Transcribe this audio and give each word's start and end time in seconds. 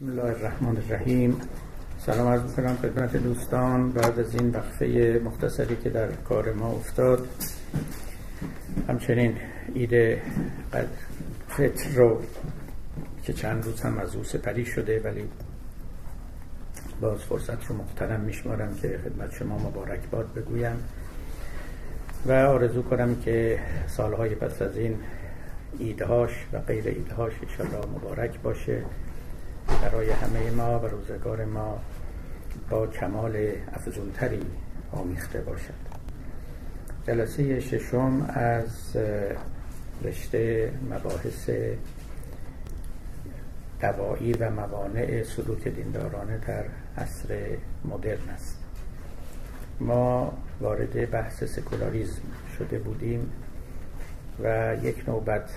بسم 0.00 0.08
الله 0.08 0.30
الرحمن 0.30 0.76
الرحیم 0.76 1.40
سلام 1.98 2.28
عرض 2.28 2.42
می‌کنم 2.42 2.76
خدمت 2.76 3.16
دوستان. 3.16 3.92
بعد 3.92 4.18
از 4.18 4.34
این 4.34 4.50
وقفه 4.50 5.20
مختصری 5.24 5.76
که 5.76 5.90
در 5.90 6.12
کار 6.12 6.52
ما 6.52 6.70
افتاد 6.70 7.28
همچنین 8.88 9.36
ایده 9.74 10.22
فطر 11.48 11.90
رو 11.94 12.22
که 13.22 13.32
چند 13.32 13.64
روز 13.64 13.80
هم 13.80 13.98
از 13.98 14.16
او 14.16 14.24
سپری 14.24 14.66
شده 14.66 15.00
ولی 15.04 15.28
باز 17.00 17.20
فرصت 17.20 17.66
رو 17.66 17.76
محترم 17.76 18.20
میشمارم 18.20 18.74
که 18.74 19.00
خدمت 19.04 19.34
شما 19.34 19.58
مبارک 19.58 20.10
باد 20.10 20.34
بگویم. 20.34 20.76
و 22.26 22.32
آرزو 22.32 22.82
کنم 22.82 23.16
که 23.24 23.58
سالهای 23.86 24.34
پس 24.34 24.62
از 24.62 24.76
این 24.76 24.98
ایدهاش 25.78 26.46
و 26.52 26.58
غیر 26.58 26.88
ایدهاش 26.88 27.32
انشاءالله 27.42 27.86
مبارک 27.96 28.40
باشه. 28.40 28.82
برای 29.82 30.10
همه 30.10 30.50
ما 30.50 30.80
و 30.80 30.86
روزگار 30.86 31.44
ما 31.44 31.80
با 32.70 32.86
کمال 32.86 33.52
افزونتری 33.72 34.46
آمیخته 34.92 35.40
باشد. 35.40 35.74
جلسه 37.06 37.60
ششم 37.60 38.30
از 38.34 38.96
رشته 40.04 40.72
مباحث 40.90 41.50
دوایی 43.80 44.32
و 44.32 44.50
موانع 44.50 45.22
سلوک 45.22 45.68
دیندارانه 45.68 46.38
در 46.38 46.64
عصر 46.98 47.56
مدرن 47.84 48.28
است. 48.28 48.58
ما 49.80 50.32
وارد 50.60 51.10
بحث 51.10 51.44
سکولاریزم 51.44 52.22
شده 52.58 52.78
بودیم 52.78 53.32
و 54.42 54.76
یک 54.82 55.08
نوبت 55.08 55.50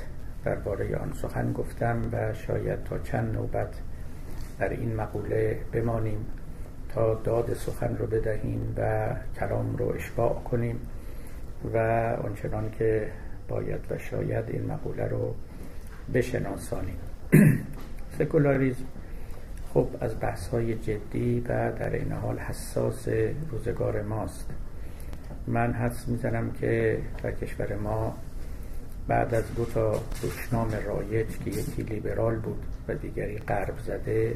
درباره 0.45 0.97
آن 0.97 1.13
سخن 1.21 1.53
گفتم 1.53 2.01
و 2.11 2.33
شاید 2.33 2.83
تا 2.83 2.99
چند 2.99 3.33
نوبت 3.33 3.73
در 4.59 4.69
این 4.69 4.95
مقوله 4.95 5.59
بمانیم 5.73 6.25
تا 6.93 7.13
داد 7.13 7.53
سخن 7.53 7.97
رو 7.97 8.07
بدهیم 8.07 8.73
و 8.77 9.09
کلام 9.39 9.75
رو 9.75 9.87
اشباع 9.95 10.33
کنیم 10.33 10.79
و 11.73 11.77
آنچنان 12.23 12.71
که 12.71 13.11
باید 13.47 13.91
و 13.91 13.97
شاید 13.97 14.45
این 14.47 14.65
مقوله 14.65 15.07
رو 15.07 15.35
بشناسانیم. 16.13 16.97
سکولاریزم 18.17 18.85
خب 19.73 19.87
از 20.01 20.19
بحث 20.19 20.47
های 20.47 20.75
جدی 20.75 21.39
و 21.39 21.71
در 21.71 21.95
این 21.95 22.11
حال 22.11 22.39
حساس 22.39 23.07
روزگار 23.51 24.01
ماست. 24.01 24.49
من 25.47 25.73
حدس 25.73 26.07
می‌زنم 26.07 26.51
که 26.51 26.99
در 27.23 27.31
کشور 27.31 27.75
ما 27.75 28.17
بعد 29.07 29.33
از 29.33 29.55
دو 29.55 29.65
تا 29.65 29.91
دشنام 30.23 30.71
رایج 30.85 31.27
که 31.27 31.49
یکی 31.51 31.81
لیبرال 31.83 32.35
بود 32.35 32.65
و 32.87 32.93
دیگری 32.95 33.37
غرب 33.37 33.79
زده. 33.79 34.35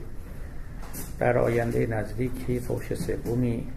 در 1.19 1.37
آینده 1.37 1.87
نزدیکی 1.87 2.59
فوش 2.59 2.93
سومی 2.93 3.67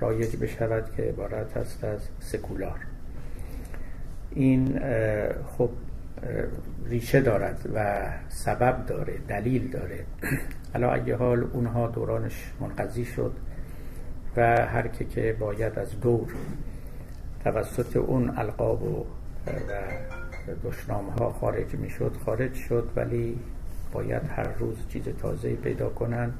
رایج 0.00 0.36
بشود 0.36 0.84
که 0.96 1.02
عبارت 1.02 1.56
است 1.56 1.84
از 1.84 2.00
سکولار. 2.20 2.78
این 4.30 4.80
خب 5.58 5.70
ریشه 6.84 7.20
دارد 7.20 7.70
و 7.74 8.06
سبب 8.28 8.86
داره 8.86 9.14
دلیل 9.28 9.70
داره. 9.70 10.04
علا 10.74 10.90
اگه 10.92 11.16
حال 11.16 11.46
اونها 11.52 11.86
دورانش 11.86 12.52
منقضی 12.60 13.04
شد 13.04 13.32
و 14.36 14.66
هر 14.66 14.88
که 14.88 15.04
که 15.04 15.36
باید 15.40 15.78
از 15.78 16.00
دور 16.00 16.28
توسط 17.44 17.96
اون 17.96 18.38
القاب 18.38 18.82
و 18.82 19.06
دشنام 20.64 21.08
ها 21.08 21.30
خارج 21.30 21.74
می 21.74 21.90
شد 21.90 22.16
خارج 22.24 22.54
شد 22.54 22.90
ولی 22.96 23.38
باید 23.96 24.22
هر 24.36 24.48
روز 24.58 24.76
چیز 24.88 25.08
تازه 25.08 25.54
پیدا 25.54 25.88
کنند 25.88 26.34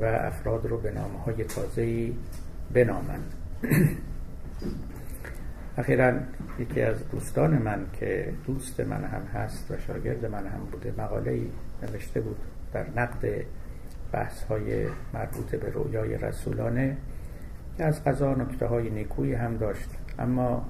و 0.00 0.04
افراد 0.04 0.66
رو 0.66 0.78
به 0.78 0.90
نامه 0.90 1.18
های 1.18 1.44
تازه 1.44 2.12
بنامند. 2.74 3.34
اخیرا 5.78 6.12
یکی 6.58 6.80
از 6.80 7.08
دوستان 7.08 7.50
من 7.50 7.86
که 7.92 8.32
دوست 8.46 8.80
من 8.80 9.04
هم 9.04 9.22
هست 9.22 9.70
و 9.70 9.78
شاگرد 9.78 10.26
من 10.26 10.46
هم 10.46 10.60
بوده 10.72 10.94
مقاله 10.98 11.40
نوشته 11.82 12.20
بود 12.20 12.36
در 12.72 12.86
نقد 12.96 13.44
بحث 14.12 14.42
های 14.42 14.86
مربوط 15.14 15.54
به 15.54 15.70
رویای 15.70 16.18
رسولانه 16.18 16.96
که 17.76 17.84
از 17.84 18.04
قضا 18.04 18.34
نکته 18.34 18.66
های 18.66 18.90
نیکویی 18.90 19.34
هم 19.34 19.56
داشت. 19.56 19.90
اما 20.18 20.66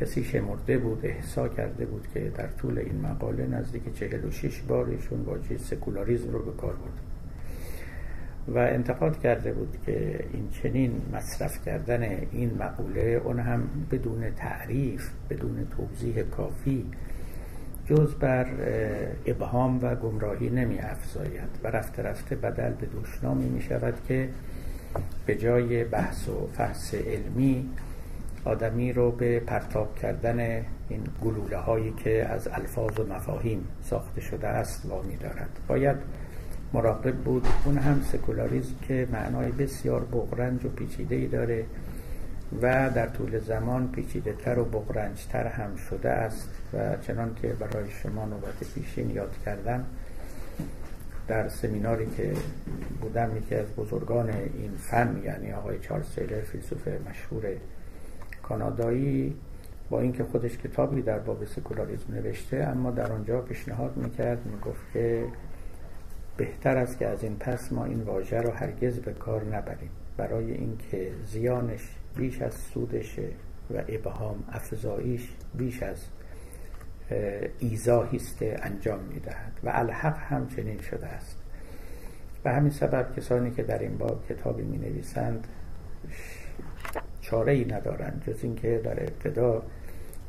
کسی 0.00 0.24
شمرده 0.24 0.78
بود 0.78 1.00
احسا 1.02 1.48
کرده 1.48 1.86
بود 1.86 2.06
که 2.14 2.32
در 2.36 2.46
طول 2.46 2.78
این 2.78 3.00
مقاله 3.00 3.46
نزدیک 3.46 3.94
46 3.94 4.60
بار 4.60 4.86
ایشون 4.86 5.20
واژه 5.20 5.58
سکولاریزم 5.58 6.32
رو 6.32 6.42
به 6.42 6.52
کار 6.52 6.72
برد. 6.72 7.00
و 8.48 8.58
انتقاد 8.58 9.20
کرده 9.20 9.52
بود 9.52 9.76
که 9.86 10.24
این 10.32 10.48
چنین 10.50 11.02
مصرف 11.12 11.64
کردن 11.64 12.02
این 12.32 12.50
مقوله 12.58 13.20
اون 13.24 13.40
هم 13.40 13.62
بدون 13.90 14.30
تعریف 14.30 15.10
بدون 15.30 15.66
توضیح 15.76 16.22
کافی 16.22 16.86
جز 17.86 18.14
بر 18.14 18.46
ابهام 19.26 19.78
و 19.82 19.94
گمراهی 19.94 20.50
نمی 20.50 20.78
افزاید. 20.78 21.48
و 21.64 21.68
رفته 21.68 22.02
رفته 22.02 22.36
بدل 22.36 22.72
به 22.72 22.86
دشنامی 22.86 23.48
می 23.48 23.62
شود 23.62 23.94
که 24.08 24.28
به 25.26 25.34
جای 25.34 25.84
بحث 25.84 26.28
و 26.28 26.48
فحص 26.52 26.94
علمی 26.94 27.68
آدمی 28.46 28.92
رو 28.92 29.10
به 29.10 29.40
پرتاب 29.40 29.94
کردن 29.94 30.40
این 30.88 31.04
گلوله 31.24 31.56
هایی 31.56 31.94
که 32.04 32.26
از 32.26 32.48
الفاظ 32.48 33.00
و 33.00 33.06
مفاهیم 33.06 33.68
ساخته 33.82 34.20
شده 34.20 34.48
است 34.48 34.86
وامی 34.86 35.16
دارد. 35.16 35.48
باید 35.68 35.96
مراقب 36.72 37.14
بود. 37.14 37.46
اون 37.64 37.78
هم 37.78 38.02
سکولاریزم 38.02 38.74
که 38.88 39.08
معنای 39.12 39.50
بسیار 39.50 40.04
بغرنج 40.04 40.64
و 40.64 40.68
پیچیده 40.68 41.14
ای 41.14 41.26
داره 41.26 41.64
و 42.62 42.90
در 42.90 43.06
طول 43.06 43.38
زمان 43.38 43.88
پیچیده 43.92 44.32
تر 44.32 44.58
و 44.58 44.64
بغرنج 44.64 45.26
تر 45.26 45.46
هم 45.46 45.76
شده 45.76 46.10
است 46.10 46.50
و 46.74 46.96
چنان 46.96 47.34
که 47.42 47.48
برای 47.48 47.90
شما 47.90 48.24
نوبت 48.24 48.74
پیشین 48.74 49.10
یاد 49.10 49.34
کردم 49.44 49.84
در 51.28 51.48
سمیناری 51.48 52.06
که 52.16 52.32
بودم 53.00 53.36
یکی 53.36 53.54
از 53.54 53.66
بزرگان 53.76 54.30
این 54.30 54.70
فن 54.78 55.22
یعنی 55.24 55.52
آقای 55.52 55.78
چارلز 55.78 56.06
سیلر 56.14 56.40
فیلسوف 56.40 56.88
مشهور 56.88 57.46
کانادایی 58.48 59.36
با 59.90 60.00
اینکه 60.00 60.24
خودش 60.24 60.58
کتابی 60.58 61.02
در 61.02 61.18
باب 61.18 61.44
سکولاریزم 61.44 62.14
نوشته 62.14 62.56
اما 62.56 62.90
در 62.90 63.12
آنجا 63.12 63.40
پیشنهاد 63.40 63.96
می‌کرد 63.96 64.46
می‌گفت 64.46 64.92
که 64.92 65.24
بهتر 66.36 66.76
است 66.76 66.98
که 66.98 67.06
از 67.06 67.22
این 67.22 67.36
پس 67.36 67.72
ما 67.72 67.84
این 67.84 68.02
واژه 68.02 68.40
رو 68.40 68.50
هرگز 68.50 68.98
به 68.98 69.12
کار 69.12 69.44
نبریم. 69.44 69.90
برای 70.16 70.52
اینکه 70.52 71.10
زیانش 71.26 71.88
بیش 72.16 72.42
از 72.42 72.54
سودشه 72.54 73.28
و 73.74 73.82
ابهام 73.88 74.44
افزاییش 74.52 75.28
بیش 75.54 75.82
از 75.82 76.04
ایزاهیست 77.58 78.38
انجام 78.42 79.00
می‌دهد 79.00 79.52
و 79.64 79.70
الحق 79.74 80.18
هم 80.18 80.48
چنین 80.48 80.80
شده 80.80 81.06
است. 81.06 81.38
به 82.42 82.50
همین 82.50 82.70
سبب 82.70 83.16
کسانی 83.16 83.50
که 83.50 83.62
در 83.62 83.78
این 83.78 83.98
باب 83.98 84.28
کتابی 84.28 84.62
می 84.62 84.78
نویسند 84.78 85.46
چاره 87.30 87.52
ای 87.52 87.64
ندارند 87.64 88.22
جز 88.26 88.44
اینکه 88.44 88.80
در 88.84 89.02
ابتدا 89.02 89.62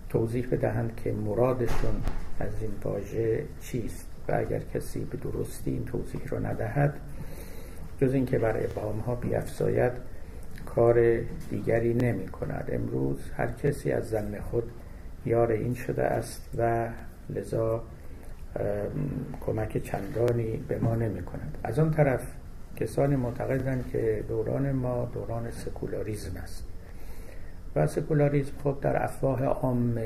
توضیح 0.09 0.47
بدهند 0.51 0.95
که 1.03 1.11
مرادشون 1.11 2.01
از 2.39 2.49
این 2.61 2.71
واژه 2.83 3.43
چیست 3.61 4.07
و 4.27 4.35
اگر 4.35 4.59
کسی 4.59 4.99
به 4.99 5.17
درستی 5.17 5.71
این 5.71 5.85
توضیح 5.85 6.21
رو 6.27 6.45
ندهد 6.45 6.93
جز 8.01 8.13
اینکه 8.13 8.39
بر 8.39 8.57
ابهام 8.57 8.99
ها 8.99 9.15
بیافزاید 9.15 9.91
کار 10.65 11.19
دیگری 11.49 11.93
نمی 11.93 12.27
کند 12.27 12.69
امروز 12.71 13.17
هر 13.37 13.47
کسی 13.47 13.91
از 13.91 14.09
زن 14.09 14.39
خود 14.39 14.71
یار 15.25 15.51
این 15.51 15.73
شده 15.73 16.03
است 16.03 16.49
و 16.57 16.89
لذا 17.29 17.83
کمک 19.41 19.83
چندانی 19.83 20.57
به 20.67 20.79
ما 20.79 20.95
نمی 20.95 21.23
کند 21.23 21.57
از 21.63 21.79
آن 21.79 21.91
طرف 21.91 22.21
کسانی 22.75 23.15
معتقدند 23.15 23.89
که 23.91 24.23
دوران 24.27 24.71
ما 24.71 25.09
دوران 25.13 25.51
سکولاریزم 25.51 26.37
است. 26.37 26.66
و 27.77 27.87
سکولاریزم 27.87 28.51
خب 28.63 28.77
در 28.81 29.03
افواه 29.03 29.43
عام 29.43 29.99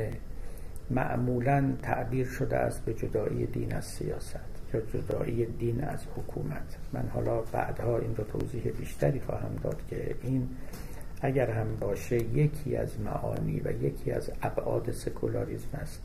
معمولا 0.90 1.74
تعبیر 1.82 2.28
شده 2.28 2.58
است 2.58 2.86
به 2.86 2.94
جدایی 2.94 3.46
دین 3.46 3.74
از 3.74 3.86
سیاست 3.86 4.36
یا 4.74 4.82
جدایی 4.82 5.46
دین 5.46 5.84
از 5.84 6.00
حکومت. 6.16 6.78
من 6.94 7.10
حالا 7.14 7.42
بعدها 7.42 7.98
این 7.98 8.16
رو 8.16 8.24
توضیح 8.24 8.72
بیشتری 8.80 9.20
خواهم 9.20 9.56
داد 9.64 9.82
که 9.90 10.16
این 10.24 10.50
اگر 11.22 11.52
هم 11.52 11.76
باشه 11.80 12.16
یکی 12.16 12.76
از 12.76 13.00
معانی 13.00 13.60
و 13.60 13.84
یکی 13.84 14.12
از 14.12 14.32
ابعاد 14.42 14.92
سکولاریزم 14.92 15.78
است. 15.82 16.02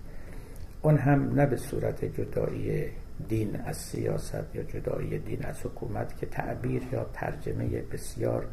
اون 0.82 0.96
هم 0.96 1.34
نه 1.34 1.46
به 1.46 1.56
صورت 1.56 2.04
جدایی 2.04 2.84
دین 3.28 3.60
از 3.64 3.76
سیاست 3.76 4.54
یا 4.54 4.62
جدایی 4.62 5.18
دین 5.18 5.44
از 5.44 5.60
حکومت 5.60 6.16
که 6.16 6.26
تعبیر 6.26 6.82
یا 6.92 7.06
ترجمه 7.12 7.66
بسیار 7.92 8.46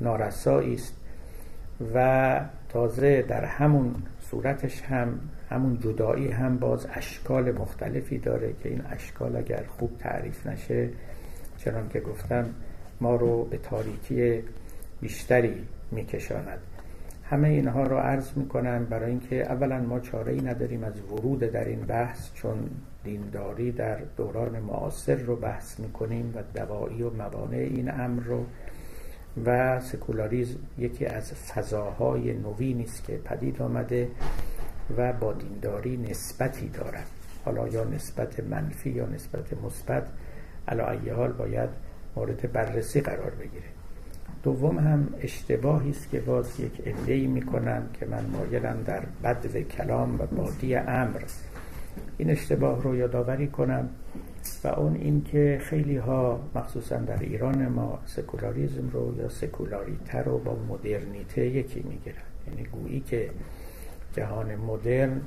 نارسایی 0.00 0.74
است. 0.74 0.94
و 1.94 2.40
تازه 2.68 3.22
در 3.22 3.44
همون 3.44 3.94
صورتش 4.20 4.82
هم 4.82 5.20
همون 5.50 5.78
جدایی 5.78 6.28
هم 6.28 6.58
باز 6.58 6.86
اشکال 6.94 7.52
مختلفی 7.52 8.18
داره 8.18 8.54
که 8.62 8.68
این 8.68 8.82
اشکال 8.90 9.36
اگر 9.36 9.64
خوب 9.78 9.98
تعریف 9.98 10.46
نشه 10.46 10.88
چنان 11.58 11.88
که 11.88 12.00
گفتم 12.00 12.46
ما 13.00 13.16
رو 13.16 13.44
به 13.44 13.58
تاریکی 13.58 14.42
بیشتری 15.00 15.66
میکشاند. 15.90 16.58
همه 17.24 17.48
اینها 17.48 17.82
رو 17.82 17.96
عرض 17.96 18.30
می‌کنم 18.36 18.84
برای 18.84 19.10
اینکه 19.10 19.52
اولا 19.52 19.80
ما 19.80 20.00
چاره 20.00 20.32
ای 20.32 20.40
نداریم 20.40 20.84
از 20.84 21.00
ورود 21.00 21.40
در 21.40 21.64
این 21.64 21.80
بحث 21.80 22.32
چون 22.34 22.58
دینداری 23.04 23.72
در 23.72 23.98
دوران 24.16 24.58
معاصر 24.58 25.14
رو 25.14 25.36
بحث 25.36 25.80
می‌کنیم 25.80 26.32
و 26.36 26.42
دوایی 26.54 27.02
و 27.02 27.10
موانع 27.10 27.56
این 27.56 27.90
امر 27.90 28.22
رو. 28.22 28.44
و 29.46 29.80
سکولاریزم 29.80 30.58
یکی 30.78 31.06
از 31.06 31.32
فضاهای 31.32 32.32
نوینی 32.32 32.84
است 32.84 33.04
که 33.04 33.12
پدید 33.16 33.62
آمده 33.62 34.08
و 34.96 35.12
با 35.12 35.32
دینداری 35.32 35.96
نسبتی 35.96 36.68
دارد. 36.68 37.06
حالا 37.44 37.68
یا 37.68 37.84
نسبت 37.84 38.40
منفی 38.40 38.90
یا 38.90 39.06
نسبت 39.06 39.62
مثبت 39.64 40.06
علا 40.68 41.14
حال 41.16 41.32
باید 41.32 41.70
مورد 42.16 42.52
بررسی 42.52 43.00
قرار 43.00 43.30
بگیره. 43.30 43.64
دوم 44.42 44.78
هم 44.78 45.08
اشتباهی 45.20 45.90
است 45.90 46.10
که 46.10 46.20
باز 46.20 46.60
یک 46.60 46.82
ادعی 46.86 47.26
می‌کنن 47.26 47.82
که 47.92 48.06
من 48.06 48.24
مایلم 48.26 48.82
در 48.86 49.02
بدو 49.24 49.60
کلام 49.60 50.20
و 50.20 50.26
بادی 50.26 50.74
امر 50.74 51.22
این 52.18 52.30
اشتباه 52.30 52.82
رو 52.82 52.96
یادآوری 52.96 53.48
کنم. 53.48 53.88
و 54.64 54.68
اون 54.68 54.94
این 54.94 55.24
که 55.24 55.58
خیلی 55.62 55.96
ها 55.96 56.40
مخصوصا 56.54 56.96
در 56.96 57.18
ایران 57.20 57.68
ما 57.68 57.98
سکولاریزم 58.06 58.88
رو 58.92 59.16
یا 59.18 59.28
سکولاریته 59.28 60.18
رو 60.18 60.38
با 60.38 60.56
مدرنیته 60.68 61.46
یکی 61.46 61.80
می‌گیرن. 61.88 62.22
یعنی 62.48 62.64
گویی 62.64 63.00
که 63.00 63.30
جهان 64.16 64.54
مدرن 64.54 65.20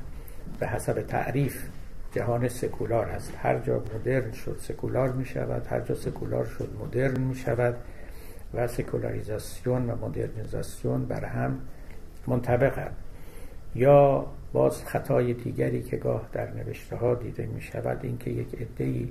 به 0.59 0.67
حسب 0.67 1.01
تعریف 1.01 1.63
جهان 2.11 2.47
سکولار 2.47 3.05
هست. 3.05 3.33
هر 3.37 3.59
جا 3.59 3.83
مدرن 3.95 4.31
شد 4.31 4.57
سکولار 4.61 5.11
می 5.11 5.25
شود 5.25 5.67
هر 5.69 5.79
جا 5.79 5.95
سکولار 5.95 6.45
شد 6.45 6.69
مدرن 6.83 7.21
می 7.21 7.35
شود 7.35 7.75
و 8.53 8.67
سکولاریزاسیون 8.67 9.89
و 9.89 10.07
مدرنیزاسیون 10.07 11.05
بر 11.05 11.25
هم 11.25 11.59
منطبق 12.27 12.87
یا 13.75 14.25
باز 14.55 14.83
خطای 14.85 15.33
دیگری 15.33 15.83
که 15.83 15.97
گاه 15.97 16.29
در 16.33 16.51
نوشته 16.51 16.95
ها 16.95 17.15
دیده 17.15 17.45
می 17.45 17.61
شود 17.61 17.99
اینکه 18.03 18.31
یک 18.31 18.61
عدهای 18.61 19.09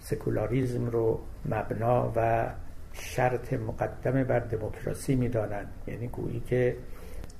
سکولاریزم 0.00 0.86
رو 0.86 1.20
مبنا 1.44 2.12
و 2.16 2.48
شرط 2.92 3.52
مقدم 3.52 4.24
بر 4.24 4.38
دموکراسی 4.38 5.14
می 5.14 5.28
دانند. 5.28 5.72
یعنی 5.86 6.08
گویی 6.08 6.40
که 6.40 6.76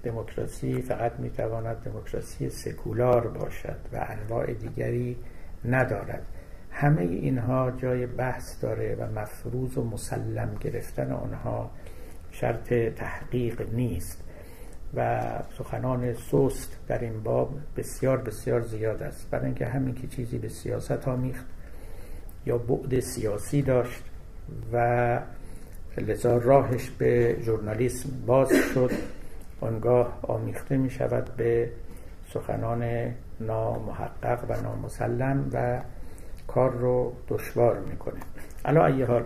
دموکراسی 0.02 0.82
فقط 0.82 1.12
می 1.18 1.30
تواند 1.30 1.76
دموکراسی 1.76 2.50
سکولار 2.50 3.28
باشد 3.28 3.78
و 3.92 4.06
انواع 4.08 4.52
دیگری 4.52 5.16
ندارد. 5.64 6.26
همه 6.70 7.02
اینها 7.02 7.70
جای 7.70 8.06
بحث 8.06 8.62
داره 8.62 8.94
و 8.94 9.20
مفروض 9.20 9.78
و 9.78 9.84
مسلم 9.84 10.56
گرفتن 10.60 11.12
آنها 11.12 11.70
شرط 12.30 12.74
تحقیق 12.74 13.74
نیست. 13.74 14.27
و 14.94 15.22
سخنان 15.58 16.14
سست 16.14 16.76
در 16.88 16.98
این 16.98 17.22
باب 17.22 17.50
بسیار 17.76 18.16
بسیار 18.16 18.60
زیاد 18.60 19.02
است. 19.02 19.30
برای 19.30 19.46
اینکه 19.46 19.66
همین 19.66 19.94
که 19.94 20.06
چیزی 20.06 20.38
به 20.38 20.48
سیاست 20.48 21.08
آمیخت 21.08 21.46
یا 22.46 22.58
بعد 22.58 23.00
سیاسی 23.00 23.62
داشت 23.62 24.02
و 24.72 25.20
لذا 25.98 26.36
راهش 26.36 26.90
به 26.90 27.36
ژورنالیسم 27.42 28.08
باز 28.26 28.52
شد 28.74 28.90
آنگاه 29.60 30.18
آمیخته 30.22 30.76
می 30.76 30.90
شود 30.90 31.36
به 31.36 31.70
سخنان 32.32 33.14
نامحقق 33.40 34.44
و 34.48 34.62
نامسلم 34.62 35.50
و 35.52 35.80
کار 36.46 36.70
رو 36.70 37.12
دشوار 37.28 37.78
می‌کنه 37.78 38.20
الا 38.64 38.86
ای 38.86 39.02
حال 39.02 39.24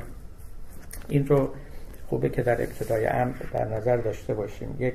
این 1.09 1.27
رو 1.27 1.51
خوبه 2.09 2.29
که 2.29 2.43
در 2.43 2.63
ابتدای 2.63 3.07
امر 3.07 3.37
در 3.53 3.65
نظر 3.65 3.97
داشته 3.97 4.35
باشیم. 4.35 4.77
یک 4.79 4.95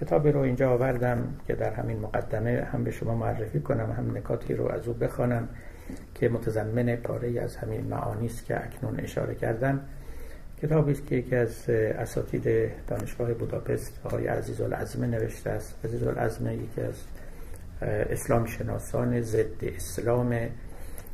کتابی 0.00 0.32
رو 0.32 0.40
اینجا 0.40 0.70
آوردم 0.70 1.34
که 1.46 1.54
در 1.54 1.74
همین 1.74 1.98
مقدمه 1.98 2.68
هم 2.72 2.84
به 2.84 2.90
شما 2.90 3.14
معرفی 3.14 3.60
کنم 3.60 3.92
هم 3.92 4.16
نکاتی 4.16 4.54
رو 4.54 4.68
از 4.68 4.88
او 4.88 4.94
بخوانم 4.94 5.48
که 6.14 6.28
متضمن 6.28 6.96
پاره 6.96 7.40
از 7.40 7.56
همین 7.56 7.80
معانی 7.80 8.26
است 8.26 8.46
که 8.46 8.64
اکنون 8.64 9.00
اشاره 9.00 9.34
کردم. 9.34 9.80
کتابی 10.62 10.92
است 10.92 11.06
که 11.06 11.16
یکی 11.16 11.36
از 11.36 11.70
اساتید 11.70 12.70
دانشگاه 12.86 13.34
بوداپست 13.34 14.00
آقای 14.04 14.26
عزیز 14.26 14.60
العظمه 14.60 15.06
نوشته 15.06 15.50
است. 15.50 15.84
عزیز 15.84 16.02
العظمه 16.02 16.54
یکی 16.54 16.80
از 16.80 16.94
اسلام 17.82 18.46
شناسان 18.46 19.20
ضد 19.20 19.64
اسلام 19.64 20.48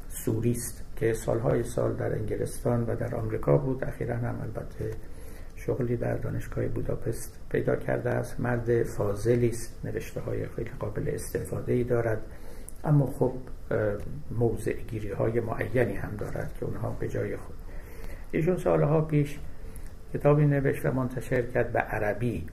سوریست 0.08 0.82
که 0.96 1.12
سالهای 1.12 1.62
سال 1.62 1.92
در 1.92 2.12
انگلستان 2.12 2.84
و 2.86 2.96
در 2.96 3.14
آمریکا 3.14 3.58
بود. 3.58 3.84
اخیرا 3.84 4.16
هم 4.16 4.40
البته 4.42 4.90
شغلی 5.56 5.96
در 5.96 6.14
دانشگاه 6.14 6.66
بوداپست 6.66 7.38
پیدا 7.50 7.76
کرده 7.76 8.10
است. 8.10 8.40
مرد 8.40 8.82
فاضلی 8.82 9.48
است. 9.48 9.80
نوشته 9.84 10.20
های 10.20 10.46
خیلی 10.46 10.70
قابل 10.78 11.10
استفاده 11.14 11.72
ای 11.72 11.84
دارد. 11.84 12.20
اما 12.84 13.06
خب 13.06 13.32
موضع 14.30 14.72
گیری 14.72 15.10
های 15.10 15.40
معینی 15.40 15.94
هم 15.94 16.16
دارد 16.18 16.50
که 16.60 16.66
اونها 16.66 16.90
به 17.00 17.08
جای 17.08 17.36
خود. 17.36 17.56
ایشون 18.32 18.56
سالها 18.56 19.00
پیش 19.00 19.38
کتابی 20.14 20.46
نوشت 20.46 20.86
و 20.86 20.92
منتشر 20.92 21.42
کرد 21.42 21.72
به 21.72 21.78
عربی. 21.78 22.46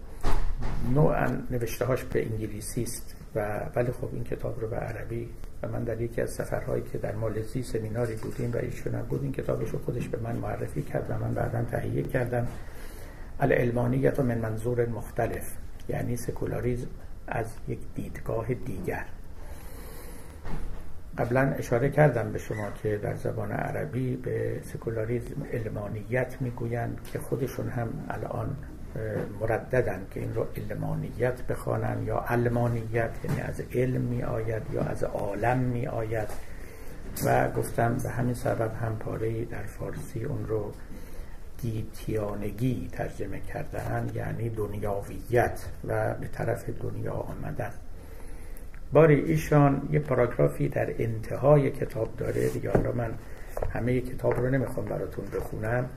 نوعا 0.96 1.28
نوشته 1.52 1.86
هاش 1.86 2.04
به 2.04 2.26
انگلیسی 2.32 2.84
است 2.84 3.16
و 3.36 3.60
ولی 3.76 3.92
خب 3.92 4.10
این 4.14 4.24
کتاب 4.24 4.62
رو 4.62 4.68
به 4.68 4.76
عربی 4.76 5.30
و 5.64 5.68
من 5.68 5.84
در 5.84 6.02
یکی 6.02 6.22
از 6.22 6.30
سفرهایی 6.30 6.84
که 6.92 6.98
در 6.98 7.16
مالزی 7.16 7.64
سمیناری 7.64 8.16
بودیم 8.16 8.52
و 8.54 8.58
ایشون 8.58 8.96
هم 8.96 9.02
بود 9.02 9.24
این 9.24 9.32
کتابش 9.32 9.70
رو 9.70 9.80
خودش 9.80 10.08
به 10.08 10.18
من 10.18 10.36
معرفی 10.36 10.82
کرد 10.82 11.06
و 11.10 11.26
من 11.26 11.34
بعدا 11.34 11.64
تهیه 11.64 12.04
کردم. 12.04 12.48
العلمانیت 13.44 14.20
من 14.20 14.38
منظور 14.38 14.86
مختلف 14.86 15.56
یعنی 15.90 16.18
سکولاریزم 16.18 16.88
از 17.28 17.46
یک 17.68 17.80
دیدگاه 17.96 18.54
دیگر. 18.54 19.06
قبلا 21.18 21.42
اشاره 21.42 21.90
کردم 21.90 22.32
به 22.32 22.40
شما 22.40 22.72
که 22.84 22.98
در 22.98 23.16
زبان 23.16 23.52
عربی 23.52 24.16
به 24.16 24.60
سکولاریزم 24.64 25.44
علمانیت 25.54 26.38
می‌گویند 26.40 27.00
که 27.14 27.20
خودشون 27.20 27.70
هم 27.70 27.88
الان 28.10 28.56
مرددن 29.42 30.06
که 30.12 30.20
این 30.20 30.34
رو 30.34 30.48
علمانیت 30.58 31.42
بخوانن 31.42 32.04
یا 32.06 32.26
علمانیت 32.28 33.12
یعنی 33.24 33.42
از 33.42 33.62
علم 33.74 34.02
می 34.02 34.24
آید 34.24 34.64
یا 34.74 34.82
از 34.82 35.04
عالم 35.04 35.60
می 35.60 35.88
آید 35.88 36.28
و 37.26 37.52
گفتم 37.52 37.98
به 38.04 38.10
همین 38.10 38.34
سبب 38.34 38.72
هم 38.82 38.96
پاره 38.96 39.46
در 39.46 39.64
فارسی 39.64 40.24
اون 40.24 40.46
رو 40.48 40.72
گیتیانگی 41.64 42.90
ترجمه 42.92 43.40
کردن 43.40 44.12
یعنی 44.16 44.50
دنیاویت 44.50 45.66
و 45.88 46.14
به 46.14 46.28
طرف 46.28 46.70
دنیا 46.70 47.14
آمدن. 47.14 47.72
باری 48.94 49.22
ایشان 49.22 49.90
یه 49.92 50.00
پاراگرافی 50.00 50.70
در 50.70 50.94
انتهای 51.00 51.72
کتاب 51.72 52.16
داره 52.18 52.50
دیگه. 52.50 52.72
حالا 52.72 52.92
من 52.92 53.14
همه 53.74 54.02
کتاب 54.02 54.34
رو 54.34 54.50
نمی‌خوام 54.50 54.86
براتون 54.86 55.26
بخونم. 55.26 55.90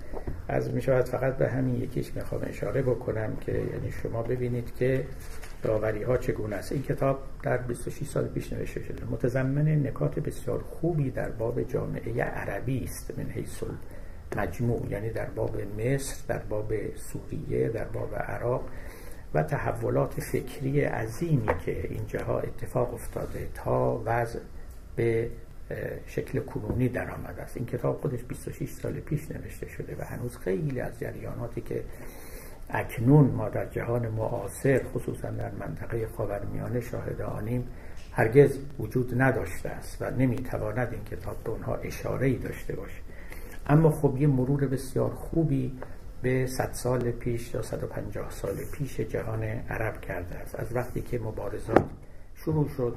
از 0.49 0.75
می‌شود 0.75 1.05
فقط 1.05 1.37
به 1.37 1.49
همین 1.49 1.83
یکیش 1.83 2.17
می‌خوام 2.17 2.41
اشاره 2.45 2.83
بکنم 2.83 3.37
که 3.37 3.53
یعنی 3.53 3.93
شما 4.03 4.23
ببینید 4.23 4.75
که 4.75 5.05
داوری 5.63 6.03
ها 6.03 6.17
چگونه 6.17 6.57
است. 6.57 6.73
این 6.73 6.83
کتاب 6.83 7.19
در 7.43 7.57
26 7.57 8.07
سال 8.07 8.25
پیش 8.29 8.53
نوشته 8.53 8.83
شده. 8.83 9.05
متضمن 9.11 9.87
نکات 9.87 10.19
بسیار 10.19 10.63
خوبی 10.63 11.11
در 11.11 11.29
باب 11.29 11.63
جامعه 11.63 12.23
عربی 12.23 12.85
است. 12.85 13.19
من 13.19 13.25
حیث 13.25 13.63
مجموع 14.37 14.87
یعنی 14.91 15.11
در 15.11 15.27
باب 15.27 15.57
مصر 15.81 16.17
در 16.29 16.39
باب 16.39 16.73
سوریه 16.97 17.69
در 17.69 17.85
باب 17.85 18.15
عراق 18.15 18.69
و 19.35 19.43
تحولات 19.43 20.21
فکری 20.21 20.81
عظیمی 20.81 21.49
که 21.65 21.89
اینجاها 21.91 22.41
اتفاق 22.41 22.95
افتاده 22.95 23.49
تا 23.55 24.03
وضع 24.05 24.41
به 24.97 25.31
شکل 26.07 26.41
کنونی 26.41 26.89
در 26.89 27.11
آمده 27.11 27.43
است. 27.43 27.57
این 27.57 27.67
کتاب 27.67 28.01
خودش 28.01 28.25
26 28.25 28.69
سال 28.71 28.93
پیش 28.93 29.31
نوشته 29.31 29.69
شده 29.69 29.97
و 29.99 30.05
هنوز 30.05 30.37
خیلی 30.37 30.81
از 30.81 31.01
جریاناتی 31.01 31.61
که 31.61 31.85
اکنون 32.71 33.31
ما 33.31 33.49
در 33.49 33.67
جهان 33.67 34.09
معاصر 34.09 34.83
خصوصا 34.95 35.31
در 35.31 35.51
منطقه 35.51 36.07
خاورمیانه 36.17 36.81
شاهد 36.81 37.21
آنیم 37.21 37.69
هرگز 38.13 38.59
وجود 38.79 39.23
نداشته 39.23 39.69
است 39.69 40.03
و 40.03 40.11
نمی‌تواند 40.11 40.89
این 40.93 41.05
کتاب 41.05 41.37
به 41.45 41.51
اونها 41.51 41.75
اشاره 41.75 42.27
ای 42.27 42.37
داشته 42.37 42.77
باشه. 42.77 43.06
اما 43.69 43.91
خب 43.91 44.17
یه 44.19 44.27
مرور 44.27 44.67
بسیار 44.67 45.11
خوبی 45.11 45.79
به 46.23 46.47
100 46.47 46.73
سال 46.73 47.11
پیش 47.11 47.55
یا 47.55 47.63
150 47.63 48.31
سال 48.31 48.55
پیش 48.73 49.01
جهان 49.01 49.43
عرب 49.45 50.01
کرده 50.01 50.35
است. 50.35 50.55
از 50.55 50.77
وقتی 50.77 51.01
که 51.01 51.19
مبارزات 51.19 51.85
شروع 52.35 52.69
شد 52.69 52.97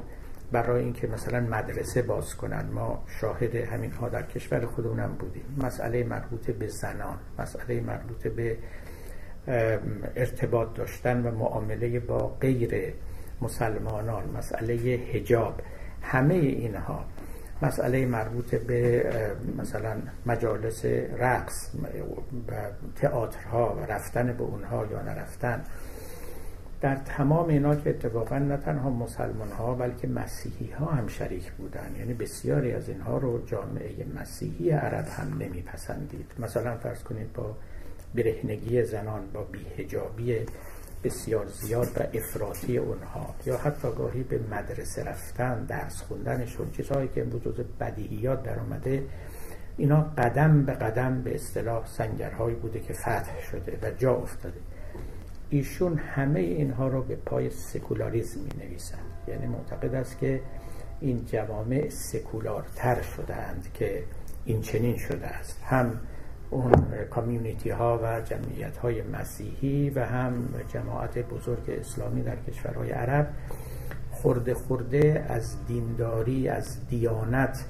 برای 0.51 0.83
اینکه 0.83 1.07
مثلا 1.07 1.39
مدرسه 1.39 2.01
باز 2.01 2.35
کنن 2.35 2.65
ما 2.73 3.03
شاهد 3.21 3.55
همین 3.55 3.91
ها 3.91 4.09
در 4.09 4.21
کشور 4.21 4.65
خودمونم 4.65 5.15
بودیم. 5.19 5.43
مسئله 5.57 6.03
مربوط 6.03 6.51
به 6.51 6.67
زنان 6.67 7.17
مسئله 7.39 7.81
مربوط 7.81 8.27
به 8.27 8.57
ارتباط 10.15 10.73
داشتن 10.73 11.21
و 11.21 11.31
معامله 11.31 11.99
با 11.99 12.27
غیر 12.41 12.93
مسلمانان 13.41 14.23
مسئله 14.37 14.73
هجاب 14.73 15.61
همه 16.01 16.33
اینها 16.33 17.05
مسئله 17.61 18.05
مربوط 18.05 18.55
به 18.55 19.05
مثلا 19.57 19.95
مجالس 20.25 20.85
رقص 21.19 21.69
و 22.47 22.53
تئاترها 22.95 23.75
و 23.75 23.91
رفتن 23.91 24.33
به 24.33 24.43
اونها 24.43 24.85
یا 24.85 25.01
نرفتن. 25.01 25.63
در 26.81 26.95
تمام 26.95 27.49
اینا 27.49 27.75
که 27.75 27.89
اتفاقا 27.89 28.37
نه 28.37 28.57
تنها 28.57 28.89
مسلمان 28.89 29.51
ها 29.51 29.73
بلکه 29.73 30.07
مسیحی 30.07 30.71
ها 30.71 30.85
هم 30.85 31.07
شریک 31.07 31.51
بودن. 31.51 31.95
یعنی 31.99 32.13
بسیاری 32.13 32.71
از 32.71 32.89
اینها 32.89 33.17
رو 33.17 33.45
جامعه 33.45 34.05
مسیحی 34.21 34.71
عرب 34.71 35.05
هم 35.07 35.37
نمیپسندید. 35.39 36.31
مثلا 36.39 36.77
فرض 36.77 37.03
کنید 37.03 37.33
با 37.33 37.55
برهنگی 38.15 38.83
زنان 38.83 39.21
با 39.33 39.43
بیهجابی 39.43 40.45
بسیار 41.03 41.45
زیاد 41.45 41.87
و 41.95 42.17
افراطی 42.17 42.77
اونها. 42.77 43.35
یا 43.45 43.57
حتی 43.57 43.87
گاهی 43.97 44.23
به 44.23 44.39
مدرسه 44.51 45.03
رفتن 45.03 45.65
درس 45.65 46.01
خوندنشون 46.01 46.71
چیزهایی 46.71 47.07
که 47.07 47.21
امروز 47.21 47.41
جز 47.41 47.59
بدیهیات 47.79 48.43
در 48.43 48.59
آمده 48.59 49.03
اینا 49.77 50.01
قدم 50.17 50.65
به 50.65 50.73
قدم 50.73 51.21
به 51.21 51.35
اصطلاح 51.35 51.85
سنگرهایی 51.85 52.55
بوده 52.55 52.79
که 52.79 52.93
فتح 52.93 53.41
شده 53.51 53.79
و 53.81 53.91
جا 53.91 54.15
افتاده. 54.15 54.59
ایشون 55.49 55.97
همه 55.97 56.39
اینها 56.39 56.87
رو 56.87 57.03
به 57.03 57.15
پای 57.15 57.49
سکولاریزم 57.49 58.39
می 58.39 58.65
نویسند 58.65 59.05
یعنی 59.27 59.47
معتقد 59.47 59.95
است 59.95 60.19
که 60.19 60.41
این 61.01 61.25
جوامع 61.25 61.89
سکولارتر 61.89 63.01
شده 63.01 63.35
اند 63.35 63.67
که 63.73 64.03
این 64.45 64.61
چنین 64.61 64.97
شده 64.97 65.27
است. 65.27 65.61
هم 65.63 65.99
اون 66.49 66.71
کامیونیتی 67.09 67.69
ها 67.69 67.99
و 68.03 68.21
جمعیت 68.21 68.77
های 68.77 69.01
مسیحی 69.01 69.89
و 69.89 70.05
هم 70.05 70.33
جماعت 70.73 71.17
بزرگ 71.17 71.69
اسلامی 71.69 72.21
در 72.21 72.35
کشورهای 72.35 72.91
عرب 72.91 73.27
خورده 74.11 74.53
خورده 74.53 75.25
از 75.29 75.65
دینداری 75.67 76.47
از 76.49 76.87
دیانت 76.87 77.65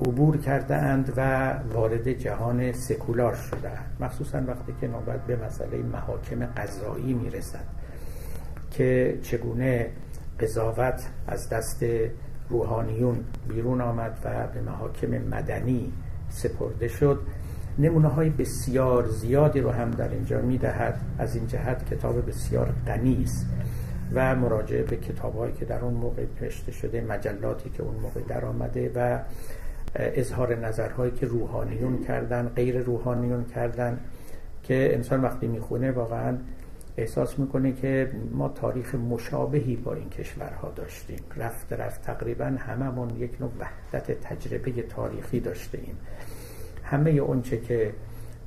عبور 0.00 0.36
کرده 0.36 0.76
اند 0.76 1.12
و 1.16 1.52
وارد 1.72 2.12
جهان 2.12 2.72
سکولار 2.72 3.34
شده 3.34 3.70
اند 3.70 3.96
مخصوصا 4.00 4.42
وقتی 4.46 4.74
که 4.80 4.88
نوبت 4.88 5.26
به 5.26 5.36
مسئله 5.36 5.78
محاکم 5.78 6.46
قضایی 6.46 7.14
می‌رسد 7.14 7.64
که 8.70 9.18
چگونه 9.22 9.90
قضاوت 10.40 11.06
از 11.26 11.48
دست 11.48 11.84
روحانیون 12.48 13.24
بیرون 13.48 13.80
آمد 13.80 14.18
و 14.24 14.46
به 14.46 14.60
محاکم 14.60 15.08
مدنی 15.08 15.92
سپرده 16.28 16.88
شد. 16.88 17.20
نمونه 17.78 18.08
های 18.08 18.30
بسیار 18.30 19.06
زیادی 19.08 19.60
رو 19.60 19.70
هم 19.70 19.90
در 19.90 20.08
اینجا 20.08 20.40
می‌دهد. 20.40 21.00
از 21.18 21.36
این 21.36 21.46
جهت 21.46 21.94
کتاب 21.94 22.28
بسیار 22.28 22.72
غنی 22.86 23.22
است 23.22 23.46
و 24.14 24.36
مراجعه 24.36 24.82
به 24.82 24.96
کتابهایی 24.96 25.52
که 25.52 25.64
در 25.64 25.84
اون 25.84 25.94
موقع 25.94 26.24
نوشته 26.40 26.72
شده 26.72 27.00
مجلاتی 27.00 27.70
که 27.70 27.82
اون 27.82 27.94
موقع 27.94 28.20
در 28.28 28.44
آمده 28.44 28.92
و 28.94 29.18
اظهار 29.94 30.54
نظرهایی 30.54 31.12
که 31.12 31.26
روحانیون 31.26 32.04
کردن 32.04 32.48
غیر 32.48 32.78
روحانیون 32.78 33.44
کردن 33.44 34.00
که 34.62 34.94
انسان 34.94 35.22
وقتی 35.22 35.46
می‌خونه 35.46 35.90
واقعا 35.90 36.38
احساس 36.96 37.38
می‌کنه 37.38 37.72
که 37.72 38.10
ما 38.32 38.48
تاریخ 38.48 38.94
مشابهی 38.94 39.76
با 39.76 39.94
این 39.94 40.10
کشورها 40.10 40.72
داشتیم. 40.76 41.18
رفت 41.36 41.72
رفت 41.72 42.02
تقریبا 42.02 42.44
هممون 42.44 43.10
یک 43.10 43.40
نوع 43.40 43.50
وحدت 43.60 44.20
تجربه 44.20 44.82
تاریخی 44.82 45.40
داشتیم 45.40 45.96
همه 46.90 47.10
اونچه 47.10 47.60
که 47.60 47.92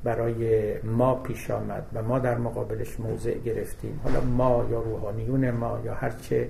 برای 0.03 0.73
ما 0.81 1.15
پیش 1.15 1.51
آمد 1.51 1.85
و 1.93 2.03
ما 2.03 2.19
در 2.19 2.37
مقابلش 2.37 2.99
موضع 2.99 3.37
گرفتیم 3.37 3.99
حالا 4.03 4.21
ما 4.21 4.65
یا 4.71 4.81
روحانیون 4.81 5.51
ما 5.51 5.79
یا 5.85 5.93
هرچه 5.93 6.49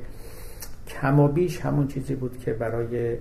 کم 0.87 1.19
و 1.19 1.27
بیش 1.27 1.61
همون 1.61 1.87
چیزی 1.87 2.15
بود 2.15 2.39
که 2.39 2.53
برای 2.53 3.17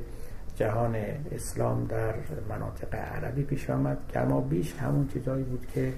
جهان 0.57 0.97
اسلام 1.33 1.85
در 1.85 2.15
مناطق 2.49 2.95
عربی 2.95 3.43
پیش 3.43 3.71
آمد 3.71 3.99
کما 4.15 4.41
بیش 4.41 4.75
همون 4.75 5.09
چیزهایی 5.09 5.45
بود 5.45 5.67
که 5.75 5.93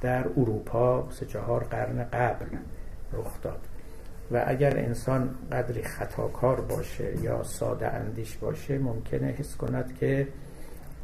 در 0.00 0.24
اروپا 0.36 1.08
سه 1.10 1.26
چهار 1.26 1.64
قرن 1.64 2.04
قبل 2.04 2.46
رخ 3.12 3.42
داد. 3.42 3.60
و 4.30 4.44
اگر 4.46 4.78
انسان 4.78 5.30
قدری 5.52 5.82
خطاکار 5.82 6.60
باشه 6.60 7.22
یا 7.22 7.42
ساده 7.42 7.88
اندیش 7.88 8.36
باشه 8.36 8.78
ممکنه 8.78 9.26
حس 9.26 9.56
کند 9.56 9.94
که 10.00 10.28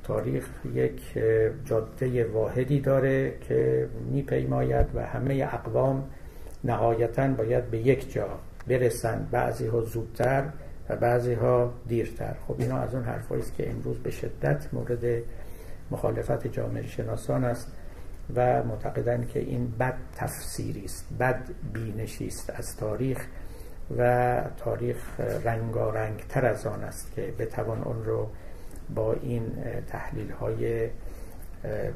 تاریخ 0.04 0.48
یک 0.74 1.00
جاده 1.64 2.24
واحدی 2.24 2.80
داره 2.80 3.34
که 3.40 3.88
میپیماید 4.10 4.86
و 4.94 5.00
همه 5.00 5.48
اقوام 5.52 6.04
نهایتا 6.64 7.28
باید 7.28 7.70
به 7.70 7.78
یک 7.78 8.12
جا 8.12 8.28
برسند 8.68 9.30
بعضی 9.30 9.66
ها 9.66 9.80
زودتر 9.80 10.44
و 10.88 10.96
بعضی 10.96 11.34
ها 11.34 11.72
دیرتر. 11.88 12.34
خب 12.48 12.54
اینا 12.58 12.78
از 12.78 12.94
اون 12.94 13.04
حرفایی 13.04 13.42
است 13.42 13.54
که 13.54 13.70
امروز 13.70 13.98
به 13.98 14.10
شدت 14.10 14.68
مورد 14.72 15.22
مخالفت 15.90 16.46
جامعه 16.46 16.86
شناسان 16.86 17.44
است 17.44 17.72
و 18.36 18.62
معتقدند 18.62 19.28
که 19.28 19.40
این 19.40 19.72
بد 19.80 19.94
تفسیری 20.16 20.84
است 20.84 21.06
بد 21.20 21.40
بینشی 21.72 22.26
است 22.26 22.50
از 22.50 22.76
تاریخ 22.76 23.26
و 23.98 24.42
تاریخ 24.56 25.20
رنگارنگ 25.44 26.24
تر 26.28 26.46
از 26.46 26.66
آن 26.66 26.84
است 26.84 27.12
که 27.12 27.34
بتوان 27.38 27.82
اون 27.82 28.04
رو 28.04 28.28
با 28.94 29.12
این 29.22 29.42
تحلیل 29.88 30.30
های 30.30 30.88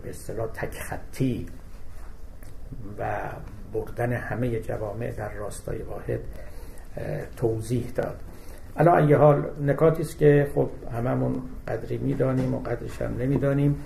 به 0.02 0.10
اصطلاح 0.10 0.46
تک 0.46 0.78
خطی 0.80 1.46
و 2.98 3.04
بردن 3.72 4.12
همه 4.12 4.60
جوامع 4.60 5.10
در 5.10 5.32
راستای 5.34 5.82
واحد 5.82 6.20
توضیح 7.36 7.90
داد. 7.94 8.20
الان 8.76 9.06
ای 9.06 9.12
حال 9.12 9.44
نکاتی 9.60 10.02
است 10.02 10.18
که 10.18 10.48
خب 10.54 10.68
هممون 10.92 11.42
قدری 11.68 11.98
می‌دانیم 11.98 12.54
و 12.54 12.58
قدرش 12.60 13.02
هم 13.02 13.16
نمی‌دانیم. 13.18 13.76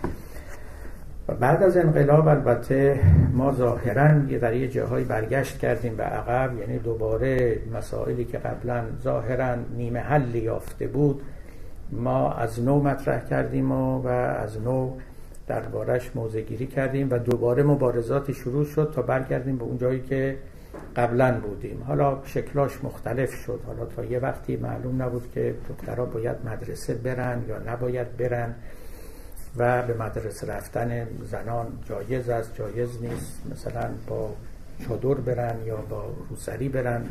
و 1.28 1.34
بعد 1.34 1.62
از 1.62 1.76
انقلاب 1.76 2.28
البته 2.28 3.00
ما 3.32 3.52
ظاهرا 3.52 4.30
یه 4.30 4.38
در 4.38 4.56
یه 4.56 4.68
جاهای 4.68 5.04
برگشت 5.04 5.58
کردیم 5.58 5.96
به 5.96 6.02
عقب 6.02 6.58
یعنی 6.58 6.78
دوباره 6.78 7.58
مسائلی 7.74 8.24
که 8.24 8.38
قبلا 8.38 8.84
ظاهرا 9.02 9.54
نیمه 9.54 10.00
حل 10.00 10.34
یافته 10.34 10.86
بود 10.86 11.22
ما 11.92 12.32
از 12.32 12.60
نو 12.60 12.80
مطرح 12.82 13.24
کردیم 13.24 13.72
و, 13.72 14.02
و 14.02 14.08
از 14.08 14.60
نو 14.60 14.96
دربارش 15.46 16.10
موزگیری 16.14 16.66
کردیم 16.66 17.08
و 17.10 17.18
دوباره 17.18 17.62
مبارزاتی 17.62 18.34
شروع 18.34 18.64
شد 18.64 18.92
تا 18.94 19.02
برگردیم 19.02 19.56
به 19.56 19.64
اون 19.64 19.78
جایی 19.78 20.00
که 20.00 20.38
قبلا 20.96 21.40
بودیم. 21.40 21.82
حالا 21.86 22.18
شکلاش 22.24 22.84
مختلف 22.84 23.30
شد. 23.34 23.60
حالا 23.66 23.84
تا 23.84 24.04
یه 24.04 24.18
وقتی 24.18 24.56
معلوم 24.56 25.02
نبود 25.02 25.30
که 25.34 25.54
دخترها 25.68 26.04
باید 26.04 26.36
مدرسه 26.44 26.94
برن 26.94 27.44
یا 27.48 27.58
نباید 27.58 28.16
برن 28.16 28.54
و 29.56 29.82
به 29.82 29.94
مدرسه 29.94 30.46
رفتن 30.46 31.06
زنان 31.22 31.66
جایز 31.88 32.28
است 32.28 32.54
جایز 32.54 33.02
نیست. 33.02 33.42
مثلا 33.50 33.90
با 34.06 34.30
چادر 34.88 35.14
برن 35.14 35.54
یا 35.66 35.76
با 35.76 36.04
روسری 36.30 36.68
برن. 36.68 37.04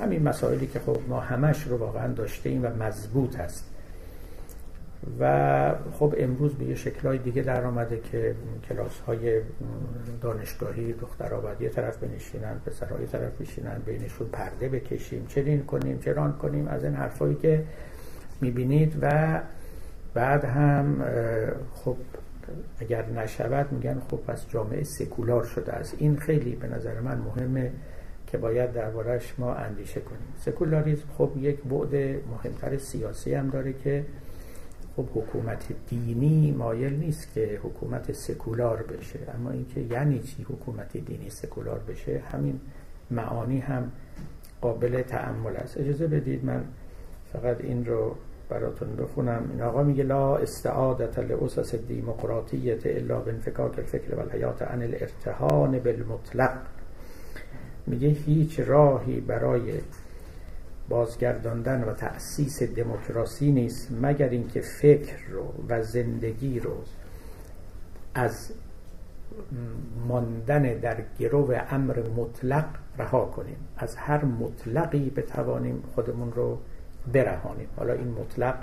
همین 0.00 0.22
مسائلی 0.22 0.66
که 0.66 0.80
خب 0.80 0.98
ما 1.08 1.20
همش 1.20 1.62
رو 1.62 1.76
واقعا 1.76 2.12
داشته 2.12 2.60
و 2.60 2.82
مضبوط 2.82 3.36
هست 3.36 3.75
و 5.20 5.74
خب 5.92 6.14
امروز 6.18 6.54
به 6.54 6.64
یه 6.64 6.74
شکلهای 6.74 7.18
دیگه 7.18 7.42
در 7.42 7.64
آمده 7.64 8.00
که 8.12 8.34
کلاس 8.68 9.00
های 9.00 9.40
دانشگاهی 10.20 10.92
دخترها 10.92 11.40
باید 11.40 11.60
یه 11.60 11.68
طرف 11.68 11.96
بنشینن 11.96 12.60
پسرها 12.66 13.00
یه 13.00 13.06
طرف 13.06 13.40
بشینن 13.40 13.82
بینشون 13.86 14.28
پرده 14.28 14.68
بکشیم 14.68 15.26
چنین 15.26 15.64
کنیم 15.64 15.98
چران 15.98 16.32
کنیم 16.32 16.68
از 16.68 16.84
این 16.84 16.94
حرفایی 16.94 17.34
که 17.34 17.64
می‌بینید. 18.40 18.96
و 19.02 19.40
بعد 20.14 20.44
هم 20.44 21.04
خب 21.74 21.96
اگر 22.80 23.06
نشود 23.06 23.72
میگن 23.72 24.02
خب 24.10 24.16
پس 24.16 24.48
جامعه 24.48 24.84
سکولار 24.84 25.44
شده 25.44 25.72
است. 25.72 25.94
این 25.98 26.16
خیلی 26.16 26.56
به 26.56 26.68
نظر 26.68 27.00
من 27.00 27.18
مهمه 27.18 27.72
که 28.26 28.38
باید 28.38 28.72
دربارش 28.72 29.34
ما 29.38 29.54
اندیشه 29.54 30.00
کنیم. 30.00 30.34
سکولاریزم 30.38 31.04
خب 31.18 31.30
یک 31.36 31.62
بعد 31.62 32.20
مهمتر 32.30 32.78
سیاسی 32.78 33.34
هم 33.34 33.50
داره 33.50 33.72
که 33.72 34.04
خب 34.96 35.06
حکومت 35.14 35.72
دینی 35.88 36.52
مایل 36.52 36.96
نیست 36.96 37.34
که 37.34 37.60
حکومت 37.62 38.12
سکولار 38.12 38.82
بشه 38.82 39.18
اما 39.34 39.50
اینکه 39.50 39.80
یعنی 39.80 40.18
چی 40.18 40.42
حکومت 40.42 40.96
دینی 40.96 41.30
سکولار 41.30 41.78
بشه 41.78 42.22
همین 42.32 42.60
معانی 43.10 43.58
هم 43.58 43.92
قابل 44.60 45.02
تعمل 45.02 45.56
است. 45.56 45.78
اجازه 45.78 46.06
بدید 46.06 46.44
من 46.44 46.64
فقط 47.32 47.60
این 47.60 47.86
رو 47.86 48.16
براتون 48.48 48.96
بخونم. 48.96 49.48
این 49.52 49.62
آقا 49.62 49.82
میگه 49.82 50.04
لا 50.04 50.36
استعادت 50.36 51.18
لأسس 51.18 51.74
الدیمقراطیت 51.74 52.86
الا 52.86 53.20
بانفکاک 53.20 53.78
الفکر 53.78 54.14
و 54.14 54.20
الحیات 54.20 54.62
عن 54.62 54.82
الارتهان 54.82 55.78
بالمطلق. 55.78 56.58
میگه 57.86 58.08
هیچ 58.08 58.60
راهی 58.60 59.20
برای 59.20 59.80
بازگرداندن 60.88 61.84
و 61.84 61.92
تأسیس 61.92 62.62
دموکراسی 62.62 63.52
نیست 63.52 63.88
مگر 64.02 64.28
اینکه 64.28 64.60
فکر 64.60 65.16
رو 65.30 65.54
و 65.68 65.82
زندگی 65.82 66.60
رو 66.60 66.76
از 68.14 68.52
ماندن 70.08 70.62
در 70.62 70.96
گرو 71.18 71.54
امر 71.70 72.02
مطلق 72.16 72.64
رها 72.98 73.24
کنیم. 73.24 73.56
از 73.76 73.96
هر 73.96 74.24
مطلقی 74.24 75.10
بتوانیم 75.10 75.82
خودمون 75.94 76.32
رو 76.32 76.58
برهانیم. 77.12 77.68
حالا 77.76 77.92
این 77.92 78.08
مطلق 78.08 78.54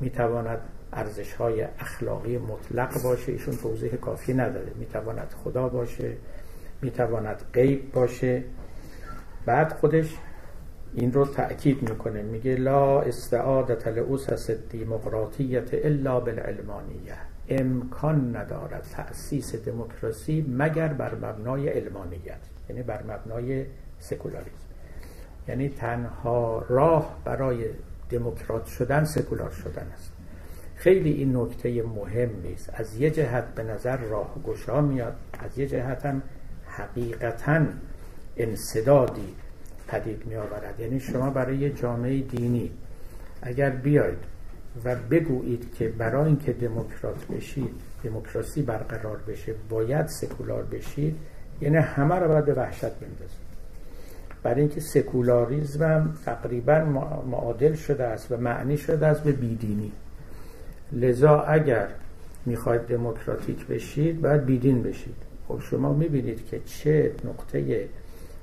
می‌تواند 0.00 0.58
ارزش 0.92 1.34
های 1.34 1.62
اخلاقی 1.78 2.38
مطلق 2.38 3.02
باشه 3.02 3.32
ایشون 3.32 3.56
توضیح 3.56 3.96
کافی 3.96 4.34
نداره 4.34 4.72
می‌تواند 4.78 5.34
خدا 5.44 5.68
باشه 5.68 6.12
می‌تواند 6.82 7.42
غیب 7.52 7.92
باشه. 7.92 8.42
بعد 9.46 9.72
خودش 9.72 10.16
این 10.94 11.12
رو 11.12 11.26
تأکید 11.26 11.90
می‌کنه. 11.90 12.22
میگه 12.22 12.56
لا 12.56 13.00
استعادت 13.00 13.88
لعوسس 13.88 14.50
دیمقراطیت 14.50 15.74
الا 15.74 16.20
بالعلمانیه 16.20 17.14
امکان 17.48 18.36
ندارد 18.36 18.86
تأسیس 18.92 19.54
دموکراسی 19.54 20.46
مگر 20.48 20.88
بر 20.88 21.14
مبنای 21.14 21.68
علمانیت 21.68 22.40
یعنی 22.68 22.82
بر 22.82 23.02
مبنای 23.02 23.66
سکولاریسم. 23.98 24.52
یعنی 25.48 25.68
تنها 25.68 26.64
راه 26.68 27.16
برای 27.24 27.64
دموکرات 28.10 28.66
شدن 28.66 29.04
سکولار 29.04 29.50
شدن 29.50 29.86
است. 29.94 30.12
خیلی 30.74 31.12
این 31.12 31.36
نکته 31.36 31.82
مهم 31.82 32.30
است 32.52 32.70
از 32.74 32.96
یه 32.96 33.10
جهت 33.10 33.54
به 33.54 33.62
نظر 33.62 33.96
راه 33.96 34.34
گشا 34.46 34.80
میاد 34.80 35.14
از 35.38 35.58
یه 35.58 35.66
جهت 35.66 36.06
هم 36.06 36.22
حقیقتا 36.66 37.66
انصدادی 38.36 39.34
پدید 39.88 40.26
می 40.26 40.34
آورد 40.36 40.74
یعنی 40.78 41.00
شما 41.00 41.30
برای 41.30 41.70
جامعه 41.70 42.20
دینی 42.20 42.70
اگر 43.42 43.70
بیاید 43.70 44.18
و 44.84 44.96
بگویید 45.10 45.74
که 45.74 45.88
برای 45.88 46.26
اینکه 46.26 46.52
دموکرات 46.52 47.26
بشید 47.26 47.70
دموکراسی 48.04 48.62
برقرار 48.62 49.16
بشه 49.28 49.54
باید 49.68 50.06
سکولار 50.06 50.62
بشید 50.62 51.16
یعنی 51.60 51.76
همه 51.76 52.14
رو 52.14 52.28
باید 52.28 52.44
به 52.44 52.54
وحشت 52.54 52.94
بندازید. 52.94 53.42
برای 54.42 54.60
اینکه 54.60 54.80
سکولاریزم 54.80 55.82
هم 55.82 56.14
تقریبا 56.24 56.84
معادل 57.30 57.74
شده 57.74 58.04
است 58.04 58.32
و 58.32 58.36
معنی 58.36 58.76
شده 58.76 59.06
است 59.06 59.22
به 59.22 59.32
بیدینی. 59.32 59.92
لذا 60.92 61.40
اگر 61.40 61.88
می‌خواید 62.46 62.82
دموکراتیک 62.82 63.66
بشید 63.66 64.20
باید 64.20 64.44
بیدین 64.44 64.82
بشید. 64.82 65.16
خب 65.48 65.60
شما 65.70 65.92
می‌بینید 65.92 66.46
که 66.46 66.60
چه 66.66 67.12
نقطه 67.24 67.88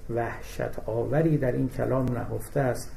وحشت 0.09 0.79
آوری 0.85 1.37
در 1.37 1.51
این 1.51 1.69
کلام 1.69 2.05
نهفته 2.05 2.59
است 2.59 2.91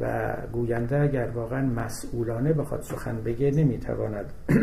و 0.00 0.32
گوینده 0.52 1.00
اگر 1.00 1.28
واقعا 1.34 1.66
مسئولانه 1.66 2.52
بخواد 2.52 2.82
سخن 2.82 3.22
بگه 3.24 3.50
نمی‌تواند 3.50 4.32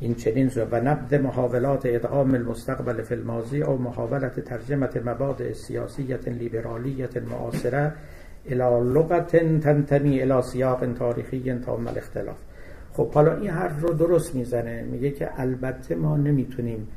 این 0.00 0.14
چنین 0.14 0.50
و 0.70 0.80
نبد 0.80 1.14
محاولات 1.14 1.86
ادعام 1.86 2.34
المستقبل 2.34 3.02
فی 3.02 3.14
الماضی 3.14 3.62
او 3.62 3.78
محاولت 3.78 4.40
ترجمت 4.40 5.06
مبادع 5.06 5.52
سیاسیت 5.52 6.28
لیبرالیت 6.28 7.16
معاصره 7.16 7.92
الى 8.50 8.92
لغت 8.94 9.36
تنتمی 9.60 10.22
الى 10.22 10.42
سیاق 10.42 10.92
تاریخی 10.92 11.54
تام 11.66 11.86
الاختلاف 11.86 12.36
خب 12.92 13.12
حالا 13.12 13.36
این 13.36 13.50
حرف 13.50 13.80
رو 13.80 13.92
درست 13.92 14.34
می‌زنه 14.34 14.82
میگه 14.82 15.10
که 15.10 15.40
البته 15.40 15.94
ما 15.94 16.16
نمی‌تونیم 16.16 16.88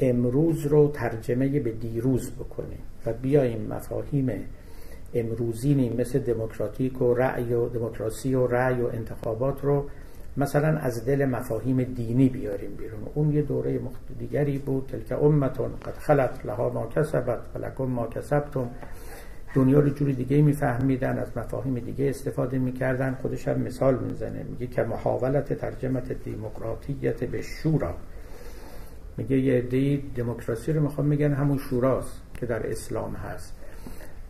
امروز 0.00 0.66
رو 0.66 0.90
ترجمه 0.94 1.60
به 1.60 1.70
دیروز 1.70 2.30
بکنیم 2.30 2.78
و 3.06 3.12
بیایم 3.12 3.66
مفاهیم 3.70 4.30
امروزینی 5.14 5.90
مثل 5.98 6.18
دموکراتیک 6.18 7.02
و 7.02 7.14
رأی 7.14 7.52
و 7.54 7.68
دموکراسی 7.68 8.34
و 8.34 8.46
رأی 8.46 8.80
و 8.80 8.86
انتخابات 8.86 9.64
رو 9.64 9.86
مثلا 10.36 10.78
از 10.78 11.04
دل 11.04 11.24
مفاهیم 11.24 11.82
دینی 11.82 12.28
بیاریم 12.28 12.70
بیرون. 12.78 13.00
اون 13.14 13.32
یه 13.32 13.42
دوره 13.42 13.80
دیگری 14.18 14.58
بود. 14.58 14.86
تلک 14.86 15.22
امتون 15.22 15.70
قد 15.84 15.98
خلط 15.98 16.46
لها 16.46 16.70
ما 16.70 16.86
کسبت 16.86 17.38
و 17.54 17.58
لکم 17.58 17.84
ما 17.84 18.06
کسبتم. 18.06 18.70
دنیا 19.54 19.80
رو 19.80 19.88
جوری 19.88 20.12
دیگه 20.12 20.42
میفهمیدن 20.42 21.18
از 21.18 21.28
مفاهیم 21.36 21.74
دیگه 21.74 22.08
استفاده 22.08 22.58
می‌کردن. 22.58 23.18
خودش 23.22 23.48
هم 23.48 23.60
مثال 23.60 23.98
می‌زنه 23.98 24.46
میگه 24.50 24.66
که 24.66 24.82
محاولت 24.82 25.52
ترجمت 25.52 26.12
دیموکراتیت 26.24 27.24
به 27.24 27.42
شورا 27.42 27.94
میگه 29.16 29.38
یه 29.38 29.60
دی 29.60 30.04
دموکراسی 30.16 30.72
رو 30.72 30.82
می‌خوام 30.82 31.06
میگن 31.06 31.32
همون 31.32 31.58
شوراست 31.58 32.22
که 32.34 32.46
در 32.46 32.70
اسلام 32.70 33.14
هست. 33.14 33.56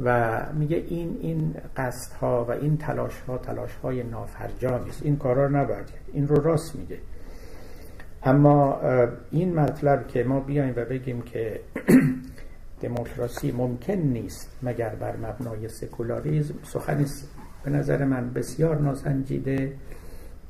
و 0.01 0.41
میگه 0.55 0.77
این 0.77 1.19
این 1.21 1.55
قصد 1.77 2.13
ها 2.13 2.45
و 2.45 2.51
این 2.51 2.77
تلاش 2.77 3.21
ها 3.21 3.39
تلاش 3.39 3.75
های 3.75 4.03
نافرجامی 4.03 4.89
است. 4.89 5.03
این 5.03 5.17
کارا 5.17 5.47
رو 5.47 5.57
نباید 5.57 5.87
این 6.13 6.29
رو 6.29 6.43
راست 6.43 6.77
میگه. 6.77 6.99
اما 8.23 8.81
این 9.31 9.55
مطلب 9.55 10.07
که 10.07 10.25
ما 10.25 10.41
بیایم 10.41 10.75
و 10.77 10.85
بگیم 10.85 11.23
که 11.23 11.61
دموکراسی 12.83 13.53
ممکن 13.53 13.93
نیست 13.93 14.59
مگر 14.63 14.89
بر 14.89 15.17
مبنای 15.17 15.69
سکولاریزم 15.69 16.55
سخنی 16.63 17.07
به 17.65 17.71
نظر 17.71 18.05
من 18.05 18.33
بسیار 18.33 18.81
ناسنجیده 18.81 19.73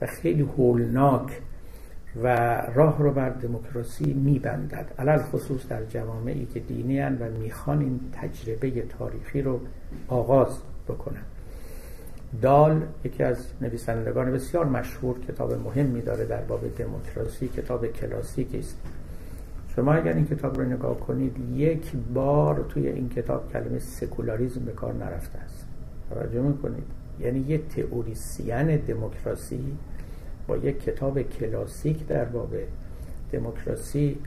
و 0.01 0.07
خیلی 0.07 0.42
هولناک 0.42 1.40
و 2.22 2.57
راه 2.74 2.98
رو 2.98 3.12
بر 3.12 3.31
دموکراسی 3.31 4.12
میبندد. 4.12 4.92
علل 4.98 5.18
خصوص 5.18 5.68
در 5.68 5.85
جوامعی 5.85 6.46
که 6.55 6.61
دینی 6.61 7.00
و 7.00 7.31
می‌خوان 7.42 7.81
این 7.81 8.00
تجربه 8.12 8.70
تاریخی 8.70 9.42
رو 9.42 9.61
آغاز 10.09 10.59
بکنن 10.88 11.22
دال 12.42 12.83
یکی 13.05 13.22
از 13.22 13.46
نویسندگان 13.61 14.33
بسیار 14.33 14.64
مشهور 14.64 15.20
کتاب 15.20 15.52
مهمی 15.52 16.00
داره 16.00 16.24
در 16.24 16.40
باب 16.40 16.61
دموکراسی 16.79 17.48
کتاب 17.48 17.87
کلاسیکی 17.87 18.59
است. 18.59 18.76
شما 19.76 19.92
اگر 19.92 20.12
این 20.12 20.26
کتاب 20.26 20.61
رو 20.61 20.64
نگاه 20.64 21.00
کنید 21.00 21.37
یک 21.55 21.92
بار 22.14 22.64
توی 22.68 22.88
این 22.88 23.09
کتاب 23.09 23.52
کلمه 23.52 23.79
سکولاریزم 23.79 24.61
به 24.64 24.72
کار 24.72 24.94
نرفته 24.94 25.38
است. 25.38 25.66
توجه 26.11 26.40
می‌کنید؟ 26.40 26.85
یعنی 27.20 27.44
یه 27.48 27.59
تئوریسین 27.59 28.76
دموکراسی 28.76 29.76
با 30.46 30.56
یک 30.56 30.82
کتاب 30.82 31.22
کلاسیک 31.22 32.06
در 32.06 32.24
باب 32.24 32.54
دموکراسی 33.32 34.18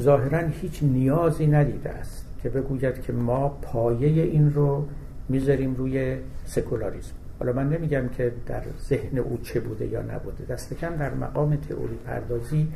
ظاهرا 0.00 0.38
هیچ 0.38 0.82
نیازی 0.82 1.46
ندیده 1.46 1.90
است 1.90 2.24
که 2.42 2.48
بگوید 2.48 3.02
که 3.02 3.12
ما 3.12 3.48
پایه 3.48 4.22
این 4.22 4.54
رو 4.54 4.86
می‌ذاریم 5.28 5.74
روی 5.74 6.16
سکولاریسم. 6.46 7.12
حالا 7.38 7.52
من 7.52 7.68
نمیگم 7.68 8.08
که 8.08 8.32
در 8.46 8.62
ذهن 8.88 9.18
او 9.18 9.38
چه 9.42 9.60
بوده 9.60 9.86
یا 9.86 10.02
نبوده. 10.02 10.44
دست 10.44 10.74
کم 10.74 10.96
در 10.96 11.14
مقام 11.14 11.56
تئوری 11.56 11.96
پردازی 12.06 12.68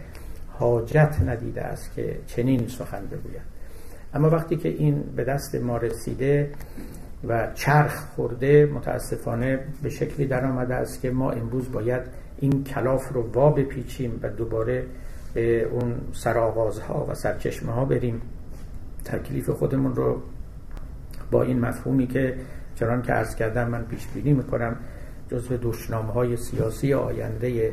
حاجت 0.48 1.16
ندیده 1.26 1.62
است 1.62 1.94
که 1.94 2.18
چنین 2.26 2.68
سخن 2.68 3.06
بگوید. 3.06 3.42
اما 4.14 4.30
وقتی 4.30 4.56
که 4.56 4.68
این 4.68 5.02
به 5.16 5.24
دست 5.24 5.54
ما 5.54 5.76
رسیده 5.76 6.50
و 7.28 7.48
چرخ 7.54 7.96
خورده 7.96 8.66
متاسفانه 8.66 9.58
به 9.82 9.88
شکلی 9.88 10.26
در 10.26 10.44
آمده 10.44 10.74
است 10.74 11.00
که 11.00 11.10
ما 11.10 11.30
امروز 11.30 11.72
باید 11.72 12.02
این 12.42 12.64
کلاف 12.64 13.12
رو 13.12 13.22
وا 13.22 13.50
بپیچیم 13.50 14.20
و 14.22 14.28
دوباره 14.28 14.86
به 15.34 15.62
اون 15.62 15.94
سرآغازها 16.12 17.06
و 17.10 17.14
سرچشمه 17.14 17.72
ها 17.72 17.84
بریم 17.84 18.22
تکلیف 19.04 19.50
خودمون 19.50 19.94
رو 19.94 20.22
با 21.30 21.42
این 21.42 21.60
مفهومی 21.60 22.06
که 22.06 22.36
چران 22.74 23.02
که 23.02 23.12
عرض 23.12 23.34
کردم 23.34 23.68
من 23.68 23.84
پیش 23.84 24.06
بینی 24.14 24.32
می‌کنم 24.32 24.76
جزو 25.28 25.56
دشنامه 25.56 26.12
های 26.12 26.36
سیاسی 26.36 26.94
آینده 26.94 27.72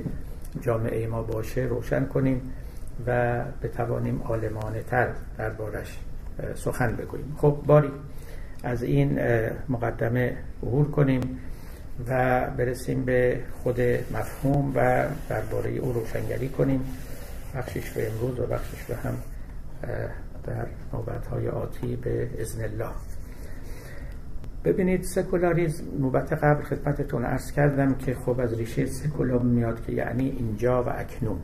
جامعه 0.62 1.08
ما 1.08 1.24
باشه 1.24 1.62
روشن 1.62 2.06
کنیم 2.06 2.42
و 3.08 3.44
بتوانیم 3.64 4.22
آلمانه 4.22 4.84
تر 4.84 5.10
دربارش 5.38 6.00
سخن 6.56 6.96
بگوییم. 6.96 7.36
خب 7.38 7.58
باری. 7.66 7.92
از 8.64 8.84
این 8.84 9.20
مقدمه 9.70 10.38
عبور 10.64 10.92
کنیم. 10.92 11.22
و 12.08 12.50
برسیم 12.58 13.06
به 13.06 13.40
خود 13.64 13.82
مفهوم 13.82 14.72
و 14.76 15.06
درباره 15.30 15.72
او 15.72 15.94
روشنگری 15.94 16.50
کنیم. 16.50 16.82
بخشش 17.56 17.92
به 17.92 18.12
امروز 18.12 18.40
و 18.40 18.46
بخشش 18.46 18.84
به 18.84 18.96
هم 18.96 19.18
در 20.44 20.68
نوبت 20.94 21.28
های 21.28 21.50
آتی 21.50 21.96
به 21.96 22.30
ازن 22.42 22.64
الله. 22.64 22.92
ببینید 24.64 25.04
سکولاریزم 25.04 25.84
نوبت 26.00 26.34
قبل 26.34 26.64
خدمتتون 26.64 27.26
ارز 27.26 27.52
کردم 27.52 27.96
که 27.96 28.16
خب 28.16 28.40
از 28.40 28.54
ریشه 28.54 28.86
سکولار 28.86 29.42
میاد 29.42 29.86
که 29.86 29.92
یعنی 29.92 30.30
اینجا 30.30 30.84
و 30.84 30.90
اکنون. 30.90 31.40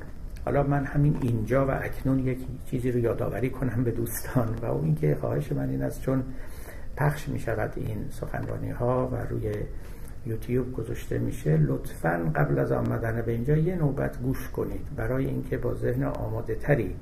حالا 0.45 0.63
من 0.63 0.85
همین 0.85 1.17
اینجا 1.21 1.67
و 1.67 1.71
اکنون 1.71 2.19
یک 2.19 2.37
چیزی 2.65 2.91
رو 2.91 2.99
یادآوری 2.99 3.49
کنم 3.49 3.83
به 3.83 3.91
دوستان 3.91 4.55
و 4.61 4.65
اون 4.65 4.85
اینکه 4.85 5.17
خواهش 5.21 5.51
من 5.51 5.69
این 5.69 5.81
است 5.81 6.01
چون 6.01 6.23
پخش 6.97 7.29
می 7.29 7.39
شود 7.39 7.73
این 7.75 8.05
سخنرانی 8.09 8.71
ها 8.71 9.09
و 9.11 9.15
روی 9.15 9.53
یوتیوب 10.25 10.73
گذاشته 10.73 11.17
میشه 11.17 11.57
لطفا 11.57 12.31
قبل 12.35 12.59
از 12.59 12.71
آمدن 12.71 13.21
به 13.21 13.31
اینجا 13.31 13.57
یه 13.57 13.75
نوبت 13.75 14.21
گوش 14.21 14.49
کنید 14.49 14.95
برای 14.95 15.25
اینکه 15.25 15.57
با 15.57 15.73
ذهن 15.73 16.03
آماده 16.03 16.55
تری 16.55 16.95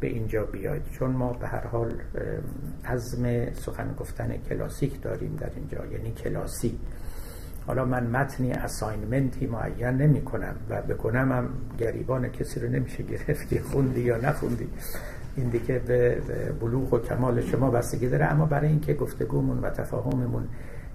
به 0.00 0.08
اینجا 0.08 0.44
بیاید. 0.44 0.82
چون 0.90 1.10
ما 1.10 1.32
به 1.32 1.46
هر 1.46 1.66
حال 1.66 1.92
عزم 2.84 3.52
سخن 3.52 3.94
گفتن 3.98 4.36
کلاسیک 4.36 5.02
داریم 5.02 5.36
در 5.40 5.50
اینجا 5.56 5.86
یعنی 5.92 6.12
کلاسی. 6.12 6.78
حالا 7.66 7.84
من 7.84 8.06
متنی 8.06 8.52
اساینمنتی 8.52 9.46
معین 9.46 9.88
نمی 9.88 10.22
کنم 10.22 10.54
و 10.70 10.82
بکنم 10.82 11.32
هم 11.32 11.48
گریبان 11.78 12.28
کسی 12.28 12.60
رو 12.60 12.68
نمیشه 12.68 13.02
گرفتی 13.02 13.60
خوندی 13.60 14.00
یا 14.00 14.16
نخوندی. 14.16 14.68
این 15.36 15.48
دیگه 15.48 15.78
به 15.78 16.22
بلوغ 16.60 16.92
و 16.92 16.98
کمال 16.98 17.40
شما 17.40 17.70
بستگی 17.70 18.08
داره 18.08 18.24
اما 18.24 18.46
برای 18.46 18.68
اینکه 18.68 18.94
گفتگومون 18.94 19.58
و 19.58 19.70
تفاهممون 19.70 20.48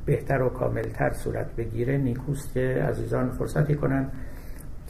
بهتر 0.08 0.42
و 0.42 0.50
کاملتر 0.50 1.14
صورت 1.14 1.56
بگیره 1.56 1.98
نیکوست 1.98 2.54
که 2.54 2.86
عزیزان 2.90 3.30
فرصتی 3.30 3.76
کنن 3.76 4.12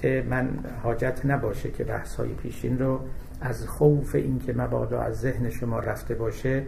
که 0.02 0.26
من 0.30 0.50
حاجت 0.84 1.22
نباشه 1.26 1.72
که 1.72 1.84
بحث 1.84 2.16
های 2.16 2.30
پیشین 2.30 2.80
رو 2.80 3.00
از 3.42 3.68
خوف 3.68 4.16
اینکه 4.16 4.54
مبادا 4.54 5.02
از 5.02 5.20
ذهن 5.20 5.50
شما 5.50 5.80
رفته 5.80 6.16
باشه 6.16 6.64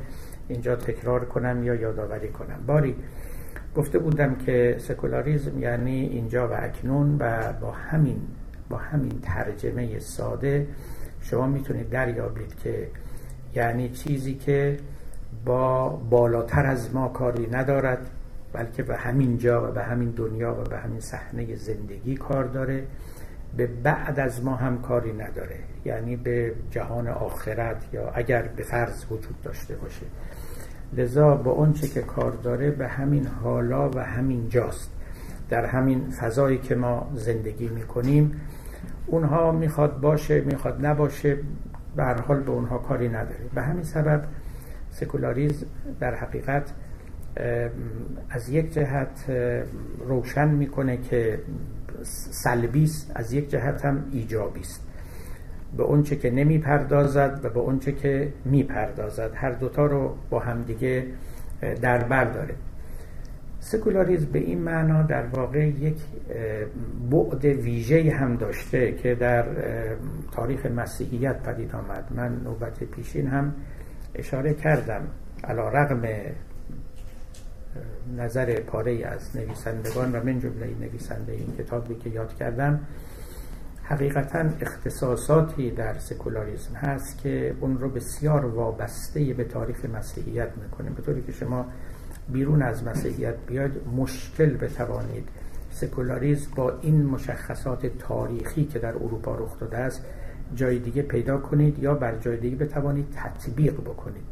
اینجا 0.47 0.75
تکرار 0.75 1.25
کنم 1.25 1.63
یا 1.63 1.75
یادآوری 1.75 2.29
کنم. 2.29 2.59
باری 2.67 2.95
گفته 3.75 3.99
بودم 3.99 4.35
که 4.35 4.75
سکولاریزم 4.79 5.59
یعنی 5.59 6.01
اینجا 6.01 6.47
و 6.47 6.51
اکنون 6.53 7.17
و 7.19 7.53
با 7.61 7.71
همین 7.71 8.21
با 8.69 8.77
همین 8.77 9.19
ترجمه 9.21 9.99
ساده 9.99 10.67
شما 11.21 11.47
می‌تونید 11.47 11.89
دریابید 11.89 12.55
که 12.63 12.87
یعنی 13.55 13.89
چیزی 13.89 14.33
که 14.33 14.77
با 15.45 15.89
بالاتر 15.89 16.65
از 16.65 16.95
ما 16.95 17.07
کاری 17.07 17.47
ندارد. 17.51 18.09
بلکه 18.53 18.83
به 18.83 18.95
همین 18.95 19.37
جا 19.37 19.69
و 19.69 19.71
به 19.71 19.83
همین 19.83 20.09
دنیا 20.09 20.53
و 20.53 20.63
به 20.63 20.77
همین 20.77 20.99
صحنه 20.99 21.55
زندگی 21.55 22.15
کار 22.15 22.43
داره. 22.43 22.83
به 23.57 23.67
بعد 23.67 24.19
از 24.19 24.43
ما 24.43 24.55
هم 24.55 24.81
کاری 24.81 25.13
نداره. 25.13 25.59
یعنی 25.85 26.15
به 26.15 26.53
جهان 26.71 27.07
آخرت 27.07 27.85
یا 27.93 28.09
اگر 28.09 28.41
به 28.41 28.63
فرض 28.63 29.05
وجود 29.11 29.41
داشته 29.43 29.75
باشه. 29.75 30.05
لذا 30.97 31.35
با 31.35 31.51
اونچه 31.51 31.87
که 31.87 32.01
کار 32.01 32.31
داره 32.31 32.71
به 32.71 32.87
همین 32.87 33.27
حالا 33.27 33.89
و 33.89 33.99
همین 33.99 34.49
جاست. 34.49 34.91
در 35.49 35.65
همین 35.65 36.09
فضایی 36.09 36.57
که 36.57 36.75
ما 36.75 37.11
زندگی 37.15 37.67
می‌کنیم 37.67 38.41
اونها 39.07 39.51
می‌خواد 39.51 39.99
باشه 39.99 40.41
می‌خواد 40.41 40.85
نباشه 40.85 41.37
به 41.95 42.03
هر 42.03 42.21
حال 42.21 42.39
به 42.39 42.51
اونها 42.51 42.77
کاری 42.77 43.09
نداره. 43.09 43.45
به 43.55 43.61
همین 43.61 43.83
سبب 43.83 44.23
سکولاریزم 44.91 45.65
در 45.99 46.15
حقیقت 46.15 46.73
از 48.29 48.49
یک 48.49 48.73
جهت 48.73 49.25
روشن 50.07 50.47
می‌کنه 50.47 50.97
که 50.97 51.39
سلبی 52.03 52.83
است 52.83 53.11
از 53.15 53.33
یک 53.33 53.49
جهت 53.49 53.85
هم 53.85 54.03
ایجابی 54.11 54.59
است 54.59 54.85
به 55.77 55.83
اونچه 55.83 56.15
که 56.15 56.29
نمی‌پردازد 56.31 57.39
و 57.43 57.49
به 57.49 57.59
اونچه 57.59 57.91
که 57.91 58.33
می‌پردازد. 58.45 59.31
هر 59.35 59.51
دوتا 59.51 59.85
رو 59.85 60.15
با 60.29 60.39
همدیگه 60.39 61.05
در 61.81 62.03
بر 62.03 62.23
داره. 62.23 62.55
سکولاریزم 63.59 64.31
به 64.31 64.39
این 64.39 64.61
معنا 64.61 65.03
در 65.03 65.25
واقع 65.25 65.67
یک 65.67 65.97
بعد 67.11 67.45
ویژه 67.45 68.11
هم 68.11 68.35
داشته 68.35 68.91
که 68.91 69.15
در 69.15 69.45
تاریخ 70.31 70.65
مسیحیت 70.65 71.43
پدید 71.43 71.75
آمد. 71.75 72.03
من 72.15 72.41
نوبت 72.43 72.83
پیشین 72.83 73.27
هم 73.27 73.53
اشاره 74.15 74.53
کردم. 74.53 75.01
علا 75.43 75.69
رقم 75.69 76.01
نظر 78.17 78.59
پاره 78.59 79.05
از 79.05 79.35
نویسندگان 79.35 80.11
و 80.11 80.23
من 80.23 80.39
جمله 80.39 80.75
نویسنده 80.81 81.31
این 81.31 81.53
کتابی 81.57 81.95
که 81.95 82.09
یاد 82.09 82.35
کردم 82.35 82.79
حقیقتا 83.83 84.49
اختصاصاتی 84.61 85.71
در 85.71 85.97
سکولاریسم 85.97 86.75
هست 86.75 87.17
که 87.17 87.55
اون 87.59 87.79
رو 87.79 87.89
بسیار 87.89 88.45
وابسته 88.45 89.33
به 89.33 89.43
تاریخ 89.43 89.85
مسیحیت 89.85 90.49
می‌کنه. 90.63 90.89
به 90.89 91.01
طوری 91.01 91.21
که 91.21 91.31
شما 91.31 91.65
بیرون 92.29 92.61
از 92.61 92.83
مسیحیت 92.83 93.35
بیاید 93.47 93.71
مشکل 93.97 94.57
بتوانید. 94.57 95.29
سکولاریسم 95.71 96.51
با 96.55 96.73
این 96.81 97.05
مشخصات 97.05 97.85
تاریخی 97.85 98.65
که 98.65 98.79
در 98.79 98.95
اروپا 98.95 99.35
رخ 99.35 99.59
داده 99.59 99.77
است 99.77 100.05
جای 100.55 100.79
دیگه 100.79 101.01
پیدا 101.01 101.37
کنید 101.37 101.79
یا 101.79 101.93
بر 101.93 102.17
جای 102.17 102.37
دیگه 102.37 102.55
بتوانید 102.55 103.07
تطبیق 103.15 103.73
بکنید. 103.73 104.23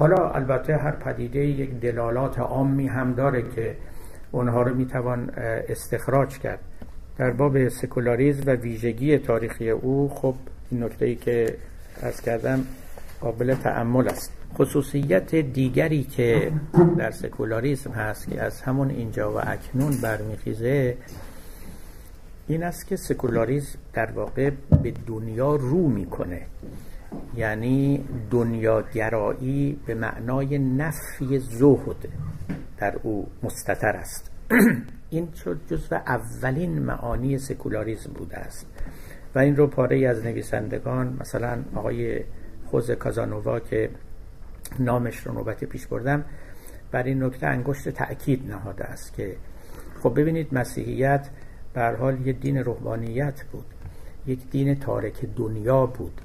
حالا 0.00 0.30
البته 0.30 0.76
هر 0.76 0.90
پدیده 0.90 1.38
یک 1.38 1.80
دلالات 1.80 2.38
عامی 2.38 2.86
هم 2.86 3.14
داره 3.14 3.42
که 3.42 3.76
اونها 4.30 4.62
رو 4.62 4.74
می‌توان 4.74 5.30
استخراج 5.68 6.38
کرد. 6.38 6.58
در 7.18 7.30
باب 7.30 7.68
سکولاریزم 7.68 8.42
و 8.46 8.50
ویژگی 8.50 9.18
تاریخی 9.18 9.70
او 9.70 10.08
خب 10.08 10.34
این 10.70 10.82
نکته 10.82 11.06
ای 11.06 11.14
که 11.14 11.56
از 12.02 12.20
کردم 12.20 12.64
قابل 13.20 13.54
تعمل 13.54 14.08
است. 14.08 14.32
خصوصیت 14.54 15.34
دیگری 15.34 16.02
که 16.02 16.52
در 16.98 17.10
سکولاریزم 17.10 17.90
هست 17.90 18.30
که 18.30 18.42
از 18.42 18.62
همون 18.62 18.90
اینجا 18.90 19.32
و 19.32 19.36
اکنون 19.36 19.92
برمیخیزه 20.02 20.96
این 22.48 22.62
است 22.62 22.86
که 22.86 22.96
سکولاریزم 22.96 23.78
در 23.92 24.10
واقع 24.10 24.50
به 24.82 24.92
دنیا 25.06 25.56
رو 25.56 25.88
می‌کنه. 25.88 26.40
یعنی 27.36 28.04
دنیاگرایی 28.30 29.80
به 29.86 29.94
معنای 29.94 30.58
نفی 30.58 31.38
زهد 31.38 32.08
در 32.78 32.96
او 33.02 33.28
مستتر 33.42 33.96
است. 33.96 34.30
این 35.10 35.28
شد 35.44 35.60
جزو 35.66 35.94
اولین 35.94 36.78
معانی 36.78 37.38
سکولاریزم 37.38 38.12
بوده 38.12 38.36
است. 38.36 38.66
و 39.34 39.38
این 39.38 39.56
رو 39.56 39.66
پاره 39.66 40.08
از 40.08 40.24
نویسندگان 40.24 41.16
مثلا 41.20 41.62
آقای 41.74 42.24
خوز 42.66 42.90
کازانووا 42.90 43.60
که 43.60 43.90
نامش 44.78 45.26
رو 45.26 45.32
نوبت 45.32 45.64
پیش 45.64 45.86
بردم 45.86 46.24
بر 46.90 47.02
این 47.02 47.22
نکته 47.22 47.46
انگشت 47.46 47.88
تأکید 47.88 48.50
نهاده 48.50 48.84
است 48.84 49.14
که 49.14 49.36
خب 50.02 50.20
ببینید 50.20 50.54
مسیحیت 50.54 51.28
به 51.74 51.96
حال 52.00 52.26
یک 52.26 52.40
دین 52.40 52.58
روحانیت 52.58 53.44
بود. 53.52 53.64
یک 54.26 54.50
دین 54.50 54.74
تارک 54.74 55.24
دنیا 55.36 55.86
بود. 55.86 56.20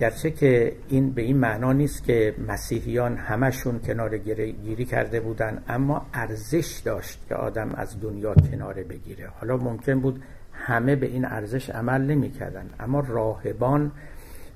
گرچه 0.00 0.30
که 0.30 0.76
این 0.88 1.10
به 1.10 1.22
این 1.22 1.36
معنا 1.36 1.72
نیست 1.72 2.04
که 2.04 2.34
مسیحیان 2.48 3.16
همشون 3.16 3.78
کنار 3.78 4.18
گیری 4.18 4.84
کرده 4.84 5.20
بودن 5.20 5.62
اما 5.68 6.06
ارزش 6.14 6.82
داشت 6.84 7.26
که 7.28 7.34
آدم 7.34 7.70
از 7.74 8.00
دنیا 8.00 8.34
کناره 8.34 8.82
بگیره. 8.84 9.28
حالا 9.40 9.56
ممکن 9.56 10.00
بود 10.00 10.22
همه 10.52 10.96
به 10.96 11.06
این 11.06 11.24
ارزش 11.24 11.70
عمل 11.70 12.00
نمی‌کردن 12.00 12.70
اما 12.80 13.00
راهبان 13.00 13.92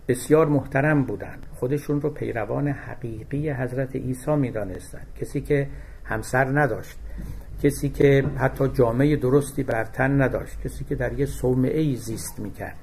بسیار 0.09 0.47
محترم 0.47 1.05
بودند. 1.05 1.47
خودشون 1.55 2.01
رو 2.01 2.11
پیروان 2.11 2.69
حقیقی 2.69 3.51
حضرت 3.51 3.97
عیسی 3.97 4.37
می‌دانستند. 4.37 5.07
کسی 5.21 5.41
که 5.41 5.67
همسر 6.05 6.61
نداشت 6.61 6.99
کسی 7.63 7.89
که 7.89 8.25
حتی 8.37 8.69
جامعه 8.69 9.17
درستی 9.17 9.63
بر 9.63 9.85
تن 9.85 10.23
نداشت 10.23 10.61
کسی 10.65 10.85
که 10.85 10.95
در 10.95 11.13
یه 11.13 11.27
صومعه 11.27 11.81
ای 11.81 11.97
زیست 11.97 12.41
می‌کرد. 12.41 12.77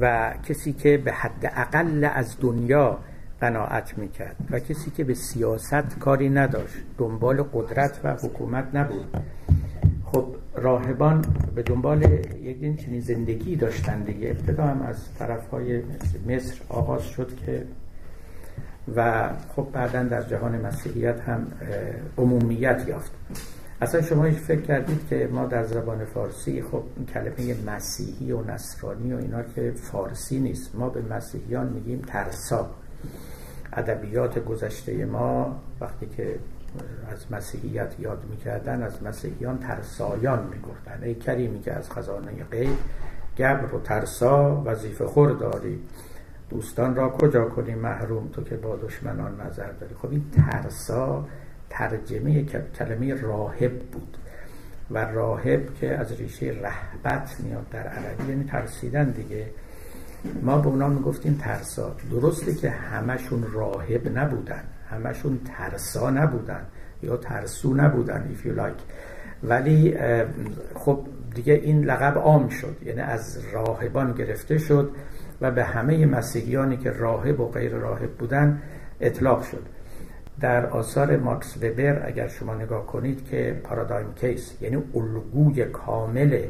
و 0.00 0.34
کسی 0.48 0.72
که 0.72 0.98
به 0.98 1.12
حد 1.12 1.52
اقل 1.56 2.08
از 2.14 2.36
دنیا 2.40 2.98
قناعت 3.40 3.98
می‌کرد 3.98 4.36
و 4.50 4.58
کسی 4.58 4.90
که 4.90 5.04
به 5.04 5.14
سیاست 5.14 5.98
کاری 5.98 6.28
نداشت 6.28 6.76
دنبال 6.98 7.42
قدرت 7.42 8.00
و 8.04 8.14
حکومت 8.14 8.74
نبود. 8.74 9.16
خب 10.04 10.26
راهبان 10.54 11.24
به 11.54 11.62
دنبال 11.62 12.02
یک 12.42 12.84
چنین 12.84 13.00
زندگی 13.00 13.56
داشتن 13.56 14.02
دیگه. 14.02 14.28
ابتدا 14.28 14.64
هم 14.64 14.82
از 14.82 15.14
طرف 15.18 15.50
های 15.50 15.82
مصر 16.26 16.60
آغاز 16.68 17.02
شد 17.02 17.36
که 17.46 17.66
و 18.96 19.30
خب 19.56 19.66
بعدا 19.72 20.02
در 20.02 20.22
جهان 20.22 20.66
مسیحیت 20.66 21.20
هم 21.20 21.46
عمومیت 22.18 22.84
یافت. 22.88 23.12
اصلا 23.82 24.02
شما 24.02 24.30
فکر 24.30 24.60
کردید 24.60 25.08
که 25.08 25.28
ما 25.32 25.46
در 25.46 25.64
زبان 25.64 26.04
فارسی 26.04 26.62
خب 26.62 26.82
کلمه 27.14 27.56
مسیحی 27.66 28.32
و 28.32 28.42
نصرانی 28.42 29.12
و 29.12 29.16
اینا 29.16 29.42
که 29.42 29.72
فارسی 29.76 30.40
نیست. 30.40 30.74
ما 30.74 30.88
به 30.88 31.02
مسیحیان 31.14 31.66
میگیم 31.66 32.02
ترسا. 32.06 32.70
ادبیات 33.72 34.38
گذشته 34.38 35.04
ما 35.04 35.60
وقتی 35.80 36.06
که 36.06 36.38
از 37.12 37.32
مسیحیت 37.32 38.00
یاد 38.00 38.24
می‌کردن 38.30 38.82
از 38.82 39.02
مسیحیان 39.02 39.58
ترسایان 39.58 40.46
می‌گفتن. 40.46 41.02
ای 41.02 41.14
کریمی 41.14 41.60
که 41.60 41.72
از 41.72 41.90
خزانه 41.90 42.44
غیب 42.50 42.76
گبر 43.38 43.74
و 43.74 43.80
ترسا 43.80 44.62
وظیفه 44.66 45.06
خور 45.06 45.30
داری. 45.30 45.82
دوستان 46.50 46.94
را 46.94 47.08
کجا 47.08 47.44
کنی 47.44 47.74
محروم؟ 47.74 48.28
تو 48.28 48.42
که 48.42 48.56
با 48.56 48.76
دشمنان 48.76 49.40
نظر 49.40 49.72
داری. 49.72 49.94
خب 49.94 50.10
این 50.10 50.24
ترسا 50.30 51.26
ترجمه 51.70 52.44
کلمه 52.78 53.14
راهب 53.14 53.78
بود 53.78 54.16
و 54.90 54.98
راهب 54.98 55.74
که 55.74 55.98
از 55.98 56.12
ریشه 56.12 56.46
رهبت 56.46 57.36
میاد 57.40 57.68
در 57.70 57.86
عربی 57.86 58.28
یعنی 58.28 58.44
ترسیدن 58.44 59.10
دیگه. 59.10 59.46
ما 60.42 60.58
به 60.58 60.66
اونا 60.66 60.88
می‌گفتیم 60.88 61.38
ترسا. 61.42 61.96
درسته 62.10 62.54
که 62.54 62.70
همشون 62.70 63.46
راهب 63.52 64.18
نبودن 64.18 64.62
همشون 64.90 65.40
ترسا 65.44 66.10
نبودن 66.10 66.66
یا 67.02 67.16
ترسو 67.16 67.74
نبودن 67.74 68.34
if 68.34 68.46
you 68.46 68.50
like. 68.50 68.82
ولی 69.42 69.96
خب 70.74 71.06
دیگه 71.34 71.54
این 71.54 71.84
لقب 71.84 72.18
عام 72.18 72.48
شد 72.48 72.76
یعنی 72.84 73.00
از 73.00 73.38
راهبان 73.52 74.12
گرفته 74.12 74.58
شد 74.58 74.90
و 75.40 75.50
به 75.50 75.64
همه 75.64 76.06
مسیحیانی 76.06 76.76
که 76.76 76.90
راهب 76.90 77.40
و 77.40 77.48
غیر 77.48 77.72
راهب 77.72 78.10
بودن 78.10 78.62
اطلاق 79.00 79.42
شد. 79.42 79.62
در 80.40 80.66
آثار 80.66 81.16
ماکس 81.16 81.56
وبر 81.56 82.06
اگر 82.06 82.28
شما 82.28 82.54
نگاه 82.54 82.86
کنید 82.86 83.24
که 83.24 83.60
پارادایم 83.64 84.14
کیس 84.14 84.52
یعنی 84.60 84.82
الگوی 84.94 85.64
کامل 85.64 86.42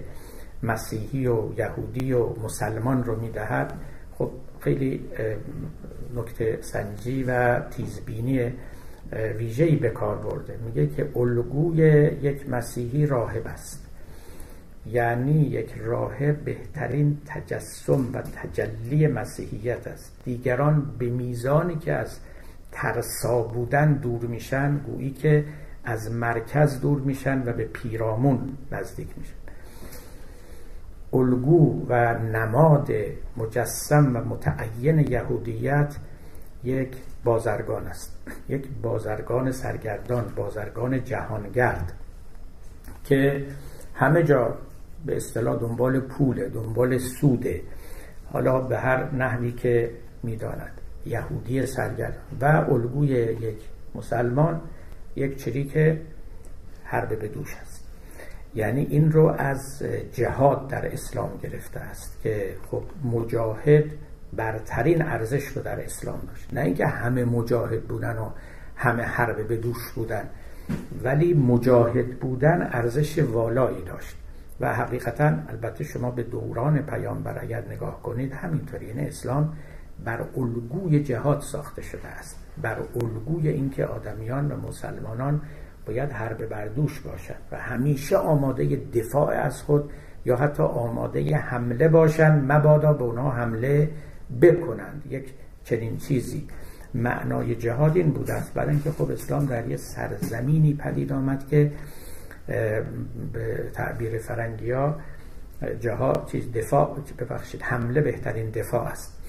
مسیحی 0.62 1.26
و 1.26 1.58
یهودی 1.58 2.12
و 2.12 2.26
مسلمان 2.44 3.04
رو 3.04 3.20
می‌دهد 3.20 3.72
خب 4.18 4.30
خیلی 4.60 5.04
نکته 6.16 6.58
سنجی 6.60 7.22
و 7.22 7.60
تیزبینی 7.60 8.52
ویژه‌ای 9.38 9.76
به 9.76 9.90
کار 9.90 10.16
برده. 10.16 10.58
میگه 10.66 10.86
که 10.86 11.08
الگوی 11.16 12.10
یک 12.22 12.48
مسیحی 12.48 13.06
راهب 13.06 13.46
است. 13.46 13.86
یعنی 14.86 15.40
یک 15.40 15.74
راهب 15.84 16.44
بهترین 16.44 17.18
تجسم 17.26 18.04
و 18.12 18.22
تجلی 18.22 19.06
مسیحیت 19.06 19.86
است. 19.86 20.12
دیگران 20.24 20.92
به 20.98 21.06
میزانی 21.06 21.76
که 21.76 21.92
از 21.92 22.18
ترسا 22.72 23.42
بودن 23.42 23.92
دور 23.92 24.26
میشن 24.26 24.76
گویی 24.78 25.10
که 25.10 25.44
از 25.84 26.10
مرکز 26.10 26.80
دور 26.80 27.00
میشن 27.00 27.48
و 27.48 27.52
به 27.52 27.64
پیرامون 27.64 28.56
نزدیک 28.72 29.08
میشن. 29.18 29.34
الگو 31.12 31.86
و 31.88 32.18
نماد 32.18 32.88
مجسم 33.36 34.16
و 34.16 34.24
متعین 34.24 34.98
یهودیت 34.98 35.96
یک 36.64 36.96
بازرگان 37.24 37.86
است. 37.86 38.16
یک 38.48 38.68
بازرگان 38.82 39.52
سرگردان 39.52 40.24
بازرگان 40.36 41.04
جهانگرد 41.04 41.92
که 43.04 43.46
همه 43.94 44.22
جا 44.22 44.54
به 45.06 45.16
اصطلاح 45.16 45.60
دنبال 45.60 46.00
پول 46.00 46.48
دنبال 46.48 46.98
سوده 46.98 47.62
حالا 48.32 48.60
به 48.60 48.78
هر 48.78 49.14
نحوی 49.14 49.52
که 49.52 49.90
می‌داند. 50.22 50.79
یهودی 51.06 51.66
سرگردان 51.66 52.22
و 52.40 52.44
الگوی 52.70 53.08
یک 53.08 53.58
مسلمان 53.94 54.60
یک 55.16 55.36
چریک 55.36 55.98
حرب 56.84 57.18
به 57.18 57.28
دوش 57.28 57.56
است. 57.62 57.84
یعنی 58.54 58.86
این 58.90 59.12
رو 59.12 59.26
از 59.38 59.82
جهاد 60.12 60.68
در 60.68 60.92
اسلام 60.92 61.30
گرفته 61.42 61.80
است 61.80 62.22
که 62.22 62.54
خب 62.70 62.82
مجاهد 63.04 63.84
برترین 64.32 65.02
ارزش 65.02 65.44
رو 65.44 65.62
در 65.62 65.84
اسلام 65.84 66.20
داشت. 66.28 66.54
نه 66.54 66.60
اینکه 66.60 66.86
همه 66.86 67.24
مجاهد 67.24 67.82
بودن 67.82 68.18
و 68.18 68.30
همه 68.76 69.02
حرب 69.02 69.48
به 69.48 69.56
دوش 69.56 69.92
بودن 69.94 70.24
ولی 71.04 71.34
مجاهد 71.34 72.18
بودن 72.18 72.70
ارزش 72.72 73.18
والایی 73.18 73.84
داشت. 73.84 74.16
و 74.60 74.74
حقیقتا 74.74 75.24
البته 75.48 75.84
شما 75.84 76.10
به 76.10 76.22
دوران 76.22 76.78
پیامبر 76.78 77.38
اگر 77.42 77.64
نگاه 77.70 78.02
کنید 78.02 78.32
همینطوری 78.32 78.86
یعنی 78.86 79.06
اسلام 79.06 79.52
بر 80.04 80.24
الگوی 80.36 81.02
جهاد 81.02 81.40
ساخته 81.40 81.82
شده 81.82 82.08
است. 82.08 82.36
بر 82.62 82.76
الگوی 82.94 83.48
اینکه 83.48 83.86
آدمیان 83.86 84.52
و 84.52 84.56
مسلمانان 84.56 85.40
باید 85.86 86.10
حرب 86.10 86.48
بردوش 86.48 87.00
باشند 87.00 87.42
و 87.52 87.56
همیشه 87.56 88.16
آماده 88.16 88.76
دفاع 88.76 89.28
از 89.28 89.62
خود 89.62 89.90
یا 90.24 90.36
حتی 90.36 90.62
آماده 90.62 91.36
حمله 91.36 91.88
باشند 91.88 92.52
مبادا 92.52 92.92
به 92.92 93.04
اونها 93.04 93.30
حمله 93.30 93.90
بکنند. 94.42 95.02
یک 95.10 95.34
چنین 95.64 95.96
چیزی 95.96 96.46
معنای 96.94 97.54
جهاد 97.54 97.96
این 97.96 98.10
بوده 98.10 98.32
است. 98.32 98.54
برای 98.54 98.70
اینکه 98.70 98.90
خب 98.90 99.10
اسلام 99.10 99.46
در 99.46 99.68
یه 99.68 99.76
سرزمینی 99.76 100.74
پدید 100.74 101.12
آمد 101.12 101.48
که 101.48 101.72
به 103.32 103.70
تعبیر 103.74 104.18
فرنگی 104.18 104.70
ها 104.70 104.96
جهاد 105.80 106.28
چیز 106.32 106.52
دفاع 106.52 106.96
ببخشید 107.18 107.62
حمله 107.62 108.00
بهترین 108.00 108.50
دفاع 108.50 108.82
است. 108.82 109.19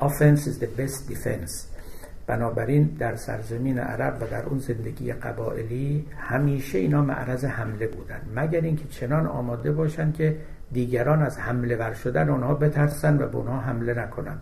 Offense 0.00 0.46
is 0.46 0.58
the 0.58 0.66
best 0.66 1.08
defense. 1.08 1.68
بنابراین 2.28 2.84
در 2.84 3.16
سرزمین 3.16 3.78
عرب 3.78 4.22
و 4.22 4.26
در 4.26 4.44
اون 4.46 4.58
زندگی 4.58 5.12
قبائلی 5.12 6.06
همیشه 6.18 6.78
اینا 6.78 7.02
معرض 7.02 7.44
حمله 7.44 7.86
بودن. 7.86 8.20
مگر 8.36 8.60
اینکه 8.60 8.84
چنان 8.88 9.26
آماده 9.26 9.72
باشن 9.72 10.12
که 10.12 10.36
دیگران 10.72 11.22
از 11.22 11.38
حمله 11.38 11.76
ور 11.76 11.92
شدن 11.92 12.28
اونها 12.28 12.54
بترسن 12.54 13.22
و 13.22 13.26
به 13.26 13.36
اونها 13.36 13.60
حمله 13.60 13.94
نکنن. 13.94 14.38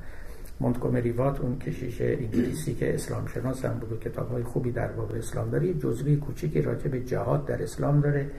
مونتگومری 0.61 1.11
وات 1.11 1.41
اون 1.41 1.59
کشیش 1.59 2.01
انگلیسی 2.01 2.75
که 2.75 2.95
اسلام 2.95 3.27
شناس 3.27 3.65
هم 3.65 3.79
بود 3.79 3.93
و 3.93 3.97
کتاب 3.97 4.31
های 4.31 4.43
خوبی 4.43 4.71
در 4.71 4.89
باب 4.89 5.13
اسلام 5.13 5.51
داره 5.51 5.67
یه 5.67 5.75
جزوی 5.75 6.17
کوچیکی 6.17 6.63
راجع 6.63 6.89
به 6.89 7.01
جهاد 7.01 7.47
در 7.47 7.63
اسلام 7.63 8.01
داره. 8.01 8.31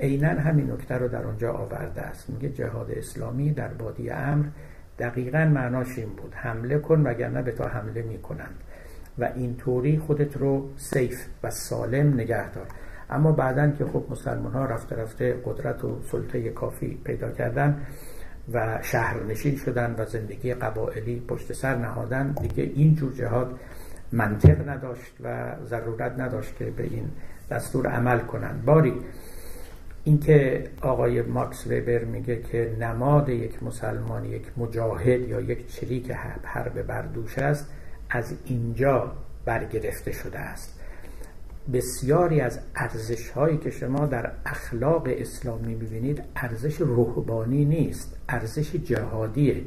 عینا 0.00 0.28
همین 0.28 0.70
نکته 0.70 0.94
رو 0.94 1.08
در 1.08 1.22
اونجا 1.22 1.52
آورده 1.52 2.00
است. 2.00 2.30
میگه 2.30 2.48
جهاد 2.48 2.90
اسلامی 2.90 3.50
در 3.50 3.68
بادی 3.68 4.10
امر 4.10 4.44
دقیقا 5.02 5.44
معناش 5.44 5.98
این 5.98 6.08
بود. 6.08 6.34
حمله 6.34 6.78
کن 6.78 7.00
وگرنه 7.00 7.42
به 7.42 7.52
تا 7.52 7.64
حمله 7.64 8.02
می‌کنند. 8.02 8.54
و 9.18 9.28
اینطوری 9.36 9.98
خودت 9.98 10.36
رو 10.36 10.70
سیف 10.76 11.26
و 11.42 11.50
سالم 11.50 12.14
نگه 12.14 12.50
دار. 12.50 12.66
اما 13.10 13.32
بعدا 13.32 13.70
که 13.70 13.84
خب 13.84 14.04
مسلمان 14.10 14.52
ها 14.52 14.64
رفته 14.64 14.96
رفته 14.96 15.36
قدرت 15.44 15.84
و 15.84 15.98
سلطه 16.02 16.50
کافی 16.50 17.00
پیدا 17.04 17.30
کردن 17.30 17.86
و 18.52 18.78
شهرنشین 18.82 19.56
شدن 19.56 19.94
و 19.98 20.04
زندگی 20.04 20.54
قبائلی 20.54 21.22
پشت 21.28 21.52
سر 21.52 21.76
نهادن 21.76 22.32
دیگه 22.32 22.62
این 22.62 22.94
جور 22.94 23.12
جهاد 23.12 23.60
منطق 24.12 24.68
نداشت 24.68 25.12
و 25.24 25.56
ضرورت 25.66 26.20
نداشت 26.20 26.56
که 26.56 26.64
به 26.64 26.82
این 26.82 27.10
دستور 27.50 27.86
عمل 27.86 28.18
کنند. 28.18 28.64
باری 28.64 28.94
اینکه 30.04 30.64
آقای 30.80 31.22
ماکس 31.22 31.66
ویبر 31.66 32.04
میگه 32.04 32.42
که 32.42 32.76
نماد 32.80 33.28
یک 33.28 33.62
مسلمان 33.62 34.24
یک 34.24 34.42
مجاهد 34.56 35.28
یا 35.28 35.40
یک 35.40 35.66
چریک 35.66 36.10
حرب 36.44 36.82
بردوش 36.82 37.38
است 37.38 37.72
از 38.10 38.34
اینجا 38.44 39.12
برگرفته 39.44 40.12
شده 40.12 40.38
است. 40.38 40.80
بسیاری 41.72 42.40
از 42.40 42.60
ارزش 42.76 43.30
هایی 43.30 43.58
که 43.58 43.70
شما 43.70 44.06
در 44.06 44.30
اخلاق 44.46 45.08
اسلامی 45.10 45.74
می‌بینید 45.74 46.22
ارزش 46.36 46.76
روحانی 46.76 47.64
نیست 47.64 48.16
ارزش 48.28 48.76
جهادیه 48.76 49.62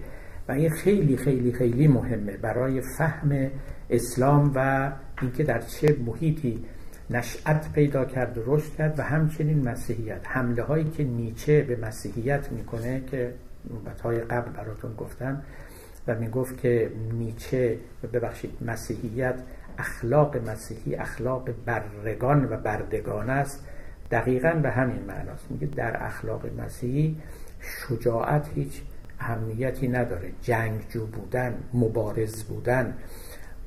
و 0.48 0.52
این 0.52 0.69
خیلی 0.69 1.17
خیلی 1.17 1.54
خیلی 1.54 1.88
مهمه. 1.88 2.38
برای 2.38 2.82
فهم 2.98 3.52
اسلام 3.89 4.52
و 4.56 4.91
اینکه 5.21 5.43
در 5.43 5.62
چه 5.62 5.95
محیطی 6.06 6.65
نشأت 7.10 7.74
پیدا 7.74 8.06
کرد 8.06 8.38
و 8.38 8.41
رشد 8.46 8.76
کرد 8.76 9.00
و 9.00 9.02
همچنین 9.02 9.70
مسیحیت. 9.70 10.22
حمله 10.24 10.63
هایی 10.63 10.89
که 10.89 11.04
نیچه 11.04 11.62
به 11.62 11.76
مسیحیت 11.76 12.52
می‌کنه 12.52 13.02
که 13.12 13.34
نوبت 13.70 14.02
های 14.02 14.20
قبل 14.20 14.52
براتون 14.52 14.96
گفتم 14.96 15.41
و 16.08 16.15
می‌گفت 16.15 16.58
که 16.58 16.91
نیچه 17.13 17.78
ببخشید 18.13 18.52
مسیحیت 18.62 19.36
اخلاق 19.78 20.50
مسیحی 20.50 20.96
اخلاق 20.96 21.50
برگان 21.65 22.46
و 22.46 22.58
بردگان 22.58 23.30
است. 23.30 23.68
دقیقا 24.12 24.52
به 24.52 24.72
همین 24.72 25.02
معناست. 25.08 25.52
میگه 25.52 25.68
در 25.68 26.04
اخلاق 26.04 26.46
مسیحی 26.60 27.18
شجاعت 27.62 28.50
هیچ 28.56 28.82
اهمیتی 29.20 29.88
نداره. 29.88 30.32
جنگجو 30.41 31.06
بودن 31.06 31.54
مبارز 31.74 32.44
بودن 32.44 32.94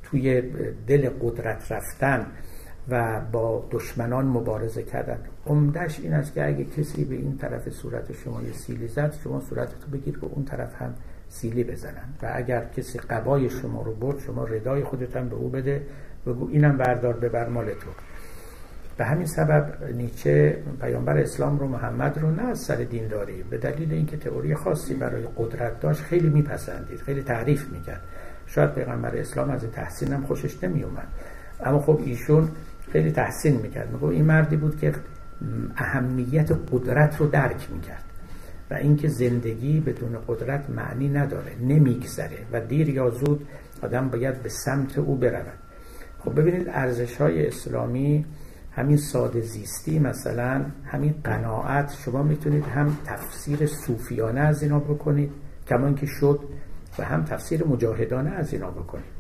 توی 0.03 0.42
دل 0.87 1.11
قدرت 1.20 1.72
رفتن 1.72 2.27
و 2.88 3.20
با 3.33 3.64
دشمنان 3.70 4.27
مبارزه 4.27 4.83
کردن. 4.83 5.18
عمدش 5.46 6.01
این 6.01 6.12
است 6.12 6.35
که 6.35 6.46
اگه 6.46 6.64
کسی 6.64 7.05
به 7.05 7.14
این 7.14 7.38
طرف 7.38 7.68
صورت 7.68 8.12
شما 8.12 8.42
یه 8.42 8.53
سیلی 8.53 8.88
زد 8.88 9.14
شما 9.24 9.40
صورتتو 9.40 9.90
بگیر 9.92 10.18
به 10.18 10.27
اون 10.27 10.44
طرف 10.44 10.83
هم 10.83 10.94
سیلی 11.29 11.64
بزنن. 11.64 12.09
و 12.22 12.33
اگر 12.35 12.64
کسی 12.77 12.98
قبای 12.98 13.51
شما 13.51 13.83
رو 13.83 13.94
برد 13.94 14.18
شما 14.18 14.44
ردای 14.44 14.85
خودت 14.85 15.16
هم 15.16 15.29
به 15.29 15.37
او 15.37 15.48
بده 15.48 15.83
بگو 16.27 16.48
اینم 16.48 16.77
بردار 16.77 17.12
ببر 17.12 17.48
مال 17.48 17.66
تو 17.66 17.90
به 18.96 19.05
همین 19.05 19.27
سبب 19.27 19.85
نیچه 19.94 20.62
پیامبر 20.81 21.18
اسلام 21.18 21.59
رو 21.59 21.68
محمد 21.68 22.18
رو 22.18 22.31
نه 22.31 22.42
از 22.42 22.59
سر 22.59 22.77
دینداری 22.77 23.42
به 23.42 23.59
دلیل 23.59 23.92
اینکه 23.92 24.16
تئوری 24.16 24.55
خاصی 24.55 24.94
برای 24.94 25.22
قدرت 25.37 25.81
داشت 25.81 26.03
خیلی 26.03 26.29
میپسندید 26.29 26.98
خیلی 26.98 27.22
تعریف 27.22 27.68
می‌کرد. 27.72 28.01
شاید 28.46 28.74
پیغمبر 28.74 29.16
اسلام 29.16 29.51
از 29.51 29.64
تحسین 29.64 30.12
هم 30.12 30.24
خوشش 30.27 30.64
نمیومد. 30.64 31.09
اما 31.64 31.81
خب 31.81 32.01
ایشون 32.05 32.48
خیلی 32.92 33.12
تحسین 33.12 33.61
می‌کرد. 33.61 33.92
میگو 33.92 34.07
این 34.07 34.24
مردی 34.24 34.57
بود 34.57 34.81
که 34.81 34.92
اهمیت 35.77 36.51
قدرت 36.72 37.20
رو 37.20 37.27
درک 37.27 37.70
می‌کرد 37.72 38.05
و 38.70 38.74
اینکه 38.74 39.09
زندگی 39.09 39.81
بدون 39.81 40.18
قدرت 40.29 40.70
معنی 40.70 41.09
نداره 41.09 41.53
نمیگذره 41.62 42.38
و 42.53 42.61
دیر 42.61 42.88
یا 42.88 43.11
زود 43.11 43.48
آدم 43.83 44.09
باید 44.09 44.42
به 44.42 44.48
سمت 44.48 44.98
او 44.98 45.16
برود. 45.16 45.59
خب 46.18 46.40
ببینید 46.40 46.68
ارزش 46.68 47.16
های 47.16 47.46
اسلامی 47.46 48.27
همین 48.72 48.96
ساده 48.96 49.40
زیستی 49.40 49.98
مثلا 49.98 50.64
همین 50.85 51.14
قناعت. 51.24 51.92
شما 52.05 52.22
می‌تونید 52.22 52.64
هم 52.64 52.96
تفسیر 53.05 53.66
صوفیانه 53.66 54.40
از 54.40 54.62
اینا 54.62 54.79
بکنید 54.79 55.31
کمان 55.68 55.94
که 55.94 56.07
شد 56.07 56.40
و 56.98 57.05
هم 57.05 57.24
تفسیر 57.24 57.64
مجاهدانه 57.64 58.31
از 58.31 58.53
اینا 58.53 58.70
بکنید. 58.70 59.17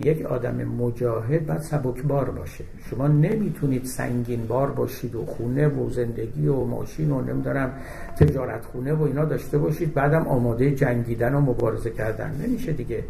یک 0.00 0.26
آدم 0.26 0.54
مجاهد 0.54 1.46
باید 1.46 1.60
سبکبار 1.60 2.30
باشه. 2.30 2.64
شما 2.90 3.06
نمی‌تونید 3.06 3.84
سنگین 3.84 4.46
بار 4.46 4.70
باشید 4.70 5.14
و 5.14 5.26
خونه 5.26 5.68
و 5.68 5.90
زندگی 5.90 6.48
و 6.48 6.64
ماشین 6.64 7.10
و 7.10 7.20
نمیدارم 7.20 7.72
تجارت 8.18 8.64
خونه 8.64 8.92
و 8.92 9.02
اینا 9.02 9.24
داشته 9.24 9.58
باشید 9.58 9.94
بعدم 9.94 10.26
آماده 10.28 10.70
جنگیدن 10.74 11.34
و 11.34 11.40
مبارزه 11.40 11.90
کردن. 11.90 12.30
نمیشه 12.46 12.72
دیگه. 12.72 13.04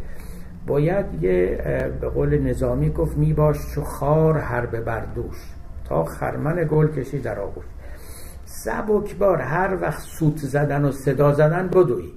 باید 0.67 1.23
یه 1.23 1.63
به 2.01 2.09
قول 2.09 2.37
نظامی 2.41 2.89
گفت 2.89 3.17
می 3.17 3.33
باش 3.33 3.57
چو 3.75 3.81
خار 3.81 4.37
حرب 4.37 4.79
بردوش 4.79 5.35
تا 5.85 6.03
خرمن 6.03 6.67
گل 6.71 6.87
کشی 6.87 7.19
در 7.19 7.39
آغوش. 7.39 7.65
سبکبار 8.45 9.41
هر 9.41 9.77
وقت 9.81 9.99
سوت 9.99 10.37
زدن 10.37 10.85
و 10.85 10.91
صدا 10.91 11.33
زدن 11.33 11.67
بدوی. 11.67 12.11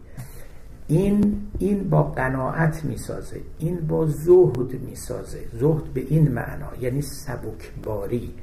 این 0.91 1.37
این 1.59 1.91
با 1.91 2.03
قناعت 2.03 2.85
می‌سازه 2.85 3.41
این 3.59 3.77
با 3.77 4.07
زهد 4.07 4.81
می‌سازه. 4.81 5.39
زهد 5.53 5.85
به 5.85 6.01
این 6.01 6.29
معنا 6.29 6.69
یعنی 6.81 7.03
سبکباری. 7.03 8.35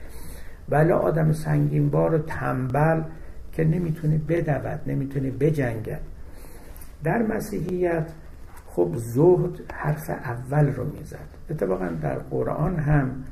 ولی 0.70 0.92
آدم 0.92 1.34
سنگین 1.34 1.90
بار 1.90 2.16
و 2.16 2.18
تنبل 2.18 3.02
که 3.52 3.64
نمی‌تونه 3.64 4.18
بدود 4.18 4.82
نمی‌تونه 4.88 5.32
بجنگد. 5.32 6.02
در 7.04 7.22
مسیحیت 7.22 8.10
خب 8.68 8.92
زهد 8.96 9.60
حرف 9.74 10.10
اول 10.10 10.68
رو 10.68 10.84
می‌زد. 11.00 11.28
اتفاقا 11.50 11.88
در 12.02 12.16
قرآن 12.16 12.76
هم 12.76 13.24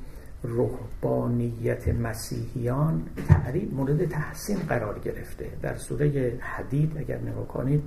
رهبانیت 0.43 1.87
مسیحیان 1.87 3.01
تعریف 3.27 3.73
مورد 3.73 4.05
تحسین 4.05 4.57
قرار 4.57 4.99
گرفته. 4.99 5.45
در 5.61 5.75
سوره 5.75 6.33
حدید 6.39 6.97
اگر 6.97 7.19
نگاه 7.19 7.47
کنید 7.47 7.83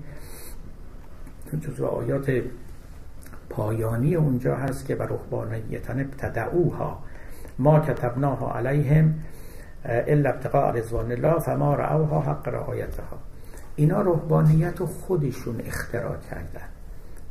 جزو 1.57 1.87
آیات 1.87 2.43
پایانی 3.51 4.15
اونجا 4.15 4.57
هست 4.57 4.87
که 4.87 4.95
و 4.95 5.03
رهبانیتن 5.03 6.01
ابتدعوها 6.01 6.99
ما 7.59 7.81
کتبناها 7.81 8.55
علیهم 8.55 9.15
الا 9.85 10.31
ابتقاء 10.31 10.71
رضوان 10.71 11.13
الله 11.13 11.39
فما 11.39 11.75
رعوها 11.75 12.21
حق 12.21 12.49
رعایتها. 12.49 13.19
اینا 13.77 14.01
رهبانیت 14.03 14.81
رو 14.81 14.87
خودشون 14.87 15.61
اختراع 15.67 16.17
کردن. 16.31 16.69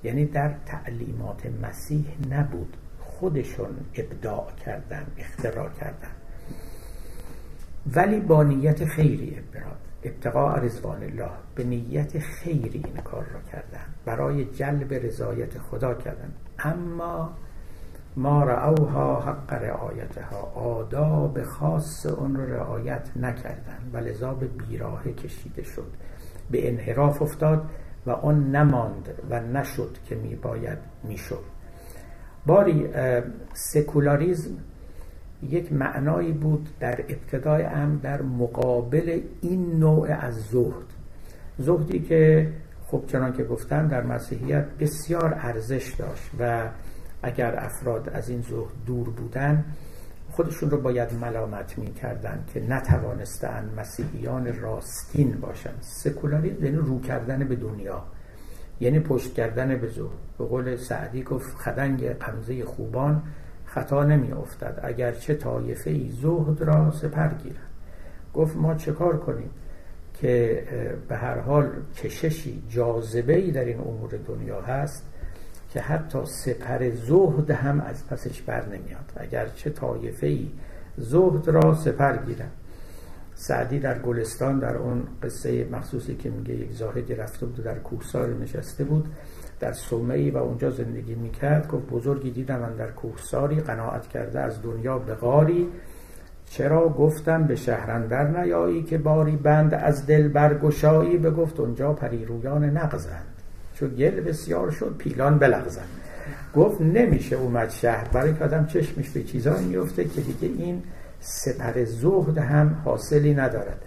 یعنی 0.03 0.25
در 0.25 0.53
تعلیمات 0.65 1.41
مسیح 1.63 2.05
نبود. 2.29 2.77
خودشون 2.99 3.69
ابداع 3.95 4.47
کردن 4.65 5.05
اختراع 5.17 5.69
کردن. 5.69 6.11
ولی 7.95 8.19
با 8.19 8.43
نیت 8.43 8.85
خیری 8.85 9.37
ابتقاء 10.03 10.59
رضوان 10.59 11.03
الله. 11.03 11.29
به 11.55 11.63
نیت 11.63 12.19
خیری 12.19 12.81
این 12.85 12.97
کار 13.03 13.23
را 13.23 13.41
کردن. 13.51 13.85
برای 14.05 14.45
جلب 14.45 14.93
رضایت 14.93 15.57
خدا 15.57 15.93
کردن. 15.93 16.31
اما 16.59 17.29
ما 18.15 18.43
رعوها 18.43 19.19
حق 19.19 19.53
رعایتها. 19.53 20.39
آداب 20.55 21.43
خاص 21.43 22.05
اون 22.05 22.35
رو 22.35 22.53
رعایت 22.53 23.09
نکردن. 23.15 23.79
و 23.93 23.97
لذا 23.97 24.33
به 24.33 24.47
بیراه 24.47 25.03
کشیده 25.03 25.63
شد. 25.63 25.91
به 26.51 26.69
انحراف 26.69 27.21
افتاد 27.21 27.69
و 28.05 28.09
اون 28.09 28.55
نماند 28.55 29.09
و 29.29 29.39
نشد 29.39 29.97
که 30.05 30.15
می 30.15 30.35
باید 30.35 30.77
می 31.03 31.17
شد 31.17 31.43
باری 32.45 32.89
سکولاریزم 33.53 34.57
یک 35.43 35.73
معنایی 35.73 36.31
بود 36.31 36.69
در 36.79 36.99
ابتدای 36.99 37.63
هم 37.63 37.99
در 38.03 38.21
مقابل 38.21 39.21
این 39.41 39.79
نوع 39.79 40.07
از 40.19 40.35
زهد. 40.35 40.85
زهدی 41.57 41.99
که 41.99 42.53
خب 42.87 43.03
چنان 43.07 43.33
که 43.33 43.43
گفتم 43.43 43.87
در 43.87 44.03
مسیحیت 44.03 44.65
بسیار 44.79 45.33
ارزش 45.33 45.93
داشت 45.99 46.31
و 46.39 46.69
اگر 47.23 47.55
افراد 47.59 48.09
از 48.09 48.29
این 48.29 48.41
زهد 48.41 48.85
دور 48.85 49.09
بودن 49.09 49.65
خودشون 50.31 50.69
رو 50.69 50.81
باید 50.81 51.13
ملامت 51.13 51.77
می 51.77 51.93
کردن 51.93 52.43
که 52.53 52.59
نتوانستن 52.59 53.69
مسیحیان 53.77 54.59
راستین 54.59 55.31
باشن. 55.41 55.73
سکولاریزم 55.79 56.65
یعنی 56.65 56.77
رو 56.77 57.01
کردن 57.01 57.47
به 57.47 57.55
دنیا 57.55 58.03
یعنی 58.79 58.99
پشت 58.99 59.33
کردن 59.33 59.77
به 59.77 59.87
زهد. 59.87 60.37
به 60.37 60.45
قول 60.45 60.75
سعدی 60.75 61.23
گفت 61.23 61.57
خدنگ 61.57 62.09
قمزه 62.09 62.65
خوبان 62.65 63.23
خطا 63.77 64.03
نمی 64.03 64.31
افتد 64.31 64.79
اگر 64.83 65.11
چه 65.11 65.35
طایفه 65.35 65.89
ای 65.89 66.11
زهد 66.21 66.61
را 66.61 66.91
سپر 66.91 67.27
گیرد. 67.27 67.55
گفت 68.33 68.55
ما 68.55 68.75
چه 68.75 68.91
کار 68.91 69.17
کنیم 69.17 69.49
که 70.13 70.63
به 71.07 71.17
هر 71.17 71.39
حال 71.39 71.69
کششی 71.95 72.63
جاذبه 72.69 73.35
ای 73.35 73.51
در 73.51 73.65
این 73.65 73.79
امور 73.79 74.09
دنیا 74.27 74.61
هست 74.61 75.03
که 75.73 75.81
حتی 75.81 76.25
سپر 76.25 76.89
زهد 76.89 77.51
هم 77.51 77.81
از 77.81 78.07
پسش 78.07 78.41
بر 78.41 78.65
نمیاد. 78.65 79.11
اگر 79.15 79.47
چه 79.47 79.69
طایفه 79.69 80.27
ای 80.27 80.49
زهد 80.97 81.47
را 81.47 81.75
سپر 81.75 82.17
گیرد. 82.17 82.51
سعدی 83.35 83.79
در 83.79 83.99
گلستان 83.99 84.59
در 84.59 84.77
اون 84.77 85.03
قصه 85.23 85.67
مخصوصی 85.71 86.15
که 86.15 86.29
میگه 86.29 86.53
یک 86.53 86.71
زاهدی 86.71 87.15
رفته 87.15 87.45
بود 87.45 87.63
در 87.63 87.79
کوهسار 87.79 88.29
نشسته 88.29 88.83
بود. 88.83 89.05
در 89.59 89.73
سومه 89.73 90.31
و 90.31 90.37
اونجا 90.37 90.69
زندگی 90.69 91.15
می‌کرد 91.15 91.67
گفت 91.67 91.87
بزرگی 91.87 92.31
دیدم 92.31 92.59
من 92.59 92.73
در 92.73 92.91
کوهساری 92.91 93.55
قناعت 93.55 94.07
کرده 94.07 94.39
از 94.39 94.61
دنیا 94.61 94.97
به 94.97 95.13
غاری. 95.13 95.67
چرا؟ 96.49 96.89
گفتم 96.89 97.43
به 97.43 97.55
شهرندر 97.55 98.27
نیایی 98.27 98.83
که 98.83 98.97
باری 98.97 99.35
بند 99.35 99.73
از 99.73 100.05
دل 100.05 100.27
برگشایی. 100.27 101.17
بگفت 101.17 101.59
اونجا 101.59 101.93
پریرویان 101.93 102.63
نقزند 102.63 103.25
چون 103.73 103.89
گل 103.89 104.21
بسیار 104.21 104.71
شد 104.71 104.95
پیلان 104.97 105.37
بلغزند. 105.37 105.87
گفت 106.55 106.81
نمیشه 106.81 107.35
اومد 107.35 107.69
شهر. 107.69 108.07
برای 108.07 108.33
که 108.33 108.43
آدم 108.43 108.65
چشمش 108.65 109.09
به 109.09 109.23
چیزایی 109.23 109.65
میفته 109.65 110.03
که 110.03 110.21
دیگه 110.21 110.63
این 110.63 110.83
سپر 111.19 111.83
زهد 111.83 112.37
هم 112.37 112.81
حاصلی 112.85 113.33
ندارد. 113.33 113.81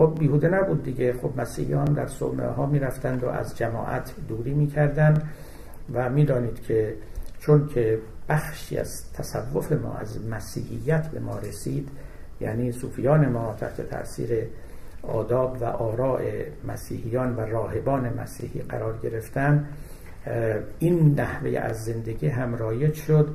خب 0.00 0.14
بیهوده 0.18 0.48
نبود 0.48 0.82
دیگه. 0.82 1.12
خب 1.12 1.40
مسیحیان 1.40 1.84
در 1.84 2.06
صومعه 2.06 2.48
ها 2.48 2.66
می‌رفتند 2.66 3.24
و 3.24 3.28
از 3.28 3.56
جماعت 3.56 4.14
دوری 4.28 4.54
می‌کردند 4.54 5.22
و 5.94 6.10
می‌دانید 6.10 6.62
که 6.62 6.94
چون 7.38 7.66
که 7.66 7.98
بخشی 8.28 8.78
از 8.78 9.12
تصوف 9.12 9.72
ما 9.72 9.94
از 9.94 10.26
مسیحیت 10.26 11.08
به 11.08 11.20
ما 11.20 11.38
رسید 11.38 11.88
یعنی 12.40 12.72
صوفیان 12.72 13.28
ما 13.28 13.54
تحت 13.60 13.80
تاثیر 13.80 14.46
آداب 15.02 15.56
و 15.60 15.64
آراء 15.64 16.20
مسیحیان 16.68 17.36
و 17.36 17.40
راهبان 17.40 18.20
مسیحی 18.20 18.60
قرار 18.60 18.98
گرفتن 19.02 19.68
این 20.78 21.20
نحوه 21.20 21.58
از 21.58 21.84
زندگی 21.84 22.28
هم 22.28 22.54
رایج 22.54 22.94
شد 22.94 23.28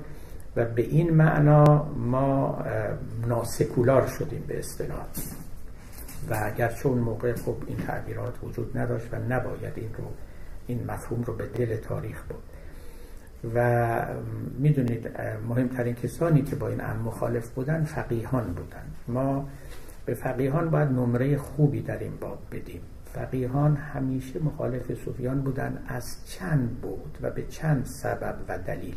و 0.56 0.66
به 0.66 0.82
این 0.82 1.14
معنا 1.14 1.88
ما 1.98 2.64
ناسکولار 3.28 4.08
شدیم 4.08 4.44
به 4.48 4.60
اصطلاح. 4.60 5.06
و 6.30 6.42
اگر 6.44 6.72
چون 6.72 6.98
موقع 6.98 7.34
خب 7.34 7.56
این 7.68 7.78
تعبیرات 7.78 8.34
وجود 8.44 8.78
نداشت 8.78 9.14
و 9.14 9.16
نباید 9.16 9.74
این 9.76 9.94
رو 9.98 10.04
این 10.68 10.92
مفهوم 10.92 11.24
رو 11.24 11.34
به 11.34 11.46
دل 11.46 11.76
تاریخ 11.76 12.24
بود 12.24 12.44
و 13.56 14.06
می‌دونید 14.60 15.12
مهمترین 15.50 15.96
کسانی 15.96 16.42
که 16.42 16.56
با 16.56 16.68
این 16.68 16.82
ام 16.82 16.98
مخالف 17.00 17.50
بودن 17.50 17.84
فقیهان 17.84 18.44
بودن. 18.44 18.86
ما 19.08 19.50
به 20.06 20.14
فقیهان 20.14 20.70
باید 20.70 20.90
نمره 20.90 21.38
خوبی 21.38 21.82
در 21.82 22.00
این 22.00 22.18
باب 22.22 22.40
بدیم. 22.52 22.82
فقیهان 23.14 23.76
همیشه 23.76 24.44
مخالف 24.44 25.06
صوفیان 25.06 25.42
بودن. 25.42 25.84
از 25.88 26.18
چند 26.26 26.70
بود 26.82 27.18
و 27.22 27.30
به 27.30 27.44
چند 27.50 27.86
سبب 27.86 28.36
و 28.48 28.58
دلیل. 28.58 28.96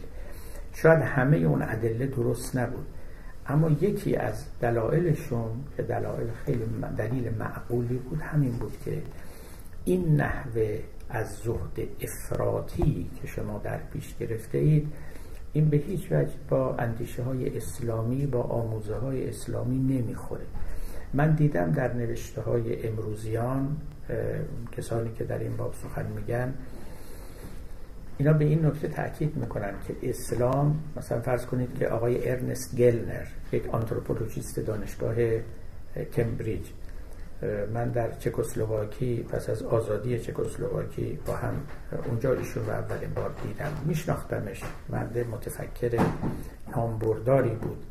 شاید 0.74 1.02
همه 1.02 1.36
اون 1.36 1.62
ادله 1.62 2.06
درست 2.06 2.56
نبود. 2.56 2.86
اما 3.48 3.70
یکی 3.70 4.16
از 4.16 4.44
دلایلشون 4.60 5.50
که 5.76 5.82
دلایل 5.82 6.30
خیلی 6.44 6.64
دلیل 6.96 7.30
معقولی 7.38 7.96
بود 7.96 8.20
همین 8.20 8.52
بود 8.52 8.72
که 8.84 9.02
این 9.84 10.16
نحوه 10.16 10.78
از 11.10 11.26
زهد 11.44 11.88
افراطی 12.00 13.10
که 13.20 13.26
شما 13.26 13.60
در 13.64 13.78
پیش 13.92 14.14
گرفته 14.20 14.58
اید 14.58 14.92
این 15.52 15.68
به 15.68 15.76
هیچ 15.76 16.12
وجه 16.12 16.32
با 16.48 16.74
اندیشه 16.74 17.22
های 17.22 17.56
اسلامی 17.56 18.26
با 18.26 18.42
آموزه 18.42 18.94
های 18.94 19.28
اسلامی 19.28 19.78
نمی‌خوره. 19.78 20.44
من 21.14 21.34
دیدم 21.34 21.72
در 21.72 21.94
نوشته 21.94 22.40
های 22.40 22.88
امروزیان 22.88 23.76
کسانی 24.76 25.10
که 25.18 25.24
در 25.24 25.38
این 25.38 25.56
باب 25.56 25.74
سخن 25.74 26.06
میگن 26.06 26.54
اینا 28.18 28.32
به 28.32 28.44
این 28.44 28.66
نکته 28.66 28.88
تاکید 28.88 29.36
می‌کنن 29.36 29.74
که 29.86 29.96
اسلام 30.02 30.80
مثلا 30.96 31.20
فرض 31.20 31.46
کنید 31.46 31.78
که 31.78 31.88
آقای 31.88 32.30
ارنست 32.30 32.76
گلنر 32.76 33.26
یک 33.52 33.68
آنتروپولوژیست 33.74 34.60
دانشگاه 34.60 35.14
کمبریج 36.12 36.66
من 37.74 37.88
در 37.88 38.12
چکسلواکی 38.12 39.22
پس 39.22 39.50
از 39.50 39.62
آزادی 39.62 40.18
چکسلواکی 40.18 41.18
با 41.26 41.36
هم 41.36 41.54
اونجا 42.08 42.32
ایشون 42.32 42.64
رو 42.66 42.70
اولین 42.70 43.10
بار 43.14 43.30
دیدم. 43.42 43.72
میشناختمش. 43.86 44.62
مرد 44.88 45.18
متفکر 45.18 46.00
نامبرداری 46.76 47.54
بود. 47.54 47.84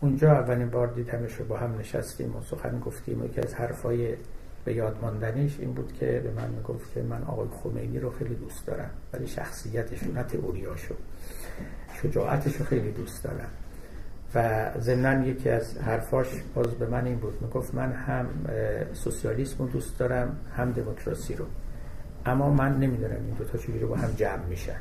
اونجا 0.00 0.32
اولین 0.32 0.70
بار 0.70 0.86
دیدمش 0.86 1.34
رو 1.34 1.44
با 1.44 1.56
هم 1.56 1.78
نشستیم 1.78 2.36
و 2.36 2.42
سخن 2.42 2.80
گفتیم. 2.80 3.22
و 3.22 3.28
که 3.28 3.40
از 3.44 3.54
حرفای 3.54 4.14
به 4.68 4.74
یاد 4.74 4.96
ماندنش 5.02 5.60
این 5.60 5.72
بود 5.72 5.92
که 5.92 6.06
به 6.24 6.30
من 6.42 6.50
می‌گفت 6.50 6.94
که 6.94 7.02
من 7.02 7.22
آقای 7.22 7.48
خمینی 7.62 7.98
رو 7.98 8.10
خیلی 8.10 8.34
دوست 8.34 8.66
دارم 8.66 8.90
ولی 9.12 9.26
شخصیتش 9.26 10.02
نه 10.02 10.22
تئوریاشو 10.22 10.94
شجاعتش 12.02 12.56
رو 12.56 12.64
خیلی 12.64 12.92
دوست 12.92 13.24
دارم. 13.24 13.50
و 14.34 14.70
ضمنا 14.80 15.26
یکی 15.26 15.48
از 15.48 15.78
حرفاش 15.78 16.26
باز 16.54 16.66
به 16.66 16.86
من 16.86 17.06
این 17.06 17.16
بود 17.16 17.42
می‌گفت 17.42 17.74
من 17.74 17.92
هم 17.92 18.26
سوسیالیسم 18.92 19.56
رو 19.58 19.66
دوست 19.66 19.98
دارم 19.98 20.36
هم 20.56 20.72
دموکراسی 20.72 21.34
رو. 21.34 21.44
اما 22.26 22.50
من 22.50 22.78
نمی‌دونم 22.78 23.24
این 23.26 23.34
دوتا 23.38 23.58
چجوری 23.58 23.84
با 23.84 23.96
هم 23.96 24.10
جمع 24.16 24.44
میشن. 24.48 24.80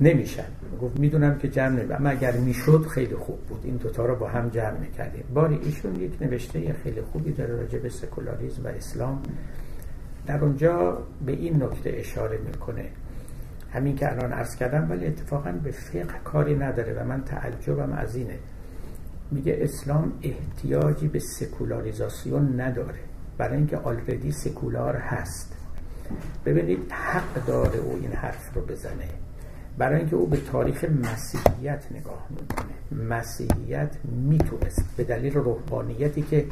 نمیشن. 0.00 0.44
گفت 0.82 1.00
می‌دونم 1.00 1.38
که 1.38 1.48
جمع 1.48 1.82
نمی 1.82 1.92
اما 1.92 2.08
اگر 2.08 2.36
می‌شد 2.36 2.86
خیلی 2.86 3.14
خوب 3.14 3.38
بود. 3.38 3.60
این 3.64 3.76
دوتا 3.76 4.06
رو 4.06 4.16
با 4.16 4.28
هم 4.28 4.48
جمع 4.48 4.78
می‌کردیم. 4.78 5.24
باری 5.34 5.58
ایشون 5.62 5.96
یک 5.96 6.22
نوشته 6.22 6.72
خیلی 6.72 7.00
خوبی 7.00 7.32
داره 7.32 7.56
راجع 7.56 7.78
به 7.78 7.88
سکولاریزم 7.88 8.64
و 8.64 8.68
اسلام. 8.68 9.22
در 10.26 10.44
اونجا 10.44 10.98
به 11.26 11.32
این 11.32 11.62
نکته 11.62 11.92
اشاره 11.94 12.38
می‌کنه. 12.38 12.84
همین 13.72 13.96
که 13.96 14.12
الان 14.12 14.32
عرض 14.32 14.56
کردم 14.56 14.90
ولی 14.90 15.06
اتفاقا 15.06 15.52
به 15.52 15.70
فقه 15.70 16.18
کاری 16.24 16.54
نداره 16.54 16.92
و 16.92 17.04
من 17.04 17.24
تعجبم 17.24 17.92
از 17.92 18.16
اینه. 18.16 18.38
میگه 19.30 19.58
اسلام 19.60 20.12
احتیاجی 20.22 21.08
به 21.08 21.18
سکولاریزاسیون 21.18 22.60
نداره. 22.60 22.98
برای 23.38 23.56
اینکه 23.56 23.76
آلردی 23.76 24.32
سکولار 24.32 24.96
هست. 24.96 25.56
ببینید 26.44 26.92
حق 26.92 27.46
داره 27.46 27.78
او 27.78 27.98
این 28.02 28.12
حرف 28.12 28.54
رو 28.54 28.62
بزنه. 28.62 29.19
برای 29.78 29.98
اینکه 29.98 30.16
او 30.16 30.26
به 30.26 30.36
تاریخ 30.36 30.84
مسیحیت 30.84 31.84
نگاه 31.90 32.26
می‌کنه. 32.30 33.04
مسیحیت 33.08 33.96
می‌تونست 34.04 34.84
به 34.96 35.04
دلیل 35.04 35.34
روحانیتی 35.34 36.22
که 36.22 36.46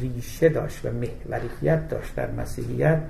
ریشه 0.00 0.48
داشت 0.48 0.86
و 0.86 0.88
محوریت 0.92 1.88
داشت 1.88 2.14
در 2.14 2.30
مسیحیت 2.30 3.02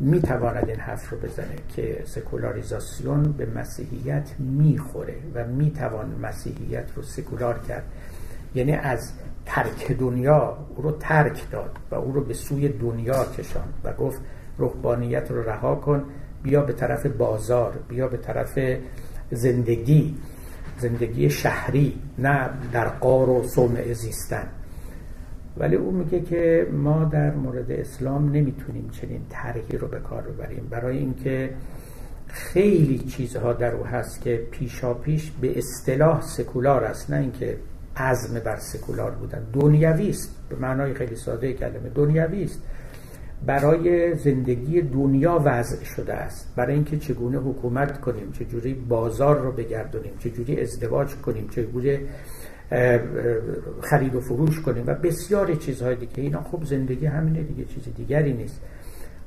می‌تواند 0.00 0.68
این 0.68 0.80
حرف 0.80 1.10
رو 1.10 1.18
بزنه 1.18 1.56
که 1.76 2.02
سکولاریزاسیون 2.04 3.22
به 3.32 3.46
مسیحیت 3.46 4.30
می‌خوره 4.38 5.16
و 5.34 5.44
می‌توان 5.44 6.18
مسیحیت 6.22 6.90
رو 6.96 7.02
سکولار 7.02 7.58
کرد. 7.58 7.84
یعنی 8.54 8.72
از 8.72 9.12
ترک 9.46 9.92
دنیا 9.92 10.58
او 10.76 10.82
رو 10.82 10.92
ترک 10.92 11.50
داد 11.50 11.76
و 11.90 11.94
او 11.94 12.12
رو 12.12 12.24
به 12.24 12.34
سوی 12.34 12.68
دنیا 12.68 13.24
کشان 13.24 13.68
و 13.84 13.92
گفت 13.92 14.20
روحانیت 14.58 15.30
رو 15.30 15.42
رها 15.42 15.74
کن 15.74 16.04
بیا 16.46 16.62
به 16.62 16.72
طرف 16.72 17.06
بازار 17.06 17.72
بیا 17.88 18.08
به 18.08 18.16
طرف 18.16 18.58
زندگی 19.30 20.14
زندگی 20.78 21.30
شهری 21.30 21.98
نه 22.18 22.50
در 22.72 22.88
قار 22.88 23.30
و 23.30 23.42
صومعه 23.42 23.94
زیستن. 23.94 24.48
ولی 25.56 25.76
او 25.76 25.92
میگه 25.92 26.20
که 26.20 26.66
ما 26.72 27.04
در 27.04 27.34
مورد 27.34 27.72
اسلام 27.72 28.32
نمی‌تونیم 28.32 28.90
چنین 28.90 29.20
طرحی 29.28 29.78
رو 29.78 29.88
به 29.88 29.98
کار 30.00 30.22
ببریم. 30.22 30.66
برای 30.70 30.98
اینکه 30.98 31.50
خیلی 32.26 32.98
چیزها 32.98 33.52
در 33.52 33.74
او 33.74 33.86
هست 33.86 34.20
که 34.20 34.46
پیشا 34.50 34.94
پیش 34.94 35.30
به 35.40 35.58
اصطلاح 35.58 36.20
سکولار 36.20 36.84
است 36.84 37.10
نه 37.10 37.16
اینکه 37.16 37.56
عزم 37.96 38.40
بر 38.40 38.56
سکولار 38.56 39.10
بودن. 39.10 39.46
دنیوی 39.52 40.10
است 40.10 40.36
به 40.48 40.56
معنای 40.56 40.94
خیلی 40.94 41.16
ساده 41.16 41.52
کلمه 41.52 41.88
دنیوی 41.94 42.44
است. 42.44 42.62
برای 43.46 44.14
زندگی 44.14 44.82
دنیا 44.82 45.42
وضع 45.44 45.84
شده 45.84 46.14
است. 46.14 46.52
برای 46.56 46.74
اینکه 46.74 46.96
چگونه 46.96 47.38
حکومت 47.38 48.00
کنیم 48.00 48.32
چجوری 48.32 48.74
بازار 48.74 49.40
رو 49.40 49.52
بگردونیم 49.52 50.12
چجوری 50.18 50.60
ازدواج 50.60 51.14
کنیم 51.14 51.48
چگونه 51.48 52.00
خرید 53.80 54.14
و 54.14 54.20
فروش 54.20 54.60
کنیم 54.60 54.84
و 54.86 54.94
بسیار 54.94 55.54
چیزهای 55.54 55.96
دیگه. 55.96 56.22
اینا 56.22 56.42
خب 56.42 56.64
زندگی 56.64 57.06
همینه 57.06 57.42
دیگه 57.42 57.64
چیز 57.64 57.84
دیگری 57.96 58.32
نیست. 58.32 58.60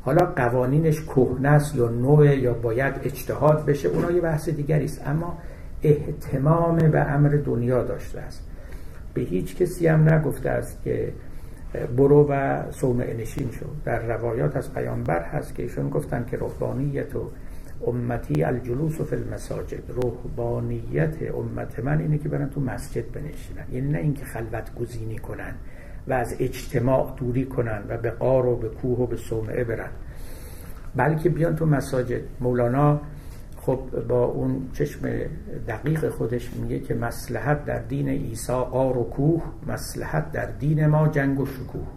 حالا 0.02 0.26
قوانینش 0.26 1.02
کهنه 1.02 1.50
است 1.50 1.76
یا 1.76 1.90
نوع 1.90 2.38
یا 2.38 2.54
باید 2.54 2.94
اجتهاد 3.04 3.66
بشه 3.66 3.90
اونا 3.90 4.12
یه 4.12 4.22
بحث 4.22 4.50
دیگری 4.50 4.86
است. 4.86 5.02
اما 5.06 5.38
احتمام 5.84 6.76
به 6.78 7.00
امر 7.00 7.30
دنیا 7.30 7.84
داشته 7.84 8.20
است. 8.20 8.50
به 9.14 9.22
هیچ 9.22 9.56
کسی 9.56 9.88
هم 9.88 10.14
نگفته 10.14 10.50
است 10.50 10.84
که 10.84 11.14
برو 11.98 12.28
و 12.30 12.64
صومعه 12.72 13.14
نشین 13.14 13.52
شو. 13.52 13.66
در 13.86 14.00
روایات 14.00 14.56
از 14.56 14.74
پیامبر 14.74 15.24
هست 15.24 15.56
که 15.56 15.64
ایشون 15.64 15.90
گفتن 15.90 16.26
که 16.32 16.38
رهبانیت 16.38 17.16
و 17.16 17.32
امتی 17.88 18.44
الجلوس 18.44 19.02
و 19.02 19.06
فی 19.06 19.16
المساجد. 19.16 19.84
رهبانیت 20.04 21.16
امت 21.34 21.80
من 21.80 22.00
اینه 22.00 22.18
که 22.18 22.30
برن 22.30 22.50
تو 22.50 22.62
مسجد 22.62 23.12
بنشینن. 23.12 23.66
یعنی 23.72 23.92
نه 23.92 23.98
اینکه 23.98 24.26
خلوت 24.26 24.76
گزینی 24.76 25.18
کنن 25.18 25.56
و 26.08 26.14
از 26.14 26.36
اجتماع 26.40 27.16
دوری 27.18 27.46
کنن 27.46 27.84
و 27.90 27.98
به 27.98 28.12
قار 28.12 28.46
و 28.46 28.56
به 28.56 28.70
کوه 28.70 29.00
و 29.00 29.08
به 29.08 29.16
صومعه 29.16 29.64
برن. 29.64 29.90
بلکه 30.96 31.30
بیان 31.30 31.56
تو 31.56 31.66
مساجد. 31.66 32.22
مولانا 32.40 33.02
خب 33.62 33.80
با 34.08 34.26
اون 34.26 34.70
چشم 34.74 35.10
دقیق 35.68 36.10
خودش 36.10 36.54
میگه 36.54 36.80
که 36.80 36.94
مسلحت 36.94 37.66
در 37.66 37.80
دین 37.80 38.10
عیسی 38.10 38.54
قار 38.54 38.98
و 38.98 39.04
کوه 39.04 39.44
مسلحت 39.68 40.32
در 40.32 40.46
دین 40.46 40.88
ما 40.88 41.08
جنگ 41.08 41.40
و 41.40 41.46
شکوه. 41.46 41.88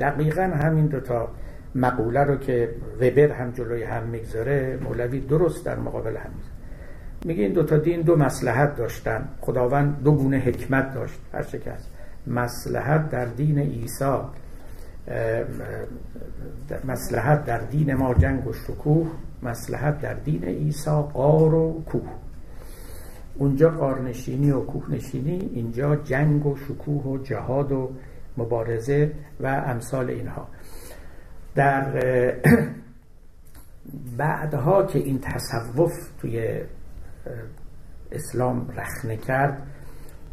دقیقا 0.00 0.42
همین 0.42 0.86
دوتا 0.86 1.28
مقوله 1.74 2.20
رو 2.20 2.36
که 2.36 2.68
وبر 3.00 3.32
هم 3.32 3.50
جلوی 3.50 3.82
هم 3.82 4.02
می‌گذاره 4.02 4.78
مولوی 4.82 5.20
درست 5.20 5.64
در 5.64 5.78
مقابل 5.78 6.16
هم 6.16 6.30
میگه 7.24 7.42
این 7.42 7.52
دوتا 7.52 7.78
دین 7.78 8.00
دو 8.00 8.16
مسلحت 8.16 8.76
داشتن. 8.76 9.28
خداوند 9.40 10.02
دو 10.02 10.12
گونه 10.12 10.36
حکمت 10.36 10.94
داشت. 10.94 11.20
هر 11.32 11.40
هست. 11.40 11.90
مسلحت 12.26 13.10
در 13.10 13.24
دین 13.24 13.58
عیسی 13.58 14.14
مسلحت 16.84 17.44
در 17.44 17.58
دین 17.58 17.94
ما 17.94 18.14
جنگ 18.14 18.46
و 18.46 18.52
شکوه. 18.52 19.06
مسلحت 19.44 20.00
در 20.00 20.14
دین 20.14 20.44
عیسی 20.44 21.02
قار 21.14 21.54
و 21.54 21.82
کوه. 21.86 22.10
اونجا 23.34 23.70
قارنشینی 23.70 24.50
و 24.50 24.60
کوهنشینی 24.60 25.50
اینجا 25.54 25.96
جنگ 25.96 26.46
و 26.46 26.56
شکوه 26.56 27.04
و 27.04 27.18
جهاد 27.18 27.72
و 27.72 27.90
مبارزه 28.36 29.12
و 29.40 29.46
امثال 29.46 30.10
اینها. 30.10 30.48
در 31.54 31.92
بعدها 34.18 34.86
که 34.86 34.98
این 34.98 35.18
تصوف 35.18 35.92
توی 36.20 36.60
اسلام 38.12 38.68
رخنه 38.76 39.16
کرد 39.16 39.62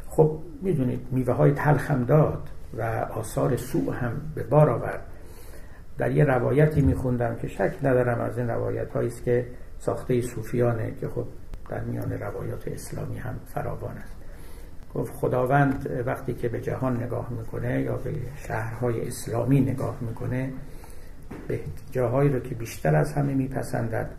خب 0.08 0.40
می‌دونید 0.62 1.08
میوه 1.12 1.34
های 1.34 1.52
تلخ 1.52 1.92
هم 1.92 2.04
داد 2.04 2.50
و 2.74 2.82
آثار 3.14 3.56
سوء 3.56 3.94
هم 3.94 4.22
به 4.36 4.44
بار 4.44 4.70
آورد. 4.70 5.11
در 5.98 6.12
یه 6.12 6.24
روایتی 6.24 6.82
میخوندم 6.82 7.36
که 7.36 7.48
شک 7.48 7.74
ندارم 7.84 8.22
از 8.22 8.38
این 8.38 8.48
روایت 8.48 8.96
است 8.96 9.24
که 9.24 9.48
ساخته 9.80 10.22
صوفیانه 10.22 10.94
که 11.02 11.08
خب 11.08 11.26
در 11.70 11.80
میان 11.80 12.12
روایات 12.12 12.68
اسلامی 12.68 13.18
هم 13.18 13.40
فراوان 13.46 13.98
است. 13.98 14.16
گفت 14.94 15.14
خداوند 15.14 16.04
وقتی 16.06 16.34
که 16.34 16.50
به 16.50 16.62
جهان 16.62 17.04
نگاه 17.04 17.30
می‌کنه 17.30 17.82
یا 17.82 17.98
به 17.98 18.14
شهرهای 18.48 19.08
اسلامی 19.08 19.62
نگاه 19.62 19.98
می‌کنه 20.02 20.54
به 21.48 21.60
جاهایی 21.92 22.30
رو 22.30 22.40
که 22.40 22.56
بیشتر 22.56 22.96
از 22.96 23.14
همه 23.14 23.34
میپسندد 23.34 24.10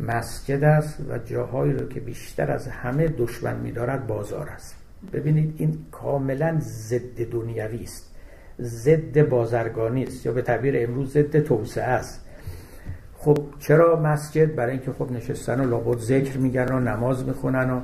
مسجد 0.00 0.64
است 0.64 1.00
و 1.08 1.18
جاهایی 1.18 1.72
رو 1.72 1.88
که 1.88 2.00
بیشتر 2.00 2.52
از 2.52 2.68
همه 2.68 3.08
دشمن 3.08 3.56
میدارد 3.56 4.06
بازار 4.06 4.48
است. 4.48 4.76
ببینید 5.12 5.54
این 5.58 5.78
کاملا 5.90 6.56
ضد 6.60 7.30
دنیوی 7.30 7.82
است. 7.82 8.09
ضد 8.60 9.28
بازرگانی 9.28 10.04
است 10.04 10.26
یا 10.26 10.32
به 10.32 10.42
تعبیر 10.42 10.74
امروز 10.78 11.12
ضد 11.12 11.40
توسعه 11.40 11.84
است. 11.84 12.26
خب 13.18 13.38
چرا 13.58 13.96
مسجد؟ 13.96 14.54
برای 14.54 14.72
اینکه 14.72 14.92
خب 14.92 15.12
نشستن 15.12 15.60
و 15.60 15.70
لابد 15.70 15.98
ذکر 15.98 16.38
میگن 16.38 16.72
و 16.72 16.80
نماز 16.80 17.24
می‌خونن 17.24 17.70
و 17.70 17.80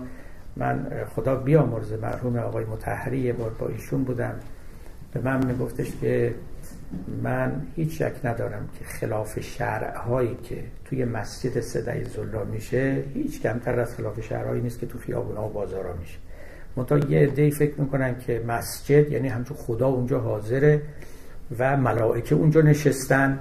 من 0.57 0.87
خدا 1.17 1.37
بیامرزه 1.37 1.97
مرحوم 1.97 2.37
آقای 2.37 2.65
متحری 2.65 3.19
یه 3.19 3.33
بار 3.33 3.51
با 3.51 3.69
ایشون 3.69 4.05
بودم. 4.05 4.35
به 5.13 5.21
من 5.21 5.47
میگفتش 5.47 5.93
که 6.01 6.35
من 7.23 7.67
هیچ 7.77 8.03
شک 8.03 8.13
ندارم 8.25 8.69
که 8.79 8.85
خلاف 8.85 9.41
شرعهایی 9.41 10.37
که 10.43 10.65
توی 10.85 11.05
مسجد 11.05 11.61
صدای 11.61 12.05
زلا 12.05 12.45
میشه 12.45 13.05
هیچ 13.15 13.43
کمتر 13.43 13.81
از 13.81 13.95
خلاف 13.95 14.21
شرعهایی 14.21 14.61
نیست 14.61 14.81
که 14.81 14.87
تو 14.87 14.99
خیابونا 14.99 15.49
و 15.49 15.53
بازارا 15.53 15.97
میشه. 15.97 16.19
منتها 16.77 16.99
یه 16.99 17.19
عده‌ای 17.19 17.51
فکر 17.51 17.81
می‌کنن 17.81 18.19
که 18.19 18.43
مسجد 18.49 19.13
یعنی 19.13 19.29
همچون 19.29 19.57
خدا 19.57 19.87
اونجا 19.87 20.21
حاضره 20.21 20.83
و 21.59 21.77
ملائکه 21.77 22.35
اونجا 22.35 22.61
نشستن 22.61 23.39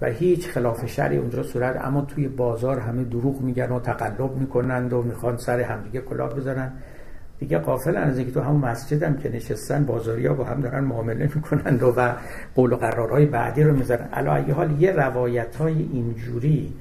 و 0.00 0.06
هیچ 0.06 0.48
خلاف 0.48 0.86
شرعی 0.86 1.16
اونجا 1.16 1.42
صورت 1.42 1.84
اما 1.84 2.00
توی 2.00 2.28
بازار 2.28 2.78
همه 2.78 3.04
دروغ 3.04 3.40
میگن 3.40 3.72
و 3.72 3.80
تقلب 3.80 4.36
می‌کنند 4.36 4.92
و 4.92 5.02
می‌خوان 5.02 5.36
سر 5.36 5.60
همدیگه 5.60 6.00
کلاه 6.00 6.34
بزنن. 6.34 6.72
دیگه 7.38 7.58
قافل 7.58 7.96
از 7.96 8.18
اینکه 8.18 8.32
تو 8.32 8.40
همون 8.40 8.60
مسجد 8.60 9.02
هم 9.02 9.16
که 9.16 9.28
نشستن 9.28 9.84
ها 10.26 10.34
با 10.34 10.44
هم 10.44 10.60
دارن 10.60 10.84
معامله 10.84 11.30
می‌کنند 11.34 11.82
و, 11.82 11.94
و 11.96 12.12
قول 12.54 12.72
و 12.72 12.76
قرارهای 12.76 13.26
بعدی 13.26 13.62
رو 13.62 13.76
می‌ذارن. 13.76 14.08
علا 14.12 14.54
حال 14.54 14.80
یه 14.82 14.92
روایت 14.92 15.56
های 15.56 15.88
اینجوری 15.92 16.74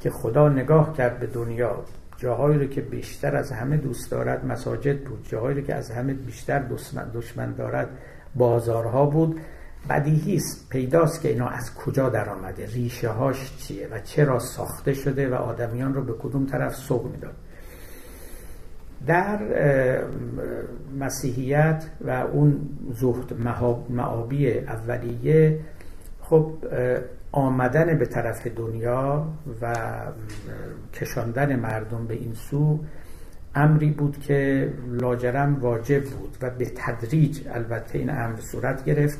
که 0.00 0.10
خدا 0.10 0.48
نگاه 0.48 0.96
کرد 0.96 1.18
به 1.18 1.26
دنیا 1.26 1.84
جاهایی 2.20 2.58
رو 2.58 2.66
که 2.66 2.80
بیشتر 2.80 3.36
از 3.36 3.52
همه 3.52 3.76
دوست 3.76 4.10
دارد 4.10 4.46
مساجد 4.46 5.00
بود 5.00 5.28
جاهایی 5.28 5.60
رو 5.60 5.66
که 5.66 5.74
از 5.74 5.90
همه 5.90 6.14
بیشتر 6.14 6.58
دشمن, 7.14 7.54
دارد 7.54 7.88
بازارها 8.34 9.06
بود. 9.06 9.40
بدیهی 9.90 10.36
است 10.36 10.68
پیداست 10.70 11.22
که 11.22 11.28
اینا 11.28 11.48
از 11.48 11.74
کجا 11.74 12.08
در 12.08 12.28
آمده 12.28 12.66
ریشه 12.66 13.08
هاش 13.08 13.56
چیه 13.56 13.88
و 13.88 14.00
چرا 14.00 14.38
ساخته 14.38 14.94
شده 14.94 15.28
و 15.28 15.34
آدمیان 15.34 15.94
رو 15.94 16.04
به 16.04 16.12
کدوم 16.12 16.46
طرف 16.46 16.74
سوق 16.74 17.10
می‌داد. 17.12 17.34
در 19.06 19.38
مسیحیت 20.98 21.84
و 22.00 22.10
اون 22.10 22.68
زهد 22.92 23.40
معابی 23.88 24.58
اولیه 24.58 25.60
خب 26.20 26.52
آمدن 27.32 27.98
به 27.98 28.06
طرف 28.06 28.46
دنیا 28.46 29.26
و 29.62 29.74
کشاندن 30.94 31.56
مردم 31.56 32.06
به 32.06 32.14
این 32.14 32.34
سو 32.34 32.80
امری 33.54 33.90
بود 33.90 34.18
که 34.18 34.72
لاجرم 34.86 35.60
واجب 35.60 36.04
بود 36.04 36.36
و 36.42 36.50
به 36.50 36.72
تدریج 36.76 37.48
البته 37.48 37.98
این 37.98 38.10
امر 38.10 38.40
صورت 38.40 38.84
گرفت 38.84 39.18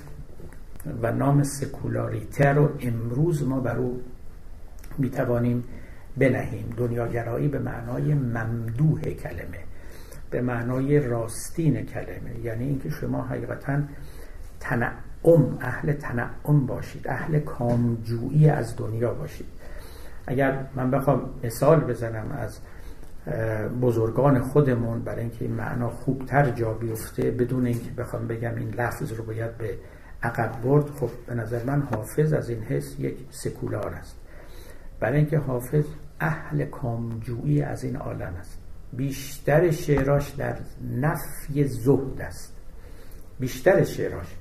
و 1.02 1.12
نام 1.12 1.42
سکولاریته 1.42 2.48
رو 2.48 2.68
امروز 2.80 3.48
ما 3.48 3.60
بر 3.60 3.76
او 3.76 4.00
می‌توانیم 4.98 5.64
بنهیم. 6.16 6.74
دنیاگرایی 6.76 7.48
به 7.48 7.58
معنای 7.58 8.14
ممدوح 8.14 9.00
کلمه 9.00 9.60
به 10.30 10.40
معنای 10.40 11.00
راستین 11.00 11.82
کلمه. 11.82 12.40
یعنی 12.42 12.64
اینکه 12.64 12.90
شما 12.90 13.22
حقیقتا 13.22 13.82
تنعم 15.22 15.58
اهل 15.60 15.92
تنعم 15.92 16.66
باشید 16.66 17.08
اهل 17.08 17.38
کامجویی 17.38 18.48
از 18.48 18.76
دنیا 18.76 19.14
باشید. 19.14 19.46
اگر 20.26 20.66
من 20.74 20.90
بخوام 20.90 21.30
مثال 21.44 21.80
بزنم 21.80 22.32
از 22.32 22.58
بزرگان 23.82 24.40
خودمون 24.40 25.02
برای 25.02 25.20
اینکه 25.20 25.44
این 25.44 25.54
معنا 25.54 25.90
خوبتر 25.90 26.50
جا 26.50 26.72
بیفته 26.72 27.30
بدون 27.30 27.66
اینکه 27.66 27.90
بخوام 27.90 28.26
بگم 28.26 28.54
این 28.54 28.70
لفظ 28.70 29.12
رو 29.12 29.24
باید 29.24 29.58
به 29.58 29.78
عقب 30.22 30.62
برد 30.62 30.90
خب 30.90 31.10
به 31.26 31.34
نظر 31.34 31.64
من 31.64 31.82
حافظ 31.82 32.32
از 32.32 32.48
این 32.48 32.62
حس 32.62 32.96
یک 32.98 33.16
سکولار 33.30 33.94
است. 33.94 34.16
برای 35.00 35.18
اینکه 35.18 35.38
حافظ 35.38 35.84
اهل 36.20 36.64
کامجویی 36.64 37.62
از 37.62 37.84
این 37.84 37.96
عالم 37.96 38.34
است. 38.40 38.58
بیشتر 38.92 39.70
شعراش 39.70 40.30
در 40.30 40.56
نفی 40.90 41.64
زهد 41.64 42.20
است. 42.20 42.56
بیشتر 43.40 43.84
شعراش. 43.84 44.36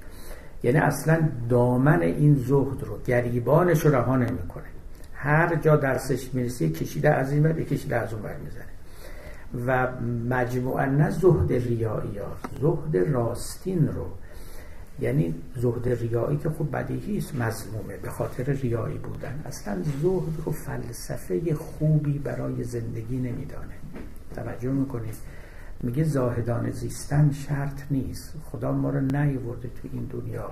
یعنی 0.64 0.78
اصلا 0.78 1.30
دامن 1.50 2.02
این 2.02 2.36
زهد 2.36 2.84
رو 2.84 3.00
گریبانش 3.06 3.86
رو 3.86 3.96
رها 3.96 4.16
نمی‌کنه. 4.18 4.64
هر 5.14 5.56
جا 5.56 5.76
درسش 5.76 6.34
می‌رسه 6.34 6.70
کشیده 6.70 7.10
از 7.10 7.32
این 7.32 7.44
ور 7.44 7.54
کشیده 7.54 7.96
از 7.96 8.14
اون 8.14 8.24
ور 8.24 8.36
می‌زنه. 8.38 8.66
و 9.68 9.92
مجموعا 10.30 10.86
نه 10.86 11.10
زهد 11.10 11.54
ریایی 11.54 12.18
ها 12.18 12.32
زهد 12.62 12.98
راستین 12.98 13.88
رو. 13.88 14.06
یعنی 15.00 15.36
زهد 15.56 15.88
ریایی 15.88 16.38
که 16.38 16.50
خب 16.50 16.72
بدیهی 16.72 17.18
است 17.18 17.36
مظلومه 17.36 17.98
به 18.02 18.10
خاطر 18.10 18.44
ریایی 18.44 18.98
بودن. 18.98 19.42
اصلا 19.46 19.76
زهد 20.02 20.44
رو 20.46 20.52
فلسفه 20.52 21.56
خوبی 21.56 22.20
برای 22.20 22.64
زندگی 22.64 23.18
نمیدانه. 23.18 23.76
توجه 24.36 24.72
می‌کنید؟ 24.72 25.16
میگه 25.84 26.04
زاهدان 26.04 26.70
زیستن 26.70 27.32
شرط 27.32 27.82
نیست. 27.92 28.34
خدا 28.52 28.72
ما 28.72 28.90
رو 28.90 29.00
نیورده 29.00 29.68
تو 29.68 29.88
این 29.94 30.06
دنیا 30.06 30.52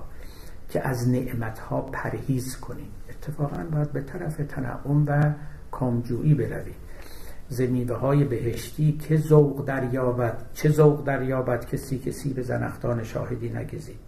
که 0.68 0.88
از 0.88 1.08
نعمتها 1.08 1.80
پرهیز 1.80 2.56
کنیم 2.56 2.90
اتفاقا 3.08 3.64
باید 3.72 3.92
به 3.92 4.00
طرف 4.00 4.36
تنعم 4.36 5.04
و 5.06 5.32
کامجویی 5.70 6.34
برویم 6.34 6.74
زمیده 7.48 7.94
های 7.94 8.24
بهشتی 8.24 8.92
که 8.92 9.16
ذوق 9.16 9.64
دریابد 9.64 10.42
چه 10.54 10.68
ذوق 10.70 11.04
دریابد 11.04 11.66
کسی 11.66 11.98
که 11.98 12.10
سیب 12.10 12.42
زنختان 12.42 13.04
شاهدی 13.04 13.48
نگزید 13.48 13.98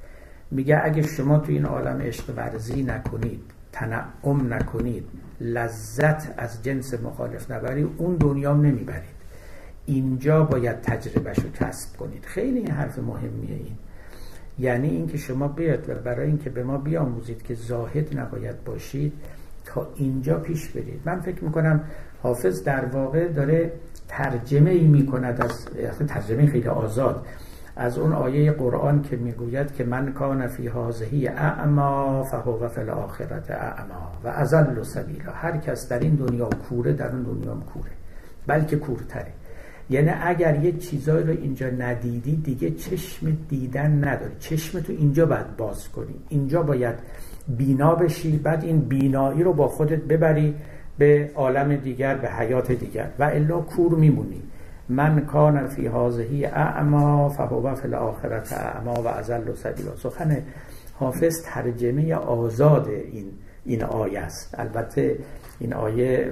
میگه 0.51 0.81
اگه 0.85 1.03
شما 1.03 1.39
تو 1.39 1.53
این 1.53 1.65
عالم 1.65 2.01
عشق 2.01 2.35
ورزی 2.37 2.83
نکنید 2.83 3.41
تنعم 3.73 4.55
نکنید 4.55 5.05
لذت 5.41 6.35
از 6.39 6.63
جنس 6.63 6.95
مخالف 6.95 7.51
نبرید 7.51 7.89
اون 7.99 8.17
دنیا 8.17 8.55
نمی‌برید. 8.55 9.20
اینجا 9.87 10.45
باید 10.45 10.81
تجربهش 10.81 11.39
رو 11.39 11.51
کسب 11.51 11.97
کنید. 11.97 12.25
خیلی 12.25 12.59
این 12.59 12.71
حرف 12.71 12.99
مهمیه 12.99 13.55
این. 13.55 13.77
یعنی 14.59 14.89
اینکه 14.89 15.19
شما 15.19 15.49
بیاد 15.49 15.89
و 15.89 15.95
برای 15.95 16.27
اینکه 16.27 16.51
به 16.51 16.65
ما 16.65 16.79
بیاموزید 16.79 17.43
که 17.43 17.55
زاهد 17.55 18.19
نباید 18.19 18.65
باشید 18.65 19.13
تا 19.65 19.89
اینجا 19.97 20.39
پیش 20.39 20.69
برید. 20.69 21.01
من 21.05 21.21
فکر 21.21 21.45
می‌کنم 21.45 21.81
حافظ 22.23 22.65
در 22.65 22.85
واقع 22.85 23.29
داره 23.29 23.73
ترجمه 24.09 24.71
ای 24.71 24.87
می‌کند 24.87 25.41
از 25.41 25.65
ترجمه 26.09 26.47
خیلی 26.47 26.69
آزاد. 26.69 27.27
از 27.77 27.99
اون 27.99 28.13
آیه 28.13 28.53
قرآن 28.53 29.03
که 29.03 29.17
می‌گوید 29.17 29.75
که 29.75 29.85
من 29.85 30.13
کان 30.13 30.47
فی 30.47 30.67
هازهی 30.67 31.29
اعما 31.29 32.25
فهو 32.25 32.69
فی 32.69 32.81
الاخرت 32.81 33.51
اعما 33.51 34.13
و 34.25 34.29
ازل 34.29 34.79
و 34.79 34.85
سبیلا. 34.85 35.33
هر 35.33 35.57
کس 35.57 35.89
در 35.89 35.99
این 35.99 36.15
دنیا 36.15 36.49
کوره 36.69 36.93
در 36.93 37.09
اون 37.09 37.23
دنیا 37.23 37.55
کوره. 37.55 37.91
بلکه 38.47 38.77
کورتره. 38.77 39.33
یعنی 39.91 40.11
اگر 40.23 40.65
یه 40.65 40.73
چیزایی 40.73 41.27
رو 41.27 41.31
اینجا 41.31 41.71
ندیدی 41.71 42.37
دیگه 42.37 42.71
چشم 42.71 43.37
دیدن 43.49 44.05
نداری. 44.05 44.33
چشم 44.39 44.81
تو 44.81 44.93
اینجا 44.93 45.27
باید 45.27 45.57
باز 45.57 45.89
کنی. 45.89 46.15
اینجا 46.29 46.63
باید 46.63 46.95
بینا 47.49 47.95
بشی. 47.95 48.37
بعد 48.37 48.65
این 48.65 48.81
بینایی 48.81 49.43
رو 49.43 49.53
با 49.53 49.69
خودت 49.69 49.99
ببری 49.99 50.55
به 50.99 51.31
عالم 51.35 51.77
دیگر 51.77 52.15
به 52.15 52.29
حیات 52.29 52.73
دیگر. 52.73 53.11
و 53.19 53.25
الا 53.25 53.61
کور 53.61 53.95
میمونی. 53.95 54.43
من 54.89 55.21
کان 55.21 55.67
فی 55.67 55.87
هازهی 55.87 56.45
اعما 56.47 57.29
فهو 57.29 57.75
فی 57.75 57.89
الاخرت 57.89 58.53
اعما 58.53 58.95
و 58.95 59.09
ازل 59.09 59.49
و 59.49 59.55
سبیلا 59.55 59.97
سخن 59.97 60.43
حافظ 60.95 61.43
ترجمه 61.43 62.15
آزاد 62.15 62.89
این 62.89 63.27
این 63.65 63.83
آیه 63.83 64.19
است. 64.19 64.55
البته 64.59 65.19
این 65.61 65.75
آیه 65.75 66.31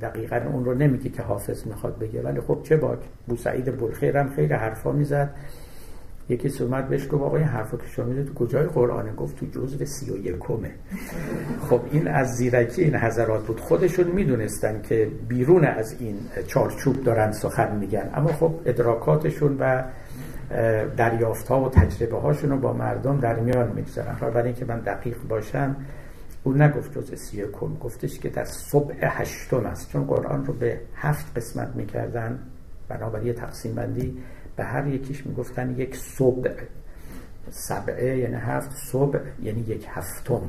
دقیقا 0.00 0.40
اون 0.52 0.64
رو 0.64 0.74
نمیگه 0.74 1.10
که 1.10 1.22
حافظ 1.22 1.66
می‌خواد 1.66 1.98
بگه. 1.98 2.22
ولی 2.22 2.40
خب 2.40 2.58
چه 2.62 2.76
باک؟ 2.76 2.98
بوسعید 3.26 3.78
بلخیر 3.80 4.16
هم 4.16 4.28
خیلی 4.28 4.54
حرفا 4.54 4.92
می‌زد. 4.92 5.30
یکی 6.28 6.64
اومد 6.64 6.88
بهش 6.88 7.04
گفت 7.04 7.22
آقا 7.22 7.36
این 7.36 7.46
حرفا 7.46 7.76
که 7.76 7.86
شما 7.86 8.22
تو 8.22 8.34
کجای 8.34 8.66
قرآنه 8.66 9.12
گفت 9.12 9.36
تو 9.36 9.46
جزء 9.46 9.84
سی 9.84 10.10
و 10.10 10.16
یکمه 10.16 10.70
خب 11.70 11.80
این 11.92 12.08
از 12.08 12.28
زیرکی 12.36 12.82
این 12.82 12.96
حضرات 12.96 13.46
بود. 13.46 13.60
خودشون 13.60 14.06
می‌دونستن 14.06 14.82
که 14.82 15.08
بیرون 15.28 15.64
از 15.64 15.96
این 16.00 16.16
چارچوب 16.46 17.04
دارن 17.04 17.32
سخن 17.32 17.76
میگن. 17.76 18.10
اما 18.14 18.32
خب 18.32 18.54
ادراکاتشون 18.66 19.56
و 19.60 19.84
دریافت 20.96 21.48
ها 21.48 21.64
و 21.64 21.68
تجربه 21.68 22.20
هاشون 22.20 22.50
رو 22.50 22.56
با 22.56 22.72
مردم 22.72 23.20
در 23.20 23.40
میان 23.40 23.72
می‌گذارن. 23.72 24.16
برای 24.20 24.46
اینکه 24.46 24.64
من 24.64 24.80
دقیق 24.80 25.16
باشم 25.28 25.76
او 26.42 26.52
نگفت 26.52 26.98
جز 26.98 27.14
سی 27.14 27.42
کم 27.52 27.74
گفتش 27.74 28.18
که 28.18 28.28
در 28.28 28.44
صبح 28.44 28.94
هشتم 29.00 29.66
است. 29.66 29.92
چون 29.92 30.04
قرآن 30.04 30.46
رو 30.46 30.52
به 30.52 30.80
هفت 30.94 31.36
قسمت 31.36 31.76
می‌کردن 31.76 32.38
بنابراین 32.88 33.26
یه 33.26 33.32
تقسیم 33.32 33.74
بندی 33.74 34.18
به 34.56 34.64
هر 34.64 34.86
یکیش 34.86 35.26
می‌گفتن 35.26 35.74
یک 35.78 35.96
صبح. 35.96 36.50
سبعه 37.50 38.18
یعنی 38.18 38.34
هفت 38.34 38.70
صبح 38.76 39.18
یعنی 39.42 39.60
یک 39.60 39.86
هفتم. 39.88 40.40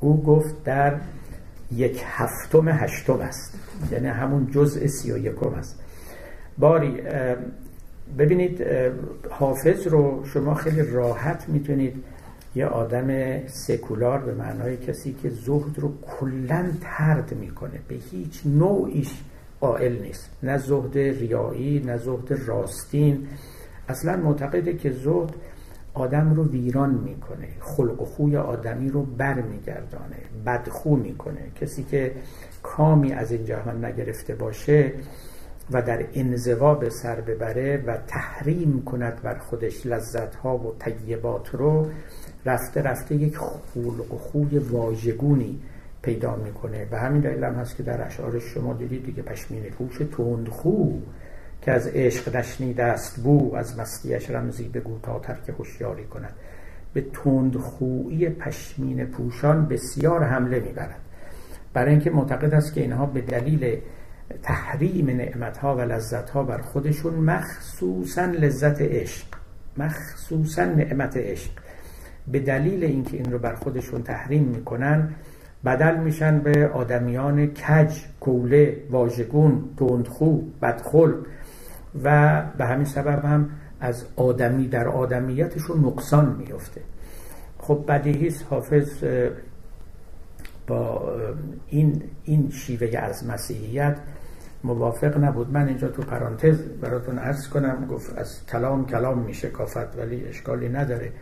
او 0.00 0.22
گفت 0.22 0.64
در 0.64 1.00
یک 1.72 2.02
هفتم 2.06 2.68
هشتم 2.68 3.20
است. 3.20 3.58
یعنی 3.92 4.06
همون 4.06 4.50
جزء 4.50 4.86
سی 4.86 5.12
و 5.12 5.18
یکم 5.18 5.54
است. 5.54 5.80
باری 6.58 7.02
ببینید 8.18 8.66
حافظ 9.30 9.86
رو 9.86 10.24
شما 10.24 10.54
خیلی 10.54 10.82
راحت 10.82 11.48
می‌تونید 11.48 12.04
یه 12.56 12.66
آدم 12.66 13.38
سکولار 13.46 14.18
به 14.18 14.34
معنای 14.34 14.76
کسی 14.76 15.12
که 15.12 15.30
زهد 15.30 15.78
رو 15.78 15.92
کلا 16.02 16.70
ترد 16.80 17.34
می‌کنه. 17.34 17.80
به 17.88 17.94
هیچ 17.94 18.42
نوعیش 18.46 19.22
قائل 19.60 20.02
نیست. 20.02 20.30
نه 20.42 20.58
زهد 20.58 20.98
ریایی 20.98 21.80
نه 21.80 21.96
زهد 21.96 22.32
راستین. 22.46 23.28
اصلا 23.88 24.16
معتقده 24.16 24.76
که 24.76 24.90
زهد 24.90 25.34
آدم 25.94 26.34
رو 26.34 26.48
ویران 26.48 26.94
می‌کنه. 26.94 27.48
خلق 27.60 28.02
و 28.02 28.04
خوی 28.04 28.36
آدمی 28.36 28.90
رو 28.90 29.02
بر 29.02 29.42
میگردانه 29.42 30.16
بدخو 30.46 30.96
می‌کنه. 30.96 31.50
کسی 31.60 31.84
که 31.84 32.12
کامی 32.62 33.12
از 33.12 33.32
این 33.32 33.44
جهان 33.44 33.84
نگرفته 33.84 34.34
باشه 34.34 34.92
و 35.70 35.82
در 35.82 36.06
انزوا 36.14 36.74
به 36.74 36.90
سر 36.90 37.20
ببره 37.20 37.84
و 37.86 37.96
تحریم 38.06 38.82
کند 38.82 39.22
بر 39.22 39.38
خودش 39.38 39.86
لذت 39.86 40.34
ها 40.34 40.58
و 40.58 40.74
طیبات 40.78 41.54
رو 41.54 41.86
رفته 42.46 42.82
رفته 42.82 43.14
یک 43.14 43.36
خلق 43.36 44.12
و 44.12 44.18
خوی 44.18 44.58
واژگونی 44.58 45.58
پیدا 46.02 46.36
می‌کنه. 46.36 46.86
و 46.90 46.98
همین 46.98 47.20
دلیل 47.20 47.44
هم 47.44 47.54
هست 47.54 47.76
که 47.76 47.82
در 47.82 48.06
اشعار 48.06 48.38
شما 48.38 48.72
دیدید 48.74 49.06
دیگه 49.06 49.22
پشمین 49.22 49.62
پوش 49.62 49.98
تندخو 50.16 50.92
که 51.62 51.72
از 51.72 51.86
عشق 51.86 52.36
نشنیده 52.36 52.84
است 52.84 53.20
بو 53.22 53.54
از 53.54 53.78
مستیش 53.78 54.30
رمزی 54.30 54.68
بگو 54.68 54.98
تا 55.02 55.18
ترک 55.18 55.48
هوشیاری 55.48 56.04
کند. 56.04 56.32
به 56.94 57.04
تندخویی 57.24 58.28
پشمین 58.28 59.06
پوشان 59.06 59.66
بسیار 59.66 60.24
حمله 60.24 60.60
می‌برد. 60.60 61.00
برای 61.72 61.90
اینکه 61.90 62.10
معتقد 62.10 62.54
است 62.54 62.74
که 62.74 62.80
اینها 62.80 63.06
به 63.06 63.20
دلیل 63.20 63.80
تحریم 64.42 65.06
نعمتها 65.06 65.76
و 65.76 65.80
لذتها 65.80 66.42
بر 66.42 66.58
خودشون 66.58 67.14
مخصوصا 67.14 68.24
لذت 68.24 68.80
عشق 68.80 69.26
مخصوصا 69.76 70.64
نعمت 70.64 71.16
عشق 71.16 71.50
به 72.32 72.38
دلیل 72.38 72.84
اینکه 72.84 73.16
این 73.16 73.32
رو 73.32 73.38
بر 73.38 73.54
خودشون 73.54 74.02
تحریم 74.02 74.42
می‌کنن 74.42 75.14
بدل 75.64 75.96
میشن 75.96 76.38
به 76.38 76.68
آدمیان 76.68 77.46
کج، 77.46 78.00
کوله، 78.20 78.82
واژگون، 78.90 79.64
تندخو، 79.76 80.40
بدخل 80.62 81.12
و 82.04 82.42
به 82.58 82.64
همین 82.64 82.84
سبب 82.84 83.24
هم 83.24 83.50
از 83.80 84.04
آدمی 84.16 84.68
در 84.68 84.88
آدمیتشون 84.88 85.84
نقصان 85.84 86.36
میفته 86.38 86.80
خب 87.58 87.84
بدیهی 87.88 88.32
حافظ 88.50 89.04
با 90.66 91.12
این 91.68 92.02
این 92.24 92.50
شیوه 92.50 92.98
از 92.98 93.26
مسیحیت 93.26 93.96
موافق 94.64 95.24
نبود. 95.24 95.52
من 95.52 95.68
اینجا 95.68 95.88
تو 95.88 96.02
پرانتز 96.02 96.58
براتون 96.58 97.18
عرض 97.18 97.48
کنم 97.48 97.86
گفت 97.90 98.18
از 98.18 98.46
کلام 98.46 98.86
کلام 98.86 99.18
میشه 99.18 99.48
کافت 99.48 99.98
ولی 99.98 100.24
اشکالی 100.24 100.68
نداره. 100.68 101.12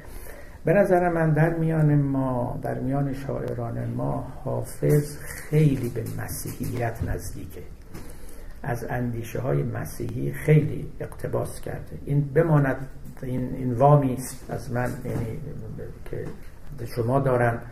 به 0.65 0.73
نظر 0.73 1.09
من 1.09 1.31
در 1.31 1.55
میان 1.55 1.95
ما 1.95 2.61
در 2.63 2.79
میان 2.79 3.13
شاعران 3.13 3.85
ما 3.85 4.33
حافظ 4.45 5.19
خیلی 5.19 5.89
به 5.89 6.05
مسیحیت 6.23 6.99
نزدیکه. 7.09 7.63
از 8.63 8.87
اندیشه 8.91 9.41
های 9.41 9.63
مسیحی 9.63 10.33
خیلی 10.33 10.93
اقتباس 11.01 11.61
کرده. 11.61 11.99
این 12.05 12.21
بماند 12.35 12.77
این, 13.23 13.55
این 13.55 13.73
وامی 13.73 14.15
است 14.15 14.51
از 14.51 14.73
من 14.73 14.91
یعنی 15.05 15.39
که 16.11 16.25
به 16.79 16.87
شما 16.87 17.21
دارم. 17.21 17.63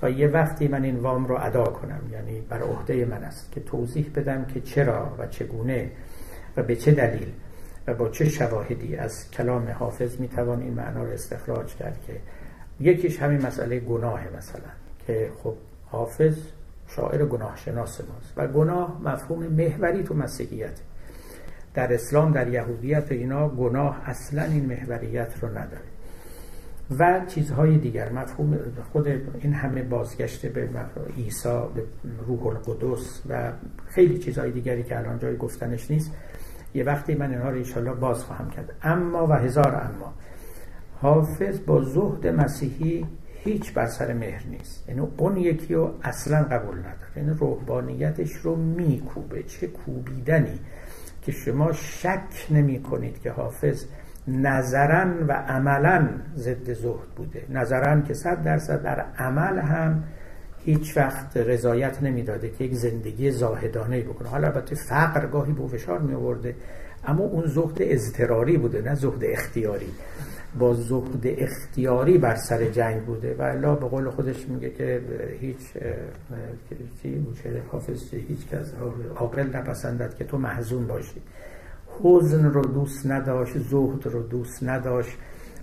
تا 0.00 0.08
یه 0.08 0.28
وقتی 0.28 0.68
من 0.68 0.84
این 0.84 0.96
وام 0.96 1.26
رو 1.26 1.38
ادا 1.40 1.64
کنم 1.64 2.00
یعنی 2.12 2.40
بر 2.40 2.62
عهده 2.62 3.04
من 3.04 3.24
است 3.24 3.52
که 3.52 3.60
توضیح 3.60 4.10
بدم 4.14 4.44
که 4.44 4.60
چرا 4.60 5.14
و 5.18 5.26
چگونه 5.26 5.90
و 6.56 6.62
به 6.62 6.76
چه 6.76 6.92
دلیل. 6.92 7.32
و 7.88 7.94
با 7.94 8.08
چه 8.08 8.28
شواهدی 8.28 8.96
از 8.96 9.30
کلام 9.30 9.68
حافظ 9.68 10.20
می‌توان 10.20 10.62
این 10.62 10.74
معنا 10.74 11.04
رو 11.04 11.10
استخراج 11.10 11.74
کرد 11.74 11.98
که 12.06 12.20
یکیش 12.80 13.22
همین 13.22 13.46
مسئله 13.46 13.80
گناه 13.80 14.20
مثلا 14.36 14.70
که 15.06 15.30
خب 15.42 15.54
حافظ 15.86 16.36
شاعر 16.88 17.24
گناه 17.24 17.56
شناس 17.56 18.00
ماست 18.00 18.32
و 18.36 18.46
گناه 18.46 19.00
مفهوم 19.04 19.46
محوری 19.46 20.02
تو 20.02 20.14
مسیحیت. 20.14 20.80
در 21.74 21.92
اسلام 21.92 22.32
در 22.32 22.48
یهودیت 22.48 23.12
اینا 23.12 23.48
گناه 23.48 24.02
اصلا 24.04 24.42
این 24.42 24.66
محوریت 24.66 25.32
رو 25.40 25.48
نداره. 25.48 25.88
و 26.98 27.24
چیزهای 27.26 27.78
دیگر 27.78 28.12
مفهوم 28.12 28.58
خود 28.92 29.08
این 29.40 29.52
همه 29.52 29.82
بازگشت 29.82 30.46
به 30.46 30.68
عیسی 31.16 31.60
به 31.74 31.82
روح 32.26 32.46
القدس 32.46 33.22
و 33.28 33.52
خیلی 33.86 34.18
چیزهای 34.18 34.50
دیگری 34.50 34.82
که 34.82 34.98
الان 34.98 35.18
جای 35.18 35.36
گفتنش 35.36 35.90
نیست. 35.90 36.12
یه 36.74 36.84
وقتی 36.84 37.14
من 37.14 37.30
اینها 37.30 37.50
رو 37.50 37.56
ایشالله 37.56 37.92
باز 37.92 38.24
خواهم 38.24 38.50
کرد. 38.50 38.72
اما 38.82 39.26
و 39.26 39.32
هزار 39.32 39.74
اما. 39.74 40.14
حافظ 41.00 41.60
با 41.66 41.82
زهد 41.82 42.26
مسیحی 42.26 43.06
هیچ 43.44 43.72
بر 43.74 43.86
سر 43.86 44.12
مهر 44.12 44.42
نیست. 44.50 44.88
یعنی 44.88 45.00
اون 45.16 45.36
یکی 45.36 45.74
رو 45.74 45.94
اصلا 46.02 46.42
قبول 46.42 46.78
نداره. 46.78 46.96
یعنی 47.16 47.30
روحانیتش 47.30 48.32
رو 48.32 48.56
میکوبه. 48.56 49.42
چه 49.42 49.66
کوبیدنی 49.66 50.60
که 51.22 51.32
شما 51.32 51.72
شک 51.72 52.46
نمی 52.50 52.82
کنید 52.82 53.20
که 53.20 53.30
حافظ 53.30 53.84
نظرا 54.28 55.06
و 55.28 55.32
عملا 55.32 56.08
ضد 56.36 56.72
زهد 56.72 57.08
بوده. 57.16 57.46
نظرا 57.50 58.00
که 58.00 58.14
صد 58.14 58.42
درصد 58.42 58.82
در 58.82 59.00
عمل 59.18 59.58
هم 59.58 60.04
هیچ 60.64 60.96
وقت 60.96 61.36
رضایت 61.36 62.02
نمی‌داده 62.02 62.50
که 62.50 62.64
یک 62.64 62.74
زندگی 62.74 63.30
زاهدانه 63.30 64.00
بکنه. 64.00 64.28
حالا 64.28 64.46
البته 64.46 64.74
فقر 64.74 65.26
گاهی 65.26 65.52
به 65.52 65.66
فشار 65.66 65.98
می 65.98 66.14
آورده 66.14 66.54
اما 67.04 67.24
اون 67.24 67.46
زهد 67.46 67.76
اضطراری 67.80 68.56
بوده 68.56 68.82
نه 68.82 68.94
زهد 68.94 69.24
اختیاری. 69.24 69.90
با 70.58 70.74
زهد 70.74 71.26
اختیاری 71.38 72.18
بر 72.18 72.34
سر 72.34 72.64
جنگ 72.64 73.04
بوده 73.04 73.36
و 73.38 73.42
الله 73.42 73.74
به 73.80 73.88
قول 73.88 74.10
خودش 74.10 74.48
میگه 74.48 74.70
که 74.70 75.00
هیچ 75.40 75.58
حافظ 77.72 78.14
هیچ 78.14 78.48
کس 78.52 78.72
عاقل 79.16 79.56
نپسندد 79.56 80.14
که 80.14 80.24
تو 80.24 80.38
محزون 80.38 80.86
باشی. 80.86 81.22
حزن 82.02 82.44
رو 82.44 82.62
دوست 82.62 83.06
نداشت 83.06 83.58
زهد 83.58 84.06
رو 84.06 84.22
دوست 84.22 84.62
نداشت 84.62 85.16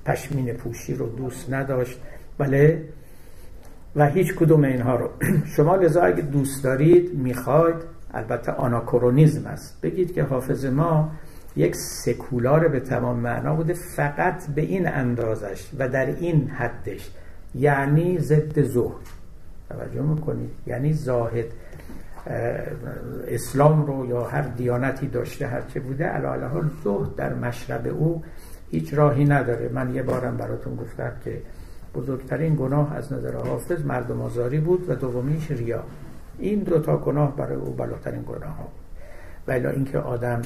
پشمین 0.06 0.54
پوشی 0.54 0.94
رو 0.94 1.10
دوست 1.10 1.54
نداشت. 1.54 2.00
بله 2.38 2.84
و 3.96 4.10
هیچ 4.10 4.36
کدوم 4.36 4.64
اینها 4.64 4.96
رو. 4.96 5.10
شما 5.56 5.76
لذا 5.76 6.02
اگه 6.02 6.22
دوست 6.22 6.64
دارید 6.64 7.14
می‌خواید 7.14 7.76
البته 8.14 8.52
آناکرونیزم 8.52 9.48
است. 9.48 9.82
بگید 9.82 10.14
که 10.14 10.24
حافظ 10.24 10.66
ما 10.66 11.12
یک 11.56 11.76
سکولار 11.76 12.68
به 12.68 12.80
تمام 12.80 13.20
معنا 13.20 13.56
بوده 13.56 13.74
فقط 13.74 14.48
به 14.56 14.62
این 14.62 14.88
اندازش 14.88 15.70
و 15.80 15.90
در 15.90 16.06
این 16.06 16.48
حدش. 16.48 17.12
یعنی 17.56 18.20
ضد 18.20 18.62
زهد 18.62 18.92
توجه 19.70 20.02
می‌کنید؟ 20.02 20.50
یعنی 20.68 20.94
زاهد 20.94 21.46
اسلام 23.28 23.86
رو 23.86 24.06
یا 24.06 24.24
هر 24.24 24.42
دیانتی 24.42 25.08
داشته 25.08 25.48
هرچه 25.48 25.80
بوده 25.80 26.06
علا 26.06 26.48
حال 26.48 26.70
زهد 26.84 27.16
در 27.16 27.34
مشرب 27.34 27.88
او 27.88 28.24
هیچ 28.72 28.94
راهی 28.94 29.26
نداره. 29.26 29.70
من 29.74 29.96
یه 29.96 30.04
بارم 30.04 30.38
براتون 30.38 30.76
گفتم 30.76 31.12
که 31.24 31.42
بزرگترین 31.96 32.56
گناه 32.56 32.96
از 32.96 33.14
نظر 33.14 33.36
حافظ 33.36 33.86
مردم 33.86 34.22
آزاری 34.22 34.60
بود 34.60 34.90
و 34.90 34.96
دومیش 34.96 35.52
ریا. 35.52 35.84
این 36.40 36.60
دوتا 36.60 36.98
گناه 36.98 37.36
برای 37.36 37.56
او 37.56 37.74
بالاترین 37.74 38.22
گناه 38.22 38.56
ها 38.58 38.68
ولی 39.48 39.68
اینکه 39.68 40.00
آدم 40.00 40.42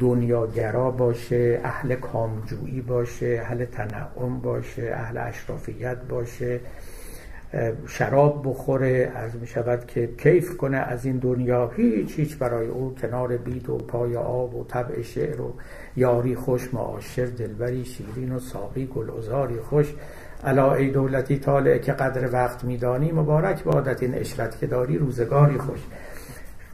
دنیاگرا 0.00 0.90
باشه 0.90 1.60
اهل 1.64 1.94
کامجویی 1.94 2.80
باشه 2.80 3.40
اهل 3.42 3.64
تنعم 3.64 4.40
باشه 4.40 4.90
اهل 4.94 5.16
اشرافیت 5.16 5.96
باشه 5.96 6.60
شراب 7.86 8.42
بخوره 8.48 9.12
از 9.14 9.36
می 9.36 9.46
شود 9.46 9.86
که 9.86 10.08
کیف 10.18 10.56
کنه 10.56 10.76
از 10.76 11.04
این 11.04 11.16
دنیا 11.16 11.68
هیچ 11.68 12.18
هیچ 12.18 12.38
برای 12.38 12.66
او 12.66 12.94
کنار 13.00 13.36
بید 13.36 13.70
و 13.70 13.78
پای 13.78 14.16
آب 14.16 14.54
و 14.54 14.64
طبع 14.64 15.02
شعر 15.02 15.40
و 15.40 15.54
یاری 15.96 16.34
خوش 16.34 16.74
معاشر 16.74 17.24
دلبری 17.26 17.84
شیرین 17.84 18.32
و 18.32 18.38
ساقی 18.38 18.86
گلوزاری 18.86 19.60
خوش. 19.60 19.94
علا 20.44 20.74
ای 20.74 20.90
دولتی 20.90 21.38
طالع 21.38 21.78
که 21.78 21.92
قدر 21.92 22.32
وقت 22.32 22.64
میدانی 22.64 23.12
مبارک 23.12 23.64
بادت 23.64 24.02
این 24.02 24.14
اشرت 24.14 24.58
که 24.58 24.66
داری 24.66 24.98
روزگاری 24.98 25.58
خوش. 25.58 25.80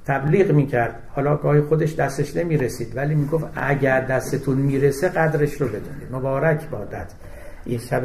تبلیغ 0.07 0.51
می‌کرد. 0.51 0.95
حالا 1.09 1.37
گاهی 1.37 1.61
خودش 1.61 1.95
دستش 1.95 2.37
نمی‌رسید 2.37 2.97
ولی 2.97 3.15
می‌گفت 3.15 3.45
اگر 3.57 4.01
دستتون 4.01 4.59
می‌رسه 4.59 5.09
قدرش 5.09 5.61
رو 5.61 5.67
بدونید. 5.67 6.09
مبارک 6.13 6.69
بادت. 6.69 7.13
این 7.65 7.79
شب 7.79 8.03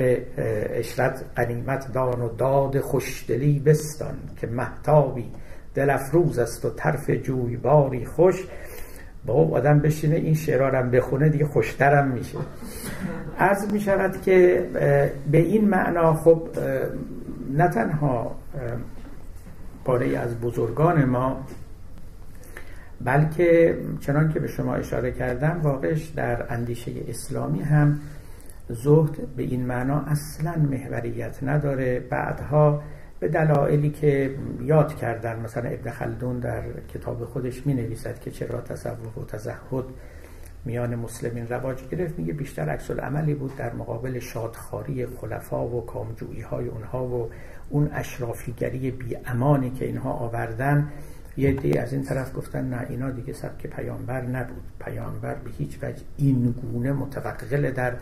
اشرت 0.73 1.23
قنیمت 1.35 1.93
دان 1.93 2.21
و 2.21 2.29
داد 2.29 2.79
خوشدلی 2.79 3.59
بستان 3.59 4.15
که 4.41 4.47
محتابی 4.47 5.31
دل 5.75 5.89
افروز 5.89 6.39
است 6.39 6.65
و 6.65 6.69
طرف 6.69 7.09
جویباری 7.09 8.05
خوش. 8.05 8.43
با 9.33 9.57
آدم 9.57 9.79
بشینه 9.79 10.15
این 10.15 10.33
شعرارم 10.33 10.91
بخونه 10.91 11.29
دیگه 11.29 11.45
خوشترم 11.45 12.07
میشه. 12.07 12.37
عرض 13.39 13.71
می‌شود 13.71 14.21
که 14.21 14.65
به 15.31 15.37
این 15.37 15.69
معنا 15.69 16.13
خب 16.13 16.47
نه 17.57 17.67
تنها 17.67 18.35
پاره 19.85 20.17
از 20.17 20.39
بزرگان 20.39 21.05
ما 21.05 21.45
بلکه 23.01 23.77
چنان 23.99 24.29
که 24.33 24.39
به 24.39 24.47
شما 24.47 24.75
اشاره 24.75 25.11
کردم 25.11 25.59
واقعش 25.63 26.05
در 26.05 26.53
اندیشه 26.53 26.91
اسلامی 27.09 27.61
هم 27.61 27.99
زهد 28.69 29.35
به 29.35 29.43
این 29.43 29.65
معنا 29.65 29.99
اصلا 29.99 30.55
محوریت 30.71 31.43
نداره. 31.43 31.99
بعدها 31.99 32.81
به 33.19 33.27
دلایلی 33.27 33.89
که 33.89 34.35
یاد 34.61 34.95
کردن 34.95 35.39
مثلا 35.39 35.69
ابن 35.69 35.91
خلدون 35.91 36.39
در 36.39 36.63
کتاب 36.93 37.25
خودش 37.25 37.65
می 37.67 37.73
نویسد 37.73 38.19
که 38.19 38.31
چرا 38.31 38.61
تصوف 38.61 39.17
و 39.17 39.25
تزهد 39.25 39.85
میان 40.65 40.95
مسلمین 40.95 41.47
رواج 41.47 41.77
گرفت 41.91 42.19
میگه 42.19 42.33
بیشتر 42.33 42.69
عکس 42.69 42.91
عملی 42.91 43.33
بود 43.33 43.55
در 43.55 43.73
مقابل 43.73 44.19
شادخاری 44.19 45.05
خلفا 45.05 45.67
و 45.67 45.85
کامجویی 45.85 46.41
های 46.41 46.67
اونها 46.67 47.05
و 47.05 47.29
اون 47.69 47.89
اشرافیگری 47.93 48.91
بی 48.91 49.17
امانی 49.25 49.69
که 49.69 49.85
اینها 49.85 50.11
آوردن. 50.11 50.91
یه 51.37 51.51
دی 51.51 51.77
از 51.77 51.93
این 51.93 52.03
طرف 52.03 52.37
گفتن 52.37 52.69
نه 52.69 52.85
اینا 52.89 53.11
دیگه 53.11 53.33
سبک 53.33 53.67
پیامبر 53.67 54.21
نبود. 54.21 54.63
پیامبر 54.79 55.35
به 55.35 55.49
هیچ 55.57 55.77
وجه 55.83 56.03
این 56.17 56.51
گونه 56.51 56.91
متوقل 56.91 57.71
در 57.71 57.93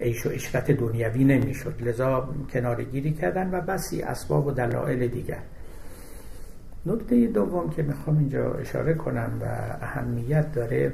عیش 0.00 0.26
و 0.26 0.28
عشرت 0.28 0.70
دنیوی 0.70 1.24
نمی‌شد. 1.24 1.82
لذا 1.82 2.28
کنارگیری 2.52 3.12
کردن 3.12 3.50
و 3.50 3.60
بسی 3.60 4.02
اسباب 4.02 4.46
و 4.46 4.50
دلایل 4.50 5.08
دیگر. 5.08 5.42
نکته 6.86 7.26
دوم 7.26 7.70
که 7.70 7.82
می‌خوام 7.82 8.18
اینجا 8.18 8.54
اشاره 8.54 8.94
کنم 8.94 9.30
و 9.42 9.44
اهمیت 9.80 10.52
داره 10.52 10.92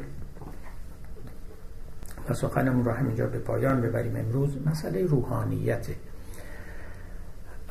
و 2.28 2.34
سخنمون 2.34 2.84
رو 2.84 2.92
همینجا 2.92 3.26
به 3.26 3.38
پایان 3.38 3.80
ببریم 3.80 4.16
امروز 4.16 4.56
مسئله 4.66 5.02
روحانیته. 5.02 5.94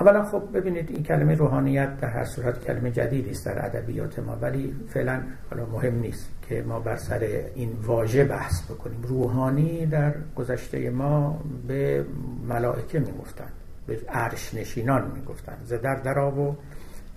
اولا 0.01 0.23
خب 0.25 0.43
ببینید 0.53 0.91
این 0.91 1.03
کلمه 1.03 1.35
روحانیت 1.35 1.97
در 1.97 2.09
هر 2.09 2.25
صورت 2.25 2.65
کلمه 2.65 2.91
جدیدی 2.91 3.29
است 3.29 3.45
در 3.45 3.65
ادبیات 3.65 4.19
ما 4.19 4.35
ولی 4.41 4.75
فعلا 4.89 5.21
حالا 5.49 5.65
مهم 5.65 5.99
نیست 5.99 6.29
که 6.49 6.61
ما 6.61 6.79
بر 6.79 6.95
سر 6.95 7.19
این 7.55 7.71
واژه 7.83 8.25
بحث 8.25 8.71
بکنیم. 8.71 9.01
روحانی 9.01 9.85
در 9.85 10.13
گذشته 10.35 10.89
ما 10.89 11.41
به 11.67 12.05
ملائکه 12.47 12.99
می‌گفتند 12.99 13.51
به 13.87 13.99
عرش 14.09 14.53
نشینان 14.53 15.11
می‌گفتند. 15.15 15.57
ز 15.65 15.73
در 15.73 15.95
درا 15.95 16.31
و 16.31 16.55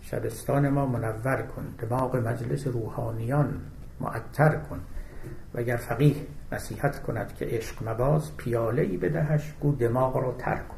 شبستان 0.02 0.68
ما 0.68 0.86
منور 0.86 1.42
کن 1.42 1.64
دماغ 1.88 2.16
مجلس 2.16 2.66
روحانیان 2.66 3.60
معطر 4.00 4.56
کن. 4.56 4.80
و 5.54 5.58
اگر 5.58 5.76
فقیه 5.76 6.16
نصیحت 6.52 7.02
کند 7.02 7.34
که 7.34 7.44
عشق 7.44 7.88
مباز 7.88 8.36
پیاله 8.36 8.82
ای 8.82 8.96
بدهش 8.96 9.54
گو 9.60 9.74
دماغ 9.74 10.16
را 10.16 10.34
تر 10.38 10.56
کن. 10.56 10.77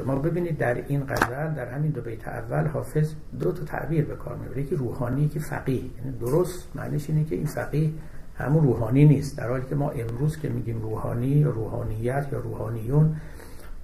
شما 0.00 0.14
ببینید 0.16 0.58
در 0.58 0.74
این 0.74 1.06
غزل 1.08 1.54
در 1.54 1.68
همین 1.68 1.90
دو 1.90 2.00
بیت 2.00 2.28
اول 2.28 2.66
حافظ 2.66 3.14
دو 3.40 3.52
تا 3.52 3.64
تعبیر 3.64 4.04
به 4.04 4.16
کار 4.16 4.36
می‌بره. 4.36 4.62
یکی 4.62 4.76
روحانی 4.76 5.28
که 5.28 5.40
فقیه. 5.40 5.76
یعنی 5.76 6.18
درست 6.20 6.68
معنیش 6.74 7.10
اینه 7.10 7.24
که 7.24 7.34
این 7.36 7.46
فقیه 7.46 7.90
همون 8.34 8.64
روحانی 8.64 9.04
نیست. 9.04 9.38
در 9.38 9.48
حالی 9.48 9.64
که 9.68 9.74
ما 9.74 9.90
امروز 9.90 10.38
که 10.38 10.48
میگیم 10.48 10.82
روحانی 10.82 11.26
یا 11.26 11.50
روحانیت 11.50 12.26
یا 12.32 12.38
روحانیون 12.38 13.16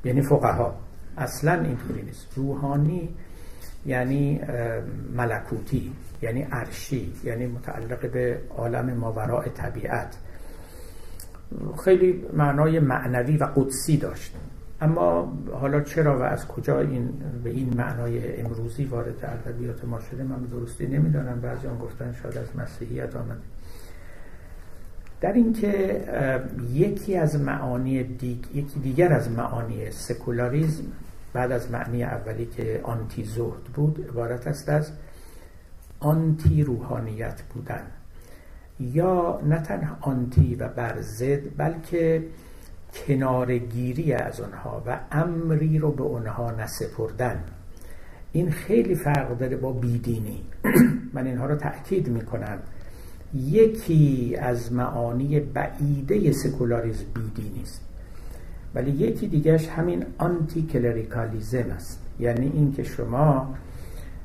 یعنی 0.04 0.22
فقها 0.22 0.74
اصلا 1.16 1.52
اینطوری 1.52 2.02
نیست. 2.02 2.26
روحانی 2.36 3.08
یعنی 3.86 4.40
ملکوتی 5.16 5.92
یعنی 6.22 6.42
عرشی 6.42 7.12
یعنی 7.24 7.46
متعلق 7.46 8.10
به 8.10 8.40
عالم 8.56 8.94
ماوراء 8.94 9.48
طبیعت. 9.48 10.16
خیلی 11.84 12.24
معنای 12.32 12.80
معنوی 12.80 13.36
و 13.36 13.44
قدسی 13.44 13.96
داشت. 13.96 14.36
اما 14.80 15.38
حالا 15.52 15.80
چرا 15.80 16.18
و 16.18 16.22
از 16.22 16.48
کجا 16.48 16.80
این 16.80 17.12
به 17.44 17.50
این 17.50 17.74
معنای 17.76 18.40
امروزی 18.40 18.84
وارد 18.84 19.24
ادبیات 19.24 19.84
ما 19.84 20.00
شده 20.00 20.22
من 20.22 20.38
درستی 20.38 20.86
نمی‌دانم. 20.86 21.40
بعضی 21.40 21.66
آن 21.66 21.78
گفتن 21.78 22.14
شاید 22.22 22.38
از 22.38 22.56
مسیحیت 22.56 23.16
آمده. 23.16 23.40
در 25.20 25.32
اینکه 25.32 26.04
یکی 26.72 27.16
از 27.16 27.40
معانی 27.40 28.04
دیگ، 28.04 28.38
یکی 28.54 28.80
دیگر 28.80 29.12
از 29.12 29.30
معانی 29.30 29.90
سکولاریزم 29.90 30.84
بعد 31.32 31.52
از 31.52 31.70
معنی 31.70 32.04
اولی 32.04 32.46
که 32.46 32.80
آنتی 32.82 33.24
زهد 33.24 33.64
بود 33.74 34.06
عبارت 34.08 34.46
است 34.46 34.68
از 34.68 34.90
آنتی 36.00 36.62
روحانیت 36.62 37.42
بودن. 37.42 37.82
یا 38.80 39.40
نه 39.48 39.58
تنها 39.62 39.96
آنتی 40.00 40.54
و 40.54 40.68
بر 40.68 40.94
بلکه 41.56 42.22
کنارگیری 42.94 44.12
از 44.12 44.40
آنها 44.40 44.82
و 44.86 44.98
امری 45.12 45.78
رو 45.78 45.92
به 45.92 46.04
آنها 46.04 46.50
نسپردن. 46.50 47.44
این 48.32 48.50
خیلی 48.50 48.94
فرق 48.94 49.38
داره 49.38 49.56
با 49.56 49.72
بیدینی. 49.72 50.40
من 51.14 51.26
اینها 51.26 51.46
رو 51.46 51.56
تأکید 51.56 52.08
می‌کنم. 52.08 52.58
یکی 53.34 54.36
از 54.40 54.72
معانی 54.72 55.40
بعیده 55.40 56.32
سکولاریزم 56.32 57.04
بیدینی 57.14 57.62
است. 57.62 57.80
ولی 58.74 58.90
یکی 58.90 59.28
دیگهش 59.28 59.68
همین 59.68 60.04
آنتی 60.18 60.62
کلریکالیزم 60.62 61.70
است. 61.70 62.02
یعنی 62.20 62.50
اینکه 62.54 62.82
شما 62.82 63.54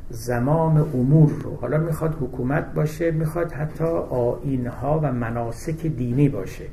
زمام 0.10 0.78
امور 0.78 1.32
رو 1.32 1.56
حالا 1.56 1.78
می‌خواد 1.78 2.18
حکومت 2.22 2.74
باشه 2.74 3.12
می‌خواد 3.12 3.52
حتی 3.52 3.84
آینها 4.10 5.00
و 5.04 5.12
مناسک 5.12 5.86
دینی 5.86 6.30
باشه. 6.30 6.66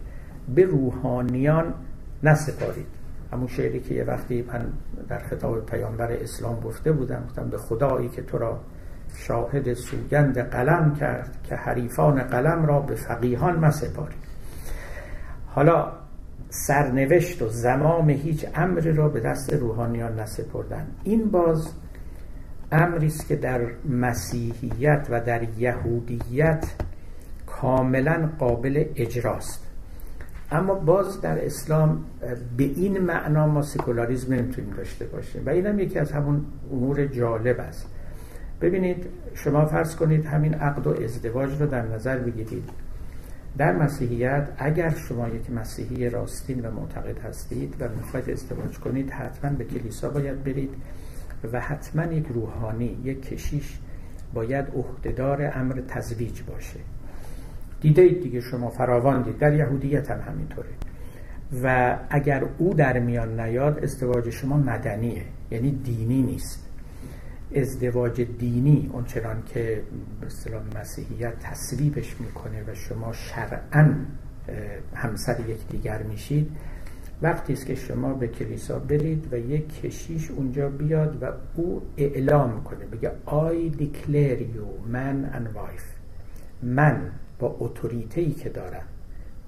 به 0.55 0.65
روحانیان 0.65 1.75
نسپارید. 2.23 2.87
همون 3.33 3.47
شعری 3.47 3.81
که 3.81 3.95
یه 3.95 4.05
وقتی 4.05 4.43
من 4.43 4.67
در 5.09 5.19
خطاب 5.19 5.67
پیامبر 5.67 6.13
اسلام 6.13 6.61
گفته 6.61 6.93
بودم 6.93 7.25
گفتم 7.29 7.49
به 7.49 7.59
خدایی 7.59 8.09
که 8.09 8.23
تو 8.23 8.39
را 8.39 8.61
شاهد 9.15 9.75
سوگند 9.75 10.39
قلم 10.39 10.95
کرد 10.95 11.37
که 11.45 11.55
حریفان 11.55 12.23
قلم 12.23 12.67
را 12.67 12.81
به 12.81 12.95
فقیهان 12.95 13.59
مسپارید 13.59 14.29
حالا 15.47 15.93
سرنوشت 16.51 17.43
و 17.43 17.49
زمام 17.49 18.11
هیچ 18.11 18.47
امری 18.55 18.93
را 18.93 19.09
به 19.09 19.21
دست 19.21 19.53
روحانیان 19.53 20.21
نسپردن. 20.21 20.87
این 21.05 21.31
باز 21.31 21.73
امری 22.73 23.07
است 23.07 23.29
که 23.29 23.37
در 23.37 23.61
مسیحیت 23.89 25.07
و 25.11 25.21
در 25.21 25.43
یهودیت 25.59 26.67
کاملا 27.47 28.31
قابل 28.39 28.85
اجراست. 28.97 29.68
اما 30.51 30.75
باز 30.75 31.21
در 31.21 31.45
اسلام 31.45 32.05
به 32.57 32.65
این 32.65 32.99
معنا 32.99 33.47
ما 33.47 33.63
سکولاریزم 33.63 34.35
نمی‌تونیم 34.35 34.71
داشته 34.71 35.07
باشیم. 35.07 35.47
و 35.47 35.51
اینم 35.51 35.79
یکی 35.79 35.99
از 35.99 36.13
همون 36.13 36.45
امور 36.73 37.07
جالب 37.07 37.61
است. 37.61 37.87
ببینید 38.61 39.07
شما 39.35 39.67
فرض 39.67 39.97
کنید 39.97 40.27
همین 40.27 40.55
عقد 40.55 40.87
و 40.87 41.03
ازدواج 41.05 41.61
رو 41.61 41.67
در 41.67 41.83
نظر 41.83 42.19
بگیرید. 42.19 42.71
در 43.59 43.77
مسیحیت 43.77 44.49
اگر 44.59 44.91
شما 44.91 45.29
یک 45.29 45.51
مسیحی 45.51 46.11
راستین 46.11 46.67
و 46.67 46.71
معتقد 46.71 47.19
هستید 47.19 47.75
و 47.81 47.89
می‌خواید 47.97 48.31
ازدواج 48.31 48.79
کنید 48.79 49.11
حتما 49.11 49.51
به 49.51 49.65
کلیسا 49.65 50.11
باید 50.11 50.45
برید 50.45 50.75
و 51.53 51.61
حتما 51.61 52.13
یک 52.13 52.27
روحانی 52.27 52.99
یک 53.05 53.23
کشیش 53.23 53.79
باید 54.35 54.67
عهدهدار 54.77 55.53
امر 55.55 55.81
تزویج 55.89 56.43
باشه. 56.43 56.81
دیده 57.81 58.03
اید 58.03 58.23
دیگه 58.23 58.41
شما 58.41 58.71
فراوان 58.71 59.23
دید 59.23 59.39
در 59.39 59.55
یهودیت 59.55 60.11
هم 60.11 60.21
همینطوره. 60.21 60.69
و 61.63 61.99
اگر 62.11 62.45
او 62.59 62.75
در 62.75 62.99
میان 62.99 63.41
نیاد 63.41 63.85
ازدواج 63.85 64.31
شما 64.31 64.57
مدنیه 64.57 65.25
یعنی 65.51 65.71
دینی 65.71 66.23
نیست. 66.23 66.69
ازدواج 67.57 68.21
دینی 68.21 68.91
اونچنان 68.93 69.43
که 69.47 69.83
به 70.21 70.79
مسیحیت 70.81 71.39
تصویبش 71.39 72.21
می‌کنه 72.21 72.63
و 72.63 72.75
شما 72.75 73.13
شرعا 73.13 73.95
همسر 74.95 75.37
یکدیگر 75.49 76.03
میشید 76.03 76.51
وقتی 77.23 77.53
است 77.53 77.67
که 77.67 77.75
شما 77.75 78.15
به 78.15 78.29
کلیسا 78.29 78.79
برید 78.79 79.33
و 79.33 79.37
یک 79.37 79.81
کشیش 79.81 80.31
اونجا 80.31 80.69
بیاد 80.69 81.23
و 81.23 81.33
او 81.55 81.83
اعلام 81.97 82.65
کنه 82.65 82.85
بگه 82.87 83.11
I 83.27 83.77
declare 83.79 84.41
you 84.41 84.93
man 84.93 85.37
and 85.37 85.57
wife. 85.57 85.89
من 86.63 87.11
با 87.39 87.57
اتوریته 87.59 88.21
ای 88.21 88.31
که 88.31 88.49
دارم 88.49 88.87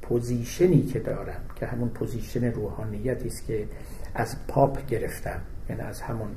position 0.03 0.74
ی 0.74 0.83
که 0.83 0.99
دارم 0.99 1.41
که 1.57 1.67
همون 1.67 1.89
پوزیشن 1.89 2.45
روحانیتی 2.45 3.29
است 3.29 3.47
که 3.47 3.67
از 4.15 4.37
پاپ 4.49 4.87
گرفتم 4.87 5.41
یعنی 5.69 5.83
از 5.83 6.01
همون 6.01 6.29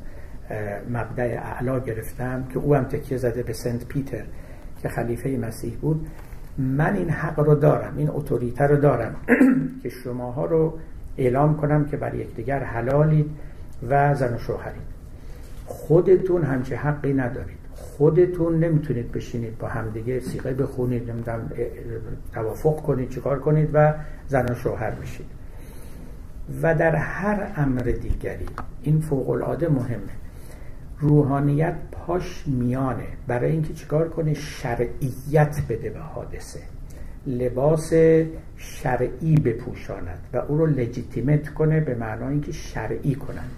مبدأ 0.89 1.39
اعلا 1.43 1.80
گرفتم 1.80 2.47
که 2.54 2.60
او 2.60 2.76
هم 2.76 2.84
تکیه 2.84 3.18
زده 3.18 3.43
به 3.43 3.54
سنت 3.54 3.86
پیتر 3.86 4.24
که 4.82 4.89
خلیفه 4.89 5.30
مسیح 5.30 5.78
بود. 5.82 6.08
من 6.58 6.95
این 6.95 7.10
حق 7.10 7.39
رو 7.39 7.56
دارم 7.56 7.97
این 7.97 8.10
اتوریته 8.10 8.64
رو 8.64 8.78
دارم 8.78 9.16
که 9.84 9.89
شماها 9.89 10.45
رو 10.45 10.80
اعلام 11.18 11.58
کنم 11.58 11.86
که 11.86 11.97
بر 11.97 12.16
یکدیگر 12.16 12.64
حلالید 12.64 13.30
و 13.89 14.16
زن 14.16 14.34
و 14.34 14.38
شوهرید. 14.38 14.93
خودتون 15.66 16.43
همچه 16.43 16.76
حقی 16.76 17.14
ندارید. 17.14 17.62
خودتون 17.76 18.59
نمی‌تونید 18.59 19.11
بشینید 19.11 19.57
با 19.57 19.67
همدیگه 19.67 20.19
صیغه 20.20 20.53
بخونید 20.53 21.11
نمی‌دونم 21.11 21.51
توافق 22.34 22.82
کنید 22.82 23.09
چیکار 23.09 23.39
کنید 23.39 23.69
و 23.74 23.93
زن 24.28 24.51
و 24.51 24.55
شوهر 24.55 24.91
بشید 24.91 25.26
و 26.61 26.76
در 26.76 26.95
هر 26.95 27.53
امر 27.55 27.82
دیگری 27.82 28.45
این 28.84 29.01
فوق 29.01 29.30
العاده 29.30 29.69
مهمه. 29.69 30.13
روحانیت 30.99 31.76
پاش 31.91 32.43
میانه. 32.47 33.07
برای 33.28 33.51
اینکه 33.51 33.74
چیکار 33.74 34.09
کنه 34.09 34.34
شرعیت 34.34 35.61
بده 35.69 35.89
به 35.89 35.99
حادثه. 35.99 36.59
لباس 37.28 37.93
شرعی 38.57 39.36
بپوشاند 39.36 40.19
و 40.34 40.38
او 40.38 40.57
رو 40.57 40.65
لجیتیمت 40.65 41.53
کنه 41.53 41.80
به 41.80 41.95
معنای 41.95 42.32
اینکه 42.32 42.51
شرعی 42.51 43.15
کنند. 43.15 43.51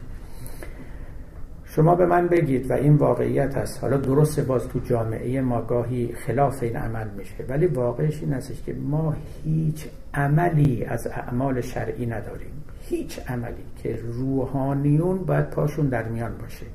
شما 1.76 1.96
به 1.96 2.06
من 2.06 2.28
بگید 2.28 2.72
و 2.72 2.74
این 2.74 2.96
واقعیت 2.96 3.58
هست. 3.58 3.82
حالا 3.82 3.98
درست 3.98 4.40
باز 4.40 4.68
تو 4.68 4.80
جامعه 4.80 5.42
ما 5.42 5.62
گاهی 5.62 6.14
خلاف 6.14 6.64
این 6.64 6.76
عمل 6.76 7.08
میشه 7.18 7.44
ولی 7.50 7.66
واقعش 7.66 8.22
این 8.22 8.34
هستش 8.34 8.64
که 8.64 8.74
ما 8.74 9.16
هیچ 9.44 9.86
عملی 10.14 10.86
از 10.86 11.08
اعمال 11.08 11.62
شرعی 11.62 12.06
نداریم. 12.06 12.64
هیچ 12.82 13.20
عملی 13.28 13.64
که 13.84 14.00
روحانیون 14.04 15.18
باید 15.18 15.50
پاشون 15.50 15.88
در 15.88 16.04
میان 16.04 16.38
باشه. 16.38 16.66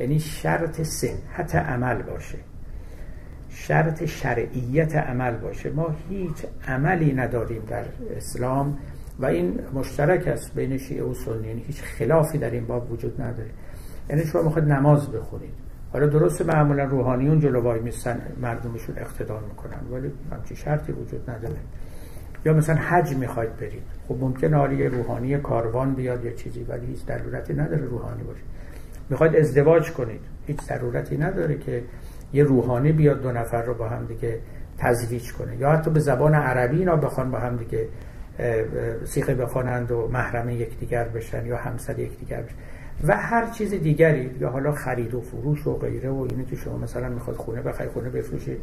یعنی 0.00 0.20
شرط 0.20 0.82
صحت 0.82 1.54
عمل 1.54 2.02
باشه. 2.02 2.38
شرط 3.48 4.04
شرعیت 4.04 4.96
عمل 4.96 5.36
باشه. 5.36 5.70
ما 5.70 5.94
هیچ 6.08 6.46
عملی 6.68 7.12
نداریم 7.12 7.62
در 7.68 7.84
اسلام 8.16 8.78
و 9.18 9.26
این 9.26 9.58
مشترک 9.74 10.28
است 10.28 10.54
بین 10.54 10.78
شیعه 10.78 11.04
و 11.04 11.14
سنی. 11.14 11.46
یعنی 11.46 11.64
هیچ 11.66 11.82
خلافی 11.82 12.38
در 12.38 12.50
این 12.50 12.66
باب 12.66 12.92
وجود 12.92 13.20
نداره. 13.20 13.50
یعنی 14.10 14.24
شما 14.24 14.42
می‌خواید 14.42 14.68
نماز 14.68 15.12
بخونید. 15.12 15.54
حالا 15.92 16.06
درست 16.06 16.42
معمولا 16.42 16.84
روحانیون 16.84 17.40
جلو 17.40 17.60
وای 17.60 17.80
میستن 17.80 18.20
مردمشون 18.40 18.98
اقتدار 18.98 19.40
می‌کنن 19.48 19.92
ولی 19.92 20.12
همچی 20.32 20.56
شرطی 20.56 20.92
وجود 20.92 21.30
نداره. 21.30 21.56
یا 22.44 22.52
مثلا 22.52 22.76
حج 22.76 23.16
می‌خواید 23.16 23.56
برید. 23.56 23.82
خب 24.08 24.16
ممکن 24.20 24.54
آری 24.54 24.88
روحانی 24.88 25.38
کاروان 25.38 25.94
بیاد 25.94 26.24
یا 26.24 26.32
چیزی 26.32 26.62
ولی 26.68 26.86
هیچ 26.86 27.06
ضرورتی 27.06 27.54
نداره 27.54 27.84
روحانی 27.84 28.22
باشه. 28.22 28.42
می‌خواید 29.10 29.36
ازدواج 29.36 29.92
کنید. 29.92 30.20
هیچ 30.46 30.60
ضرورتی 30.60 31.16
نداره 31.16 31.58
که 31.58 31.82
یه 32.32 32.44
روحانی 32.44 32.92
بیاد 32.92 33.22
دو 33.22 33.32
نفر 33.32 33.62
رو 33.62 33.74
با 33.74 33.88
هم 33.88 34.04
دیگه 34.06 34.38
تزویج 34.78 35.32
کنه. 35.32 35.56
یا 35.56 35.70
حتی 35.70 35.90
به 35.90 36.00
زبان 36.00 36.34
عربی 36.34 36.78
اینا 36.78 36.96
بخوان 36.96 37.30
با 37.30 37.38
هم 37.38 37.56
دیگه 37.56 37.88
سیخه 39.04 39.34
بخوانند 39.34 39.90
و 39.92 40.08
محرم 40.08 40.50
یکدیگر 40.50 41.04
بشن 41.04 41.46
یا 41.46 41.56
همسر 41.56 41.98
یکدیگر 41.98 42.42
بشن. 42.42 42.54
و 43.04 43.16
هر 43.16 43.50
چیز 43.50 43.74
دیگری. 43.74 44.30
یا 44.40 44.50
حالا 44.50 44.72
خرید 44.72 45.14
و 45.14 45.20
فروش 45.20 45.66
و 45.66 45.74
غیره 45.74 46.10
و 46.10 46.26
اینی 46.30 46.44
که 46.44 46.56
شما 46.56 46.78
مثلا 46.78 47.08
می‌خواد 47.08 47.36
خونه 47.36 47.62
بخوای 47.62 47.88
خونه 47.88 48.10
بفروشید 48.10 48.58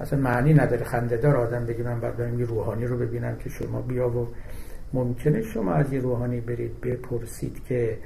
اصلا 0.00 0.18
معنی 0.18 0.54
نداره. 0.54 0.84
خنده 0.84 1.16
دار 1.16 1.36
آدم 1.36 1.66
بگی 1.66 1.82
من 1.82 2.00
بعد 2.00 2.38
یه 2.38 2.44
روحانی 2.46 2.86
رو 2.86 2.98
ببینم 2.98 3.36
که 3.36 3.50
شما 3.50 3.82
بیا 3.82 4.08
و 4.10 4.28
ممکنه 4.92 5.42
شما 5.42 5.72
از 5.72 5.92
یه 5.92 6.00
روحانی 6.00 6.40
برید 6.40 6.80
بپرسید 6.80 7.64
که 7.64 7.98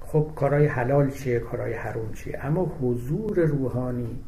خب 0.00 0.26
کارهای 0.36 0.66
حلال 0.66 1.10
چیه 1.10 1.38
کارهای 1.38 1.72
حروم 1.72 2.12
چیه؟ 2.12 2.46
اما 2.46 2.72
حضور 2.80 3.38
روحانی 3.38 4.18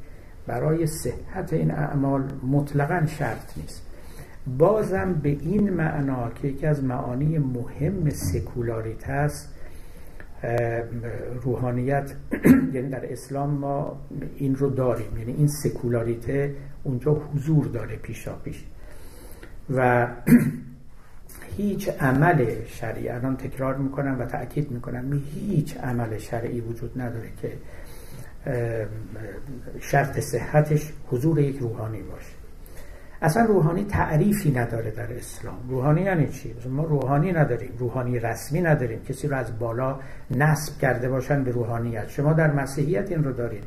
برای 0.47 0.87
صحت 0.87 1.53
این 1.53 1.71
اعمال 1.71 2.25
مطلقا 2.51 3.07
شرط 3.07 3.59
نیست. 3.59 3.87
بازم 4.59 5.13
به 5.13 5.29
این 5.29 5.71
معنا 5.71 6.31
که 6.31 6.49
یکی 6.49 6.67
از 6.67 6.85
معانی 6.85 7.39
مهم 7.39 8.11
سکولاریت 8.11 9.11
است 9.11 9.55
روحانیت. 11.43 12.13
یعنی 12.75 12.89
در 12.89 13.13
اسلام 13.13 13.51
ما 13.51 14.01
این 14.37 14.55
رو 14.57 14.71
داریم. 14.71 15.19
یعنی 15.19 15.33
این 15.33 15.49
سکولاریته 15.49 16.55
اونجا 16.83 17.13
حضور 17.13 17.67
داره 17.67 17.97
پیشا 17.97 18.35
پیش 18.35 18.65
و 19.71 20.09
هیچ 21.57 21.89
عمل 21.89 22.65
شرعی 22.67 23.09
الان 23.09 23.37
تکرار 23.37 23.77
می‌کنم 23.77 24.17
و 24.21 24.25
تاکید 24.25 24.71
می‌کنم 24.71 25.23
هیچ 25.35 25.77
عمل 25.77 26.19
شرعی 26.19 26.61
وجود 26.61 27.01
نداره 27.01 27.29
که 27.43 27.53
شرط 29.81 30.21
صحتش 30.21 30.93
حضور 31.07 31.39
یک 31.41 31.59
روحانی 31.59 32.03
باشه. 32.03 32.42
اصلا 33.23 33.45
روحانی 33.45 33.85
تعریفی 33.85 34.51
نداره 34.51 34.91
در 34.91 35.13
اسلام. 35.13 35.57
روحانی 35.69 36.03
یعنی 36.03 36.29
چی؟ 36.29 36.55
ما 36.69 36.85
روحانی 36.85 37.33
نداریم 37.33 37.71
روحانی 37.79 38.19
رسمی 38.19 38.61
نداریم. 38.61 39.03
کسی 39.03 39.29
رو 39.29 39.37
از 39.37 39.59
بالا 39.59 40.01
نصب 40.31 40.79
کرده 40.79 41.09
باشن 41.09 41.45
به 41.45 41.51
روحانیت. 41.51 42.09
شما 42.09 42.33
در 42.33 42.51
مسیحیت 42.51 43.11
این 43.11 43.25
رو 43.25 43.33
دارید 43.33 43.65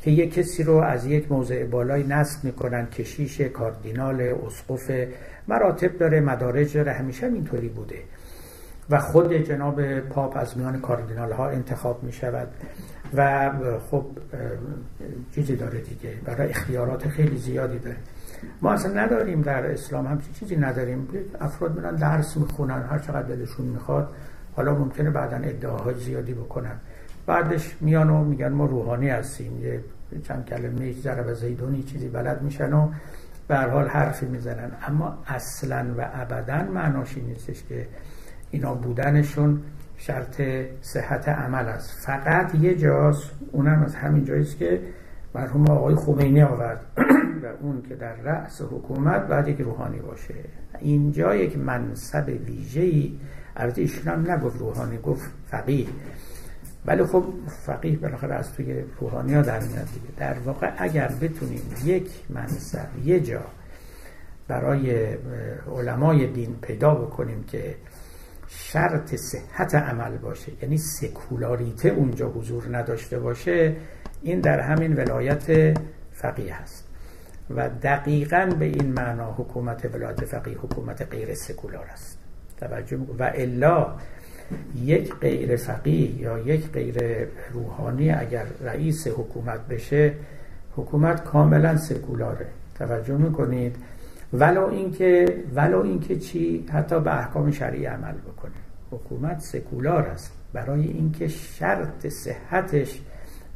که 0.00 0.10
یک 0.10 0.34
کسی 0.34 0.62
رو 0.62 0.76
از 0.76 1.06
یک 1.06 1.32
موضع 1.32 1.64
بالای 1.64 2.04
نصب 2.04 2.44
می‌کنن 2.44 2.86
کشیش 2.86 3.40
کاردینال 3.40 4.20
اسقف 4.20 4.90
مراتب 5.48 5.98
داره 5.98 6.20
مدارج 6.20 6.76
داره 6.76 6.92
همیشه 6.92 7.26
اینطوری 7.26 7.68
بوده. 7.68 7.98
و 8.90 8.98
خود 8.98 9.32
جناب 9.34 10.00
پاپ 10.00 10.36
از 10.36 10.58
میان 10.58 10.80
کاردینال 10.80 11.32
ها 11.32 11.48
انتخاب 11.48 12.02
می 12.02 12.12
شود 12.12 12.48
و 13.14 13.50
خب 13.90 14.04
چیزی 15.34 15.56
داره 15.56 15.80
دیگه. 15.80 16.14
برای 16.24 16.48
اختیارات 16.48 17.08
خیلی 17.08 17.36
زیادی 17.36 17.78
داره. 17.78 17.96
ما 18.62 18.72
اصلا 18.72 19.04
نداریم 19.04 19.42
در 19.42 19.70
اسلام 19.70 20.06
همچین 20.06 20.32
چیزی 20.32 20.56
نداریم. 20.56 21.08
افراد 21.40 21.76
میرن 21.76 21.94
درس 21.94 22.36
می‌خونن 22.36 22.82
هر 22.82 22.98
چقدر 22.98 23.22
دلشون 23.22 23.66
می‌خواد. 23.66 24.08
حالا 24.56 24.74
ممکنه 24.74 25.10
بعدا 25.10 25.36
ادعاهای 25.36 25.94
زیادی 25.94 26.34
بکنن. 26.34 26.76
بعدش 27.26 27.76
میان 27.80 28.10
و 28.10 28.24
میگن 28.24 28.48
ما 28.48 28.66
روحانی 28.66 29.08
هستیم. 29.08 29.60
یه 29.60 29.80
چند 30.22 30.44
کلمه 30.44 30.92
ضرب 30.92 31.34
زیدونی 31.34 31.82
چیزی 31.82 32.08
بلد 32.08 32.42
میشن 32.42 32.72
و 32.72 32.88
به 33.48 33.56
حال 33.56 33.88
حرفی 33.88 34.26
می‌زنن. 34.26 34.70
اما 34.88 35.18
اصلا 35.26 35.86
و 35.98 36.08
ابدا 36.14 36.62
معناش 36.62 37.18
نیستش 37.18 37.62
که 37.68 37.86
اینا 38.50 38.74
بودنشون 38.74 39.60
شرط 39.96 40.42
صحت 40.80 41.28
عمل 41.28 41.68
است. 41.68 42.06
فقط 42.06 42.54
یه 42.54 42.76
جاست 42.76 43.30
اونم 43.52 43.82
از 43.82 43.94
همین 43.94 44.24
جاییست 44.24 44.58
که 44.58 44.80
مرحوم 45.34 45.70
آقای 45.70 45.94
خمینی 45.94 46.42
آورد 46.42 46.80
و 47.42 47.46
اون 47.60 47.82
که 47.88 47.94
در 47.94 48.14
رأس 48.14 48.62
حکومت 48.62 49.26
بعد 49.26 49.48
یک 49.48 49.60
روحانی 49.60 49.98
باشه. 49.98 50.34
اینجا 50.80 51.34
یک 51.34 51.58
منصب 51.58 52.28
ویژه‌ای 52.46 53.18
البته 53.56 53.80
ایشون 53.80 54.12
هم 54.12 54.30
نگفت 54.30 54.58
روحانی 54.58 54.98
گفت 54.98 55.30
فقیه. 55.46 55.86
ولی 56.86 57.04
خب 57.04 57.24
فقیه 57.66 57.96
بالاخره 57.96 58.34
از 58.34 58.52
توی 58.52 58.84
روحانی 59.00 59.34
ها 59.34 59.42
در 59.42 59.60
میاد 59.60 59.86
دیگه. 59.94 60.06
در 60.16 60.38
واقع 60.38 60.72
اگر 60.78 61.12
بتونیم 61.20 61.62
یک 61.84 62.10
منصب 62.30 62.88
یه 63.04 63.20
جا 63.20 63.42
برای 64.48 65.16
علمای 65.76 66.26
دین 66.26 66.56
پیدا 66.62 66.94
بکنیم 66.94 67.44
که 67.44 67.74
شرط 68.48 69.14
صحت 69.14 69.74
عمل 69.74 70.16
باشه 70.16 70.52
یعنی 70.62 70.78
سکولاریته 70.78 71.88
اونجا 71.88 72.28
حضور 72.28 72.76
نداشته 72.76 73.18
باشه 73.18 73.76
این 74.22 74.40
در 74.40 74.60
همین 74.60 74.96
ولایت 74.96 75.76
فقیه 76.12 76.54
هست. 76.54 76.88
و 77.50 77.68
دقیقا 77.82 78.54
به 78.58 78.64
این 78.64 78.92
معنا 78.92 79.32
حکومت 79.32 79.94
ولایت 79.94 80.24
فقیه 80.24 80.58
حکومت 80.58 81.02
غیر 81.02 81.34
سکولار 81.34 81.84
است. 81.92 82.18
توجه 82.60 82.98
و 83.18 83.32
الا 83.34 83.94
یک 84.76 85.14
غیر 85.14 85.56
فقیه 85.56 86.20
یا 86.20 86.38
یک 86.38 86.70
غیر 86.70 87.28
روحانی 87.52 88.10
اگر 88.10 88.44
رئیس 88.60 89.06
حکومت 89.06 89.60
بشه 89.68 90.12
حکومت 90.76 91.24
کاملا 91.24 91.76
سکولاره. 91.76 92.46
توجه 92.78 93.16
می‌کنید؟ 93.16 93.76
ولو 94.32 94.66
اینکه 94.66 95.26
ولو 95.54 95.82
اینکه 95.82 96.16
چی؟ 96.16 96.66
حتی 96.72 97.00
به 97.00 97.18
احکام 97.18 97.50
شرعی 97.50 97.84
عمل 97.84 98.12
بکنه. 98.12 98.52
حکومت 98.90 99.40
سکولار 99.40 100.06
است. 100.06 100.32
برای 100.52 100.86
اینکه 100.86 101.28
شرط 101.28 102.06
صحتش 102.06 103.00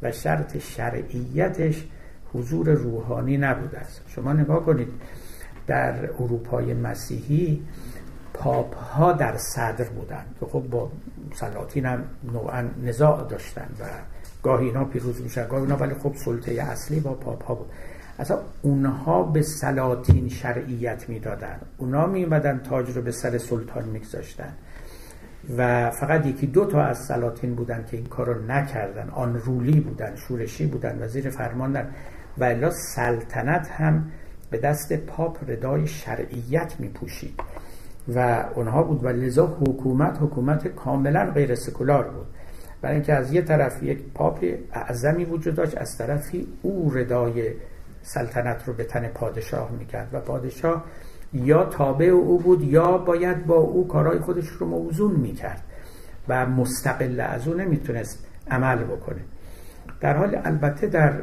و 0.01 0.11
شرط 0.11 0.57
شرعیتش 0.57 1.85
حضور 2.33 2.69
روحانی 2.69 3.37
نبوده 3.37 3.77
است 3.77 4.01
شما 4.07 4.33
نگاه 4.33 4.65
کنید 4.65 4.87
در 5.67 6.09
اروپای 6.19 6.73
مسیحی 6.73 7.61
پاپ 8.33 8.75
ها 8.75 9.13
در 9.13 9.37
صدر 9.37 9.85
بودند. 9.89 10.35
که 10.39 10.45
خب 10.45 10.63
با 10.71 10.91
سلاطین 11.33 11.85
هم 11.85 12.03
نوعا 12.33 12.63
نزاع 12.83 13.27
داشتن 13.29 13.67
و 13.79 13.85
گاهی 14.43 14.65
اینا 14.65 14.85
پیروز 14.85 15.21
میشن 15.21 15.47
گاهی 15.47 15.61
اینا 15.61 15.75
ولی 15.77 15.93
خب 15.93 16.15
سلطه 16.15 16.51
اصلی 16.51 16.99
با 16.99 17.13
پاپ 17.13 17.43
ها 17.43 17.55
بود. 17.55 17.69
اصلا 18.19 18.39
اونها 18.61 19.23
به 19.23 19.41
سلاطین 19.41 20.29
شرعیت 20.29 21.09
می‌دادن 21.09 21.59
اونا 21.77 22.05
میمدن 22.05 22.59
تاج 22.59 22.89
رو 22.89 23.01
به 23.01 23.11
سر 23.11 23.37
سلطان 23.37 23.83
میگذاشتن. 23.83 24.53
و 25.57 25.91
فقط 25.91 26.25
یکی 26.25 26.47
دو 26.47 26.65
تا 26.65 26.81
از 26.81 26.97
سلاطین 26.97 27.55
بودن 27.55 27.85
که 27.91 27.97
این 27.97 28.05
کار 28.05 28.25
رو 28.33 28.45
نکردن. 28.45 29.09
آن 29.09 29.35
رولی 29.35 29.79
بودن 29.79 30.15
شورشی 30.15 30.65
بودن 30.65 31.03
وزیر 31.03 31.29
فرمان 31.29 31.75
و 32.37 32.43
الا 32.43 32.69
سلطنت 32.69 33.67
هم 33.67 34.11
به 34.49 34.57
دست 34.57 34.93
پاپ 34.93 35.49
ردای 35.49 35.87
شرعیت 35.87 36.75
می 36.79 36.89
پوشید 36.89 37.39
و 38.15 38.45
اونها 38.55 38.83
بود 38.83 39.03
و 39.03 39.07
لذا 39.07 39.45
حکومت 39.47 40.17
حکومت 40.21 40.67
کاملا 40.67 41.31
غیر 41.31 41.55
سکولار 41.55 42.03
بود. 42.09 42.27
برای 42.81 42.95
اینکه 42.95 43.13
از 43.13 43.33
یه 43.33 43.41
طرف 43.41 43.83
یک 43.83 43.99
پاپ 44.13 44.45
اعظمی 44.73 45.25
وجود 45.25 45.55
داشت 45.55 45.77
از 45.77 45.97
طرفی 45.97 46.47
او 46.61 46.91
ردای 46.93 47.51
سلطنت 48.01 48.63
رو 48.67 48.73
به 48.73 48.83
تن 48.83 49.07
پادشاه 49.07 49.71
می‌کرد. 49.71 50.09
و 50.13 50.19
پادشاه 50.19 50.85
یا 51.33 51.65
تابع 51.65 52.05
او 52.05 52.39
بود 52.39 52.63
یا 52.63 52.97
باید 52.97 53.45
با 53.45 53.55
او 53.55 53.87
کارهای 53.87 54.19
خودش 54.19 54.47
رو 54.47 54.67
موزون 54.67 55.11
می‌کرد 55.11 55.63
و 56.27 56.45
مستقل 56.45 57.19
از 57.19 57.47
او 57.47 57.53
نمی‌تونست 57.53 58.25
عمل 58.51 58.83
بکنه. 58.83 59.21
در 60.01 60.17
حال 60.17 60.41
البته 60.43 60.87
در 60.87 61.13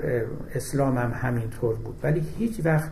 اسلام 0.55 0.99
هم 0.99 1.13
همینطور 1.15 1.75
بود. 1.75 2.01
ولی 2.03 2.23
هیچ 2.39 2.61
وقت 2.65 2.91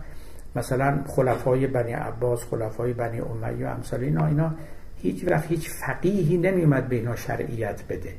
مثلا 0.56 0.98
خلفای 1.06 1.66
بنی 1.66 1.92
عباس 1.92 2.44
خلفای 2.44 2.92
بنی 2.92 3.20
امیه 3.20 3.66
و 3.66 3.70
امثال 3.70 4.00
اینا 4.00 4.26
اینا 4.26 4.54
هیچ 4.96 5.24
وقت 5.28 5.46
هیچ 5.46 5.70
فقیهی 5.70 6.36
نمیومد 6.36 6.88
به 6.88 6.96
اینا 6.96 7.16
شرعیت 7.16 7.82
بده. 7.88 8.12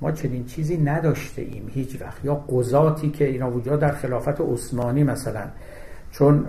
ما 0.00 0.12
چنین 0.12 0.44
چیزی 0.44 0.76
نداشته 0.76 1.42
ایم 1.42 1.70
هیچ 1.74 2.02
وقت. 2.02 2.24
یا 2.24 2.34
قضاتی 2.34 3.10
که 3.10 3.24
اینا 3.24 3.50
وجود 3.50 3.80
در 3.80 3.92
خلافت 3.92 4.40
عثمانی 4.40 5.04
مثلا 5.04 5.44
چون 6.10 6.46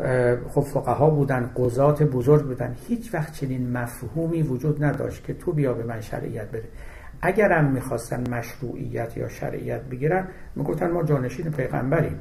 خب 0.49 0.61
فقها 0.61 1.09
بودن 1.09 1.51
قضات 1.55 2.03
بزرگ 2.03 2.41
بودن 2.45 2.75
هیچ 2.87 3.13
وقت 3.13 3.33
چنین 3.33 3.71
مفهومی 3.71 4.41
وجود 4.41 4.83
نداشت 4.83 5.23
که 5.23 5.33
تو 5.33 5.51
بیا 5.51 5.73
به 5.73 5.83
من 5.83 6.01
شرعیت 6.01 6.49
بده. 6.49 6.67
اگرم 7.21 7.71
می‌خواستن 7.71 8.29
مشروعیت 8.29 9.17
یا 9.17 9.27
شرعیت 9.29 9.81
بگیرن 9.81 10.27
می‌گفتن 10.55 10.91
ما 10.91 11.03
جانشین 11.03 11.51
پیغمبریم. 11.51 12.19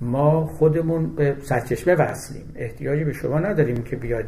ما 0.00 0.46
خودمون 0.46 1.14
به 1.14 1.36
سرچشمه 1.42 1.94
وصلیم. 1.94 2.52
احتیاجی 2.56 3.04
به 3.04 3.12
شما 3.12 3.38
نداریم 3.38 3.82
که 3.82 3.96
بیاد 3.96 4.24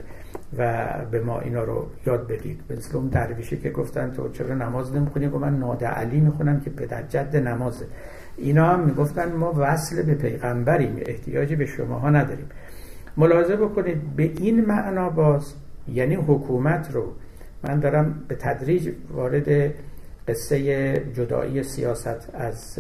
و 0.59 0.89
به 1.11 1.21
ما 1.21 1.41
اینا 1.41 1.65
رو 1.65 1.87
یاد 2.07 2.29
بدید. 2.29 2.61
مثل 2.71 2.97
اون 2.97 3.09
درویشه 3.09 3.57
که 3.57 3.71
گفتن 3.71 4.11
تو 4.11 4.29
چرا 4.29 4.55
نماز 4.55 4.95
نمی‌خونی؟ 4.95 5.27
و 5.27 5.39
من 5.39 5.59
ناده 5.59 5.87
علی 5.87 6.21
می‌خونم 6.21 6.61
که 6.61 6.71
پدر 6.71 7.03
جد 7.03 7.37
نمازه. 7.37 7.87
اینا 8.37 8.67
هم 8.67 8.81
می‌گفتن 8.81 9.33
ما 9.33 9.55
وصل 9.57 10.03
به 10.03 10.15
پیغمبریم 10.15 10.97
احتیاجی 11.07 11.57
به 11.57 11.67
شماها 11.67 12.11
نداریم. 12.11 12.47
ملاحظه 13.17 13.57
بکنید 13.57 14.17
به 14.17 14.23
این 14.23 14.65
معنا 14.67 15.11
باز 15.11 15.55
یعنی 15.89 16.15
حکومت 16.15 16.91
رو 16.93 17.13
من 17.63 17.81
دارم 17.81 18.23
به 18.29 18.35
تدریج 18.35 18.91
وارد 19.11 19.75
قصه 20.29 20.93
جدایی 21.15 21.63
سیاست 21.63 22.31
از 22.35 22.79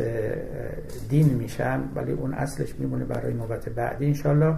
دین 1.09 1.35
میشم 1.35 1.81
ولی 1.95 2.13
اون 2.13 2.35
اصلش 2.35 2.75
میمونه 2.79 3.05
برای 3.05 3.35
نوبت 3.35 3.69
بعدی 3.69 4.07
انشالله 4.07 4.55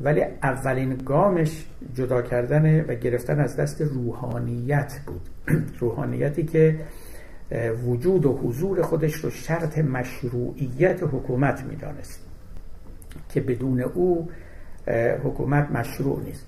ولی 0.00 0.22
اولین 0.42 0.96
گامش 0.96 1.64
جدا 1.94 2.22
کردن 2.22 2.80
و 2.80 2.94
گرفتن 2.94 3.40
از 3.40 3.56
دست 3.56 3.80
روحانیت 3.80 4.92
بود. 5.06 5.28
روحانیتی 5.80 6.44
که 6.44 6.80
وجود 7.86 8.26
و 8.26 8.32
حضور 8.32 8.82
خودش 8.82 9.14
رو 9.14 9.30
شرط 9.30 9.78
مشروعیت 9.78 11.02
حکومت 11.02 11.64
می‌دانست 11.64 12.20
که 13.28 13.40
بدون 13.40 13.80
او 13.80 14.28
حکومت 15.24 15.70
مشروع 15.70 16.22
نیست. 16.24 16.46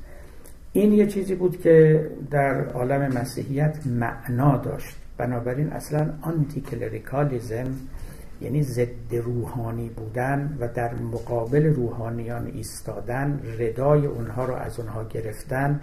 این 0.73 0.93
یه 0.93 1.07
چیزی 1.07 1.35
بود 1.35 1.61
که 1.61 2.07
در 2.31 2.69
عالم 2.69 3.13
مسیحیت 3.13 3.77
معنا 3.87 4.57
داشت. 4.57 4.97
بنابراین 5.19 5.69
اصلا 5.69 6.15
آنتی 6.23 6.61
کلریکالیزم 6.61 7.67
یعنی 8.41 8.63
ضد 8.63 9.15
روحانی 9.15 9.89
بودن 9.89 10.57
و 10.61 10.69
در 10.69 10.95
مقابل 10.95 11.65
روحانیان 11.65 12.47
ایستادن 12.47 13.41
ردای 13.59 14.07
اونها 14.07 14.45
رو 14.45 14.55
از 14.55 14.81
اونها 14.81 15.05
گرفتن. 15.05 15.81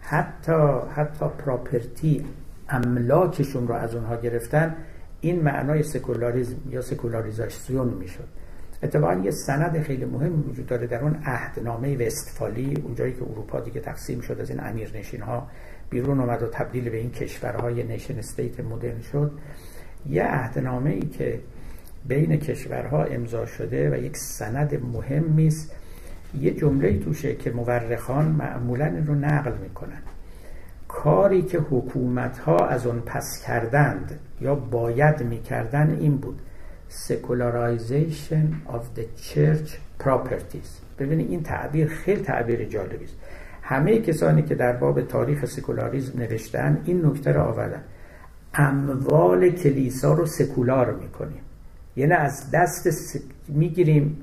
حتی 0.00 0.80
حتی 0.94 1.26
property 1.38 2.24
املاکشون 2.68 3.68
رو 3.68 3.74
از 3.74 3.94
اونها 3.94 4.16
گرفتن. 4.16 4.76
این 5.20 5.42
معنای 5.42 5.82
سکولاریزم 5.82 6.56
یا 6.70 6.80
سکولاریزاسیون 6.80 7.88
می‌شد. 7.88 8.28
اتفاقا 8.82 9.14
یه 9.14 9.30
سند 9.30 9.82
خیلی 9.82 10.04
مهم 10.04 10.48
وجود 10.48 10.66
داره 10.66 10.86
در 10.86 11.02
اون 11.02 11.16
عهدنامه 11.24 12.06
وستفالی 12.06 12.82
اونجایی 12.84 13.12
که 13.12 13.22
اروپا 13.22 13.60
دیگه 13.60 13.80
تقسیم 13.80 14.20
شد 14.20 14.40
از 14.40 14.50
این 14.50 14.60
nation 14.94 15.20
ها 15.22 15.48
بیرون 15.90 16.20
اومد 16.20 16.42
و 16.42 16.46
تبدیل 16.46 16.90
به 16.90 16.96
این 16.96 17.10
کشورهای 17.10 17.82
nation 17.82 18.18
state 18.18 18.60
مدرن 18.60 19.00
شد. 19.00 19.30
یه 20.06 20.24
عهدنامه 20.24 20.90
ای 20.90 21.00
که 21.00 21.40
بین 22.08 22.36
کشورها 22.36 23.04
امضا 23.04 23.46
شده 23.46 23.90
و 23.90 23.94
یک 23.94 24.16
سند 24.16 24.80
مهمی 24.92 25.46
است. 25.46 25.72
یه 26.40 26.50
جمله 26.50 26.98
توشه 26.98 27.34
که 27.34 27.50
مورخان 27.50 28.24
معمولا 28.24 28.92
رو 29.06 29.14
نقل 29.14 29.52
می‌کنن. 29.62 30.02
کاری 30.88 31.42
که 31.42 31.58
حکومت 31.58 32.38
ها 32.38 32.56
از 32.56 32.86
اون 32.86 33.00
پس 33.00 33.42
کردند 33.46 34.18
یا 34.40 34.54
باید 34.54 35.22
می‌کردن 35.22 35.96
این 36.00 36.16
بود 36.16 36.38
secularization 37.08 38.72
of 38.72 38.98
the 38.98 39.04
church 39.22 39.70
properties. 40.04 40.68
ببینید 40.98 41.30
این 41.30 41.42
تعبیر 41.42 41.88
خیلی 41.88 42.22
تعبیر 42.22 42.64
جالبی 42.64 43.04
است. 43.04 43.16
همه 43.62 43.98
کسانی 43.98 44.42
که 44.42 44.54
در 44.54 44.72
باب 44.72 45.02
تاریخ 45.02 45.44
سکولاریزم 45.44 46.18
نوشتن 46.18 46.82
این 46.84 47.06
نکته 47.06 47.32
را 47.32 47.44
آوردن. 47.44 47.82
اموال 48.54 49.50
کلیسا 49.50 50.12
رو 50.12 50.26
سکولار 50.26 50.92
می‌کنیم. 50.92 51.40
یعنی 51.96 52.12
از 52.12 52.50
دست 52.50 52.90
س... 52.90 53.16
می‌گیریم 53.48 54.16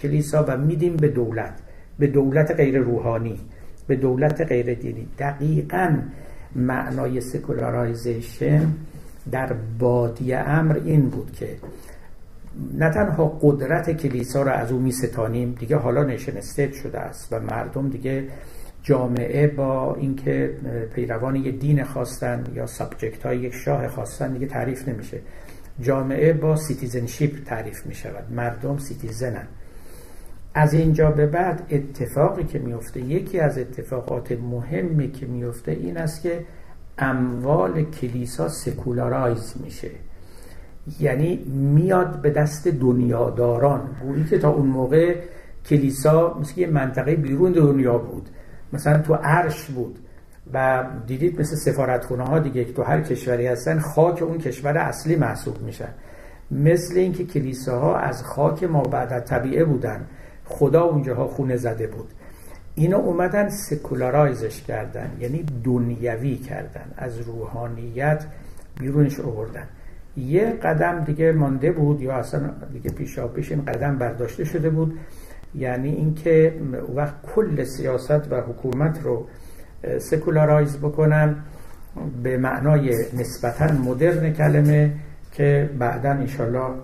کلیسا 0.00 0.44
و 0.48 0.56
میدیم 0.56 0.96
به 0.96 1.08
دولت 1.08 1.54
به 1.98 2.06
دولت 2.06 2.50
غیر 2.50 2.78
روحانی 2.78 3.40
به 3.86 3.96
دولت 3.96 4.40
غیر 4.40 4.74
دینی. 4.74 5.08
دقیقا 5.18 5.98
معنای 6.56 7.20
secularization 7.20 8.66
در 9.30 9.52
بادی 9.78 10.34
امر 10.34 10.80
این 10.84 11.08
بود 11.08 11.32
که 11.32 11.48
نه 12.78 12.90
تنها 12.90 13.38
قدرت 13.42 13.90
کلیسا 13.90 14.42
را 14.42 14.52
از 14.52 14.72
او 14.72 14.78
می 14.78 14.92
ستانیم 14.92 15.56
دیگه 15.60 15.76
حالا 15.76 16.04
nation 16.04 16.40
شده 16.82 16.98
است 16.98 17.32
و 17.32 17.40
مردم 17.40 17.88
دیگه 17.88 18.28
جامعه 18.82 19.46
با 19.46 19.94
اینکه 19.94 20.54
پیروان 20.94 21.36
یه 21.36 21.52
دین 21.52 21.84
خواستن 21.84 22.44
یا 22.54 22.66
subject 22.66 23.26
های 23.26 23.38
یک 23.38 23.54
شاه 23.54 23.88
خواستن 23.88 24.32
دیگه 24.32 24.46
تعریف 24.46 24.88
نمیشه. 24.88 25.20
جامعه 25.80 26.32
با 26.32 26.56
citizenship 26.56 27.44
تعریف 27.44 27.86
می 27.86 27.94
شود 27.94 28.32
مردم 28.32 28.78
citizen 28.78 29.31
ن. 29.31 29.46
از 30.54 30.74
اینجا 30.74 31.10
به 31.10 31.26
بعد 31.26 31.66
اتفاقی 31.70 32.44
که 32.44 32.58
میفته 32.58 33.00
یکی 33.00 33.40
از 33.40 33.58
اتفاقات 33.58 34.32
مهمی 34.32 35.10
که 35.10 35.26
میفته 35.26 35.72
این 35.72 35.96
است 35.96 36.22
که 36.22 36.44
اموال 36.98 37.82
کلیسا 37.82 38.48
secularize 38.48 39.54
میشه. 39.64 39.90
یعنی 41.00 41.36
میاد 41.74 42.20
به 42.22 42.30
دست 42.30 42.68
دنیاداران. 42.68 43.96
گویی 44.02 44.24
که 44.24 44.38
تا 44.38 44.50
اون 44.50 44.66
موقع 44.66 45.16
کلیسا 45.66 46.38
مثل 46.40 46.60
یه 46.60 46.66
منطقه 46.66 47.16
بیرون 47.16 47.52
دنیا 47.52 47.98
بود. 47.98 48.28
مثلا 48.72 48.98
تو 48.98 49.14
عرش 49.14 49.64
بود. 49.64 49.98
و 50.52 50.84
دیدید 51.06 51.40
مثل 51.40 51.56
سفارتخونه 51.56 52.24
ها 52.24 52.38
دیگه 52.38 52.64
که 52.64 52.72
تو 52.72 52.82
هر 52.82 53.00
کشوری 53.00 53.46
هستن 53.46 53.78
خاک 53.78 54.22
اون 54.22 54.38
کشور 54.38 54.78
اصلی 54.78 55.16
محسوب 55.16 55.62
میشن. 55.62 55.88
مثل 56.50 56.98
اینکه 56.98 57.24
کلیساها 57.24 57.98
از 57.98 58.22
خاک 58.22 58.64
ما 58.64 58.82
بعد 58.82 59.24
طبیعه 59.24 59.64
بودن. 59.64 60.06
خدا 60.44 60.82
اونجاها 60.82 61.26
خونه 61.26 61.56
زده 61.56 61.86
بود. 61.86 62.08
اینا 62.74 62.98
اومدن 62.98 63.48
secularize 63.48 64.43
ش 64.43 64.62
کردن 64.62 65.10
یعنی 65.20 65.44
دنیوی 65.64 66.36
کردن. 66.36 66.92
از 66.96 67.20
روحانیت 67.20 68.24
بیرونش 68.80 69.20
آوردن. 69.20 69.66
یه 70.16 70.50
قدم 70.50 71.04
دیگه 71.04 71.32
مانده 71.32 71.72
بود 71.72 72.00
یا 72.00 72.14
اصلا 72.14 72.50
دیگه 72.72 72.90
پیشا 72.90 73.28
پیش 73.28 73.52
این 73.52 73.64
قدم 73.64 73.98
برداشته 73.98 74.44
شده 74.44 74.70
بود. 74.70 74.98
یعنی 75.54 75.88
اینکه 75.88 76.60
وقت 76.94 77.14
کل 77.34 77.64
سیاست 77.64 78.32
و 78.32 78.40
حکومت 78.40 79.02
رو 79.02 79.26
secularize 79.98 80.76
بکنن 80.78 81.36
به 82.22 82.36
معنای 82.36 82.90
نسبتا 83.14 83.72
مدرن 83.72 84.32
کلمه 84.32 84.92
که 85.32 85.70
بعدا 85.78 86.10
انشالله 86.10 86.74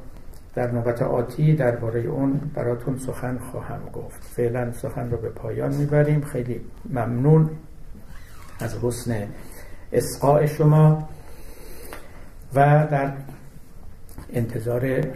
در 0.55 0.71
نوبت 0.71 1.03
آتی 1.03 1.55
درباره 1.55 2.01
اون 2.01 2.41
براتون 2.55 2.99
سخن 2.99 3.39
خواهم 3.39 3.81
گفت. 3.93 4.25
فعلا 4.25 4.73
سخن 4.73 5.11
رو 5.11 5.17
به 5.17 5.29
پایان 5.29 5.75
می‌بریم. 5.75 6.21
خیلی 6.21 6.61
ممنون 6.91 7.51
از 8.61 8.77
حسن 8.83 9.29
اسقاء 9.93 10.47
شما 10.47 11.09
و 12.55 12.87
در 12.91 13.13
انتظار 14.33 15.07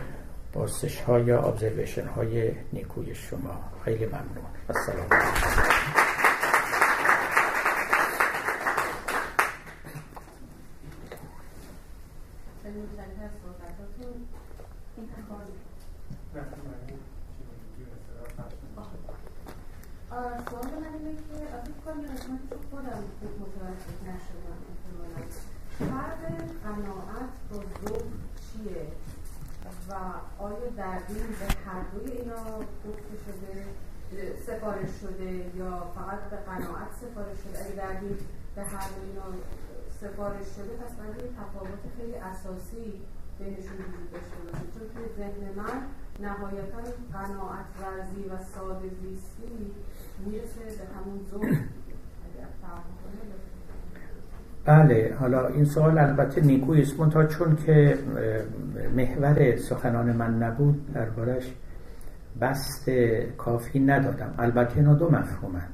بازش 0.52 1.00
ها 1.00 1.18
یا 1.18 1.42
ابزرویشن 1.42 2.06
های 2.06 2.52
نیکوی 2.72 3.14
شما. 3.14 3.60
خیلی 3.84 4.06
ممنون. 4.06 4.46
السلام 4.68 5.06
سوال 20.50 20.64
من 20.64 20.94
اینه 20.94 21.16
که 21.16 21.54
این 21.94 22.06
قسمتی 22.14 22.48
که 22.50 22.56
خودم 22.70 23.02
متوجه 23.40 23.94
نشدم 24.08 24.58
احتمالا 24.70 25.20
فرق 25.78 26.20
قناعت 26.64 27.30
با 27.50 27.56
ذوق 27.56 28.02
چیه 28.44 28.86
و 29.88 29.94
آیا 30.42 30.68
در 30.76 30.98
این 31.08 31.26
به 31.40 31.46
هر 31.66 31.82
دوی 31.92 32.12
اینا 32.12 32.58
گفته 32.58 33.14
شده 33.24 33.66
سفارش 34.46 34.88
شده 35.00 35.50
یا 35.56 35.92
فقط 35.94 36.20
به 36.30 36.36
قناعت 36.36 36.90
سفارش 37.00 37.38
شده 37.44 37.64
اگه 37.64 37.74
در 37.76 38.00
این 38.00 38.16
به 38.54 38.62
هر 38.62 38.88
دوی 38.88 39.08
اینا 39.08 39.26
سفارش 40.00 40.46
شده 40.56 40.72
پس 40.82 40.92
باید 40.98 41.16
یه 41.16 41.30
تفاوت 41.40 41.82
خیلی 41.96 42.14
اساسی 42.14 42.92
بینشون 43.38 43.78
وجود 43.84 44.10
داشته 44.12 44.36
باشه 44.44 44.64
چون 44.74 44.86
که 44.94 45.14
ذهن 45.16 45.42
من 45.56 45.76
نهایتا 46.20 46.82
قناعت 47.12 47.66
ورزی 47.80 48.22
و 48.30 48.44
ساده 48.54 48.88
زیستی 48.88 49.74
می‌رسه 50.26 50.64
به 50.78 50.84
همون 50.94 51.26
زور 51.30 51.58
بله 54.64 55.14
حالا 55.20 55.46
این 55.46 55.64
سوال 55.64 55.98
البته 55.98 56.40
نیکوی 56.40 56.82
است. 56.82 57.10
تا 57.10 57.24
چون 57.24 57.56
که 57.56 57.98
محور 58.96 59.56
سخنان 59.56 60.16
من 60.16 60.42
نبود 60.42 60.92
دربارش 60.92 61.54
بست 62.40 62.90
کافی 63.38 63.80
ندادم. 63.80 64.34
البته 64.38 64.76
اینا 64.76 64.94
دو 64.94 65.10
مفهومن. 65.10 65.68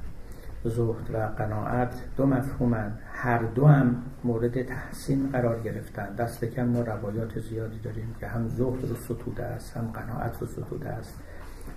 زهد 0.63 1.11
و 1.13 1.17
قناعت 1.17 1.93
دو 2.17 2.25
مفهومن. 2.25 2.91
هر 3.13 3.43
دو 3.43 3.65
هم 3.65 3.95
مورد 4.23 4.61
تحسین 4.61 5.29
قرار 5.31 5.59
گرفتن. 5.59 6.15
دست 6.15 6.45
کم 6.45 6.63
ما 6.63 6.81
روایات 6.81 7.39
زیادی 7.39 7.79
داریم 7.79 8.15
که 8.19 8.27
هم 8.27 8.47
زهد 8.47 8.85
رو 8.89 8.95
ستوده 8.95 9.43
است 9.43 9.77
هم 9.77 9.91
قناعت 9.93 10.41
رو 10.41 10.47
ستوده 10.47 10.89
است. 10.89 11.19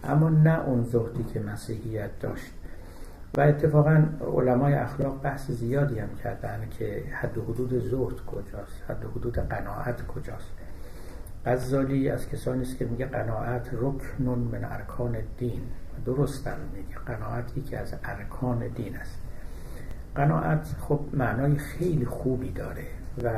اما 0.05 0.29
نه 0.29 0.65
اون 0.67 0.85
زهدی 0.85 1.25
که 1.25 1.41
مسیحیت 1.41 2.19
داشت. 2.21 2.53
و 3.37 3.41
اتفاقا 3.41 4.05
علمای 4.37 4.75
اخلاق 4.75 5.23
بحث 5.23 5.51
زیادی 5.51 5.99
هم 5.99 6.09
کردن 6.25 6.69
که 6.71 7.03
حد 7.13 7.39
و 7.39 7.43
حدود 7.43 7.71
زهد 7.71 8.27
کجاست 8.27 8.83
حد 8.89 9.05
و 9.05 9.09
حدود 9.09 9.35
قناعت 9.35 10.07
کجاست. 10.07 10.51
غزالی 11.47 12.09
از 12.09 12.29
کسانی 12.29 12.63
است 12.63 12.79
که 12.79 12.85
میگه 12.85 13.07
قناعت 13.07 13.69
رکنون 13.73 14.39
من 14.39 14.65
ارکان 14.65 15.17
دین. 15.39 15.63
درستم 16.07 16.57
میگه 16.75 16.99
قناعتی 17.07 17.61
که 17.61 17.79
از 17.79 17.95
ارکان 18.05 18.69
دین 18.69 18.97
است. 18.97 19.19
قناعت 20.15 20.75
خب 20.81 21.01
معنای 21.13 21.57
خیلی 21.57 22.05
خوبی 22.05 22.51
داره 22.51 22.87
و 23.25 23.31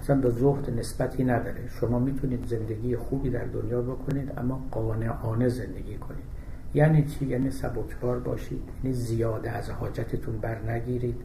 اصلا 0.00 0.16
به 0.16 0.30
زهد 0.30 0.78
نسبتی 0.78 1.24
نداره. 1.24 1.68
شما 1.80 1.98
می‌تونید 1.98 2.46
زندگی 2.46 2.96
خوبی 2.96 3.30
در 3.30 3.44
دنیا 3.44 3.82
بکنید 3.82 4.32
اما 4.36 4.62
قانعانه 4.70 5.48
زندگی 5.48 5.98
کنید. 5.98 6.37
یعنی 6.74 7.04
چی؟ 7.04 7.26
یعنی 7.26 7.50
سبکبار 7.50 8.18
باشید 8.18 8.62
یعنی 8.84 8.96
زیاده 8.96 9.50
از 9.50 9.70
حاجتتون 9.70 10.38
بر 10.38 10.70
نگیرید 10.70 11.20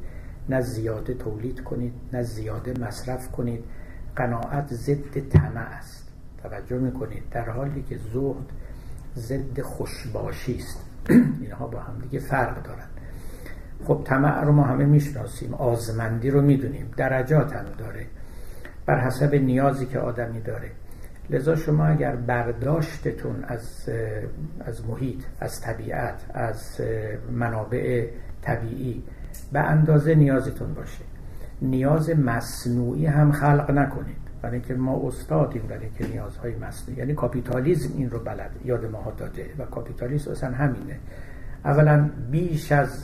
نه 0.50 0.62
زیاده 0.62 1.14
تولید 1.14 1.64
کنید 1.64 1.94
نه 2.14 2.24
زیاده 2.24 2.80
مصرف 2.80 3.32
کنید. 3.32 3.64
قناعت 4.16 4.74
ضد 4.74 5.30
طمع 5.30 5.62
است. 5.62 6.08
توجه 6.44 6.78
می‌کنید. 6.78 7.24
در 7.32 7.50
حالی 7.50 7.84
که 7.84 8.00
زهد 8.14 8.50
ضد 9.16 9.62
خوشباشی 9.62 10.56
است. 10.56 10.86
اینها 11.42 11.68
با 11.68 11.80
هم 11.80 12.00
دیگه 12.02 12.20
فرق 12.20 12.64
دارن. 12.64 12.88
خب 13.86 14.02
طمع 14.06 14.44
رو 14.44 14.52
ما 14.52 14.64
همه 14.64 14.86
می‌شناسیم. 14.86 15.54
آزمندی 15.54 16.30
رو 16.30 16.42
می‌دونیم. 16.42 16.92
درجات 16.98 17.54
هم 17.54 17.66
داره. 17.78 18.06
بر 18.86 19.00
حسب 19.00 19.36
نیازی 19.36 19.86
که 19.86 20.00
آدمی 20.00 20.42
داره. 20.42 20.72
لذا 21.30 21.56
شما 21.56 21.86
اگر 21.86 22.16
برداشتتون 22.16 23.44
از 23.48 23.90
از 24.66 24.88
محیط 24.88 25.24
از 25.40 25.62
طبیعت 25.62 26.26
از 26.34 26.82
منابع 27.32 28.08
طبیعی 28.42 29.04
به 29.52 29.60
اندازه 29.60 30.16
نیازتون 30.16 30.74
باشه. 30.74 31.04
نیاز 31.62 32.10
مصنوعی 32.10 33.06
هم 33.06 33.32
خلق 33.32 33.72
نکنید. 33.72 34.24
برای 34.42 34.56
اینکه 34.56 34.74
ما 34.74 35.08
استادیم 35.08 35.62
برای 35.62 35.86
اینکه 35.86 36.08
نیازهای 36.08 36.56
مصنوعی 36.56 37.00
یعنی 37.00 37.14
کاپیتالیزم 37.14 37.98
این 37.98 38.10
رو 38.10 38.20
بلد 38.20 38.52
یاد 38.66 38.86
ما 38.86 39.14
داده 39.18 39.46
و 39.60 39.66
کاپیتالیسم 39.66 40.32
اصلا 40.32 40.52
همینه. 40.52 41.00
اولا 41.66 42.10
بیش 42.32 42.72
از 42.72 43.04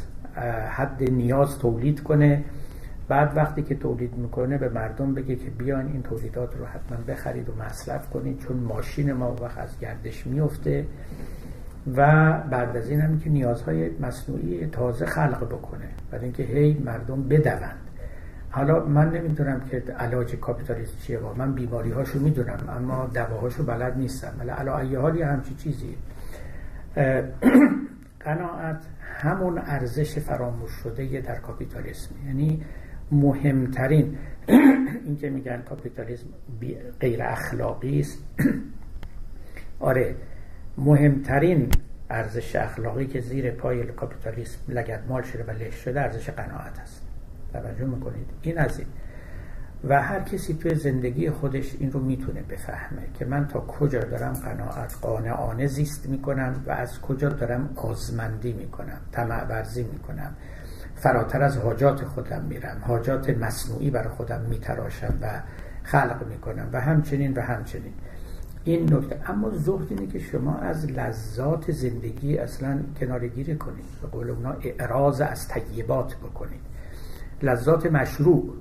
حد 0.69 1.03
نیاز 1.11 1.59
تولید 1.59 2.03
کنه. 2.03 2.43
بعد 3.09 3.37
وقتی 3.37 3.61
که 3.61 3.75
تولید 3.75 4.13
می‌کنه 4.15 4.57
به 4.57 4.69
مردم 4.69 5.13
بگه 5.13 5.35
که 5.35 5.49
بیان 5.49 5.87
این 5.87 6.01
تولیدات 6.01 6.57
رو 6.57 6.65
حتما 6.65 6.97
بخرید 7.07 7.49
و 7.49 7.53
مصرف 7.55 8.09
کنید 8.09 8.39
چون 8.39 8.57
ماشین 8.57 9.13
ما 9.13 9.35
وقت 9.41 9.57
از 9.57 9.79
گردش 9.79 10.27
میفته 10.27 10.85
و 11.95 12.31
بعد 12.51 12.77
از 12.77 12.89
این 12.89 13.01
هم 13.01 13.19
که 13.19 13.29
نیازهای 13.29 13.89
مصنوعی 13.99 14.67
تازه 14.67 15.05
خلق 15.05 15.45
بکنه 15.45 15.89
برای 16.11 16.23
اینکه 16.23 16.43
هی 16.43 16.77
مردم 16.85 17.23
بدوند. 17.23 17.77
حالا 18.51 18.85
من 18.85 19.09
نمی‌دونم 19.09 19.61
که 19.71 19.83
علاج 19.99 20.35
کاپیتالیسم 20.35 20.97
چیه 21.01 21.17
با. 21.17 21.33
من 21.33 21.53
بیماری 21.53 21.91
هاشو 21.91 22.19
می‌دونم 22.19 22.59
اما 22.77 23.09
دواهاشو 23.13 23.63
بلد 23.63 23.97
نیستم. 23.97 24.33
ولی 24.39 24.49
علا 24.49 24.77
ای 24.77 24.95
حالی 24.95 25.21
همچی 25.21 25.55
چیزی 25.55 25.95
قناعت 28.25 28.85
همون 29.01 29.57
ارزش 29.57 30.19
فراموش 30.19 30.71
شده 30.71 31.21
در 31.21 31.35
کاپیتالیسم. 31.35 32.15
یعنی 32.27 32.61
مهمترین. 33.11 34.17
این 35.05 35.17
که 35.17 35.29
میگن 35.29 35.61
کاپیتالیسم 35.61 36.27
غیر 36.99 37.23
اخلاقی 37.23 37.99
است. 37.99 38.23
آره 39.79 40.15
مهمترین 40.77 41.69
ارزش 42.09 42.55
اخلاقی 42.55 43.07
که 43.07 43.21
زیر 43.21 43.51
پای 43.51 43.85
کاپیتالیسم 43.85 44.59
لگدمال 44.67 45.21
شده 45.21 45.43
و 45.43 45.51
لش 45.51 45.75
شده 45.75 46.01
ارزش 46.01 46.29
قناعت 46.29 46.79
است. 46.79 47.07
توجه 47.53 47.85
می‌کنید. 47.85 48.29
این 48.41 48.57
از 48.57 48.79
این. 48.79 48.87
و 49.83 50.01
هر 50.01 50.19
کسی 50.19 50.53
توی 50.53 50.75
زندگی 50.75 51.29
خودش 51.29 51.75
این 51.79 51.91
رو 51.91 51.99
می‌تونه 51.99 52.41
بفهمه 52.41 53.01
که 53.19 53.25
من 53.25 53.47
تا 53.47 53.59
کجا 53.59 53.99
دارم 53.99 54.33
قناعت 54.33 54.97
قانعانه 55.01 55.67
زیست 55.67 56.09
می‌کنم 56.09 56.63
و 56.67 56.71
از 56.71 57.01
کجا 57.01 57.29
دارم 57.29 57.69
آزمندی 57.75 58.53
می‌کنم 58.53 59.01
طمع 59.11 59.43
ورزی 59.43 59.83
می‌کنم. 59.83 60.35
فراتر 60.99 61.41
از 61.41 61.57
حاجات 61.57 62.03
خودم 62.05 62.41
میرم. 62.49 62.77
حاجات 62.81 63.29
مصنوعی 63.29 63.89
برای 63.89 64.09
خودم 64.09 64.41
میتراشم 64.49 65.13
و 65.21 65.41
خلق 65.83 66.25
می‌کنم 66.29 66.69
و 66.73 66.81
همچنین 66.81 67.33
و 67.33 67.41
همچنین. 67.41 67.93
این 68.63 68.93
نکته. 68.93 69.19
اما 69.31 69.49
زهد 69.49 69.87
اینه 69.89 70.07
که 70.07 70.19
شما 70.19 70.55
از 70.55 70.85
لذات 70.85 71.71
زندگی 71.71 72.37
اصلا 72.37 72.79
کنارگیری 72.99 73.55
کنید. 73.55 73.85
به 74.01 74.07
قول 74.07 74.29
اونا 74.29 74.55
اعراض 74.61 75.21
از 75.21 75.47
طیبات 75.47 76.15
بکنید. 76.15 76.61
لذات 77.41 77.85
مشروع. 77.85 78.53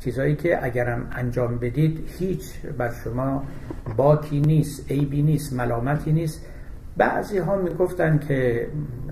چیزهایی 0.00 0.36
که 0.36 0.64
اگرم 0.64 1.08
انجام 1.12 1.58
بدید 1.58 2.08
هیچ 2.18 2.60
بر 2.78 2.92
شما 3.04 3.42
باکی 3.96 4.40
نیست 4.40 4.90
عیبی 4.90 5.22
نیست 5.22 5.52
ملامتی 5.52 6.12
نیست. 6.12 6.46
بعضی 6.96 7.38
ها 7.38 7.56
می‌گفتن 7.56 8.18
که 8.18 8.68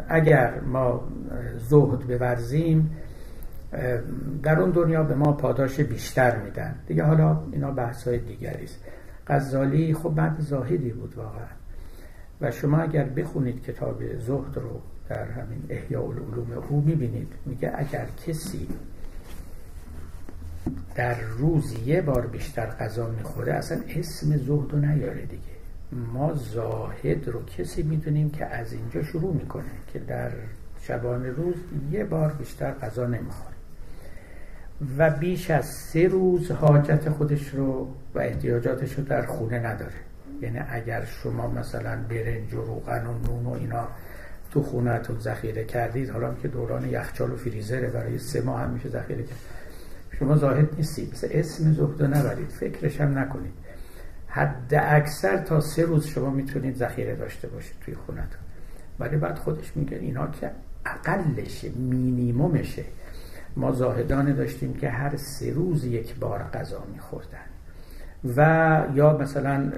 اگر 0.09 0.61
ما 0.61 1.09
زهد 1.59 2.19
بورزیم 2.19 2.97
در 4.43 4.61
اون 4.61 4.71
دنیا 4.71 5.03
به 5.03 5.15
ما 5.15 5.33
پاداش 5.33 5.81
بیشتر 5.81 6.37
میدن. 6.37 6.75
دیگه 6.87 7.05
حالا 7.05 7.43
اینا 7.53 7.71
بحث 7.71 8.09
های 8.09 8.19
دیگری 8.19 8.65
است. 8.65 8.79
غزالی 9.27 9.95
خب 9.95 10.15
بعد 10.15 10.41
زاهدی 10.41 10.93
بود 10.93 11.15
واقعا. 11.17 11.47
و 12.41 12.51
شما 12.51 12.79
اگر 12.79 13.05
بخونید 13.05 13.63
کتاب 13.63 14.03
زهد 14.19 14.57
رو 14.57 14.81
در 15.09 15.25
همین 15.25 15.63
احیاء 15.69 16.05
العلوم 16.05 16.65
او 16.69 16.81
می‌بینید 16.81 17.33
میگه 17.47 17.73
اگر 17.75 18.07
کسی 18.27 18.69
در 20.95 21.21
روز 21.21 21.75
یه 21.87 22.01
بار 22.01 22.27
بیشتر 22.27 22.67
غذا 22.67 23.11
می‌خوره 23.11 23.53
اصلا 23.53 23.81
اسم 23.89 24.37
زهد 24.37 24.73
رو 24.73 24.79
نیاره 24.79 25.23
دیگه. 25.23 25.54
ما 26.13 26.35
زاهد 26.35 27.29
رو 27.29 27.45
کسی 27.45 27.83
می‌دونیم 27.83 28.31
که 28.31 28.47
از 28.47 28.73
اینجا 28.73 29.03
شروع 29.03 29.35
می‌کنه 29.35 29.71
که 29.93 29.99
در 29.99 30.31
شبان 30.81 31.27
روز 31.27 31.55
یه 31.91 32.05
بار 32.05 32.33
بیشتر 32.33 32.71
غذا 32.71 33.07
نمی‌خوره. 33.07 33.55
و 34.99 35.11
بیش 35.11 35.51
از 35.51 35.67
سه 35.67 36.09
روز 36.09 36.51
حاجت 36.51 37.09
خودش 37.11 37.49
رو 37.49 37.89
و 38.15 38.19
احتیاجاتش 38.19 38.95
رو 38.95 39.05
در 39.05 39.27
خونه 39.27 39.59
نداره. 39.59 39.95
یعنی 40.43 40.59
اگر 40.69 41.05
شما 41.05 41.51
مثلا 41.51 41.99
برنج 42.09 42.55
و 42.55 42.61
روغن 42.61 43.07
و 43.07 43.13
نون 43.27 43.47
و 43.47 43.51
اینا 43.51 43.89
تو 44.51 44.63
خونهتون 44.63 45.21
ذخیره 45.21 45.65
کردید 45.65 46.11
حالا 46.11 46.35
که 46.35 46.49
دوران 46.49 46.89
یخچال 46.89 47.33
و 47.33 47.37
فریزره 47.37 47.89
برای 47.89 48.19
سه 48.19 48.41
ماه 48.41 48.61
هم 48.61 48.71
میشه 48.71 48.89
ذخیره 48.89 49.23
کرد. 49.23 49.39
شما 50.19 50.37
زاهد 50.37 50.69
نیستید 50.77 51.19
اسم 51.31 51.73
زهد 51.73 52.03
نبرید 52.03 52.49
فکرش 52.49 53.01
هم 53.01 53.19
نکنید. 53.19 53.53
حد 54.35 54.75
اکثر 54.75 55.37
تا 55.37 55.61
سه 55.61 55.83
روز 55.83 56.07
شما 56.07 56.31
می‌تونید 56.31 56.77
ذخیره 56.77 57.17
داشته 57.17 57.49
باشید 57.49 57.77
توی 57.81 57.95
خونتون. 57.95 58.41
ولی 58.99 59.17
بعد 59.17 59.39
خودش 59.39 59.77
میگه 59.77 59.97
اینا 59.97 60.27
که 60.27 60.51
اقلشه 60.87 61.71
مینیمومشه 61.71 62.85
ما 63.57 63.73
زاهدانه 63.73 64.33
داشتیم 64.33 64.75
که 64.75 64.91
هر 64.91 65.17
سه 65.17 65.53
روز 65.53 65.85
یک 65.85 66.15
بار 66.15 66.43
غذا 66.43 66.85
میخوردن. 66.93 67.39
و 68.37 68.83
یا 68.95 69.19
مثلا 69.19 69.73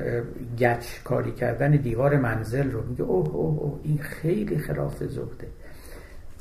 گچ 0.58 0.86
کاری 1.04 1.32
کردن 1.32 1.70
دیوار 1.70 2.16
منزل 2.16 2.70
رو. 2.70 2.82
میگه 2.88 3.02
اوه 3.02 3.28
اوه 3.28 3.58
اوه 3.62 3.80
این 3.82 3.98
خیلی 3.98 4.58
خلاف 4.58 5.04
زهده 5.04 5.48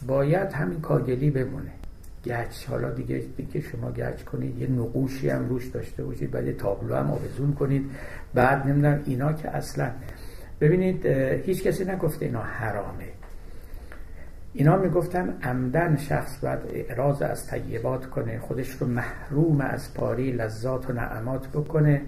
باید 0.07 0.53
همین 0.53 0.81
کاگلی 0.81 1.29
بمونه. 1.29 1.71
گچ. 2.25 2.65
حالا 2.69 2.89
دیگه 2.91 3.23
دیگه 3.37 3.61
شما 3.61 3.91
گچ 3.91 4.23
کنید. 4.23 4.61
یه 4.61 4.67
نقوشی 4.67 5.29
هم 5.29 5.49
روش 5.49 5.67
داشته 5.67 6.03
باشید. 6.03 6.31
بعد 6.31 6.45
یه 6.45 6.53
تابلو 6.53 6.95
هم 6.95 7.11
آویزون 7.11 7.53
کنید. 7.53 7.91
بعد 8.33 8.67
نمی‌دونم 8.67 9.01
اینا 9.05 9.33
که 9.33 9.49
اصلا 9.49 9.91
ببینید 10.61 11.05
هیچ 11.05 11.63
کسی 11.63 11.85
نگفته 11.85 12.25
اینا 12.25 12.41
حرامه. 12.41 13.05
اینا 14.53 14.77
می‌گفتن 14.77 15.37
عمدن 15.43 15.97
شخص 15.97 16.39
باید 16.43 16.59
اعراض 16.73 17.21
از 17.21 17.47
طیبات 17.47 18.09
کنه 18.09 18.39
خودش 18.39 18.69
رو 18.69 18.87
محروم 18.87 19.61
از 19.61 19.93
پاری 19.93 20.31
لذات 20.31 20.89
و 20.89 20.93
نعمات 20.93 21.47
بکنه 21.47 22.01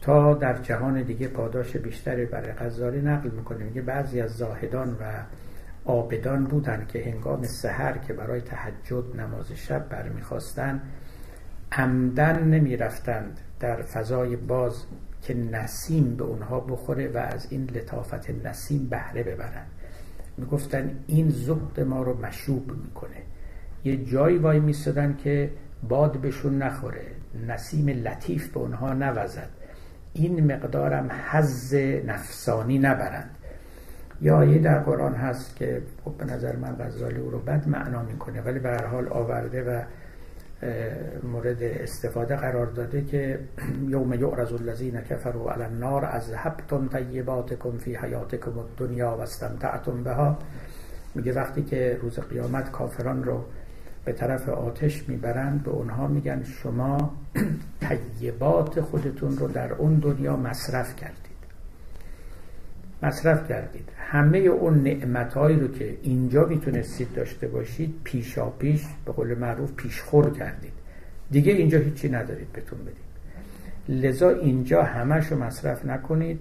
تا 0.00 0.34
در 0.34 0.58
جهان 0.62 1.02
دیگه 1.02 1.28
پاداش 1.28 1.76
بیشتری 1.76 2.26
برای 2.26 2.52
غذاری 2.52 3.00
نقل 3.00 3.30
می‌کنه. 3.30 3.64
میگه 3.64 3.82
بعضی 3.82 4.20
از 4.20 4.30
زاهدان 4.30 4.88
و 4.88 5.04
آبدان 5.84 6.44
بودن 6.44 6.86
که 6.88 7.04
هنگام 7.04 7.42
سحر 7.42 7.98
که 7.98 8.12
برای 8.12 8.40
تهجد 8.40 9.20
نماز 9.20 9.52
شب 9.52 9.88
برمیخواستند 9.88 10.82
عمدن 11.72 12.44
نمی‌رفتند 12.44 13.40
در 13.60 13.82
فضای 13.82 14.36
باز 14.36 14.84
که 15.22 15.34
نسیم 15.34 16.16
به 16.16 16.24
اونها 16.24 16.60
بخوره 16.60 17.08
و 17.08 17.16
از 17.18 17.46
این 17.50 17.70
لطافت 17.74 18.30
نسیم 18.30 18.88
بهره 18.88 19.22
ببرن. 19.22 19.66
می‌گفتن 20.36 20.98
این 21.06 21.30
زهد 21.30 21.80
ما 21.80 22.02
رو 22.02 22.20
مشوب 22.20 22.72
می‌کنه. 22.72 23.22
یه 23.84 24.04
جایی 24.04 24.38
وای 24.38 24.60
میستدن 24.60 25.16
که 25.16 25.50
باد 25.88 26.20
بهشون 26.20 26.62
نخوره. 26.62 27.06
نسیم 27.46 27.88
لطیف 27.88 28.52
به 28.52 28.60
اونها 28.60 28.92
نوزد. 28.92 29.48
این 30.12 30.52
مقدارم 30.52 31.10
حز 31.30 31.74
نفسانی 32.06 32.78
نبرند. 32.78 33.30
یا 34.22 34.36
آیه 34.36 34.58
در 34.58 34.78
قرآن 34.78 35.14
هست 35.14 35.56
که 35.56 35.82
خب 36.04 36.12
به 36.18 36.24
نظر 36.24 36.56
من 36.56 36.76
غزالی 36.80 37.20
او 37.20 37.30
رو 37.30 37.38
بد 37.38 37.68
معنا 37.68 38.02
می‌کنه 38.02 38.40
ولی 38.40 38.58
به 38.58 38.68
هر 38.68 38.86
حال 38.86 39.08
آورده 39.08 39.62
و 39.62 39.82
مورد 41.22 41.62
استفاده 41.62 42.36
قرار 42.36 42.66
داده 42.66 43.04
که 43.04 43.40
یوم 43.88 44.12
یعرض 44.12 44.52
الذین 44.52 45.00
کفروا 45.00 45.52
علی 45.52 45.62
النار 45.62 46.04
از 46.04 46.32
حبتم 46.32 46.88
طیباتکم 46.88 47.78
فی 47.78 47.94
حیاتکم 47.94 48.58
الدنیا 48.58 49.16
و 49.16 49.20
استمتعتم 49.20 50.02
بها. 50.02 50.38
میگه 51.14 51.32
وقتی 51.32 51.62
که 51.62 51.98
روز 52.02 52.18
قیامت 52.18 52.70
کافران 52.70 53.24
رو 53.24 53.44
به 54.04 54.12
طرف 54.12 54.48
آتش 54.48 55.08
می‌برند 55.08 55.62
به 55.62 55.70
اونها 55.70 56.06
میگن 56.06 56.42
شما 56.42 57.14
طیبات 58.20 58.80
خودتون 58.80 59.36
رو 59.36 59.48
در 59.48 59.72
اون 59.72 59.94
دنیا 59.94 60.36
مصرف 60.36 60.96
کردید. 60.96 61.31
مصرف 63.02 63.48
کردید. 63.48 63.88
همه 63.96 64.38
اون 64.38 64.82
نعمتهایی 64.82 65.60
رو 65.60 65.68
که 65.68 65.96
اینجا 66.02 66.46
می‌تونستید 66.46 67.14
داشته 67.14 67.48
باشید 67.48 67.94
پیشا 68.04 68.50
پیش 68.50 68.84
به 69.04 69.12
قول 69.12 69.38
معروف 69.38 69.72
پیشخور 69.72 70.30
کردید. 70.30 70.72
دیگه 71.30 71.52
اینجا 71.52 71.78
هیچی 71.78 72.08
ندارید 72.08 72.52
بهتون 72.52 72.78
بدید 72.78 73.12
لذا 73.88 74.30
اینجا 74.30 74.82
همش 74.82 75.26
رو 75.26 75.42
مصرف 75.42 75.84
نکنید 75.84 76.40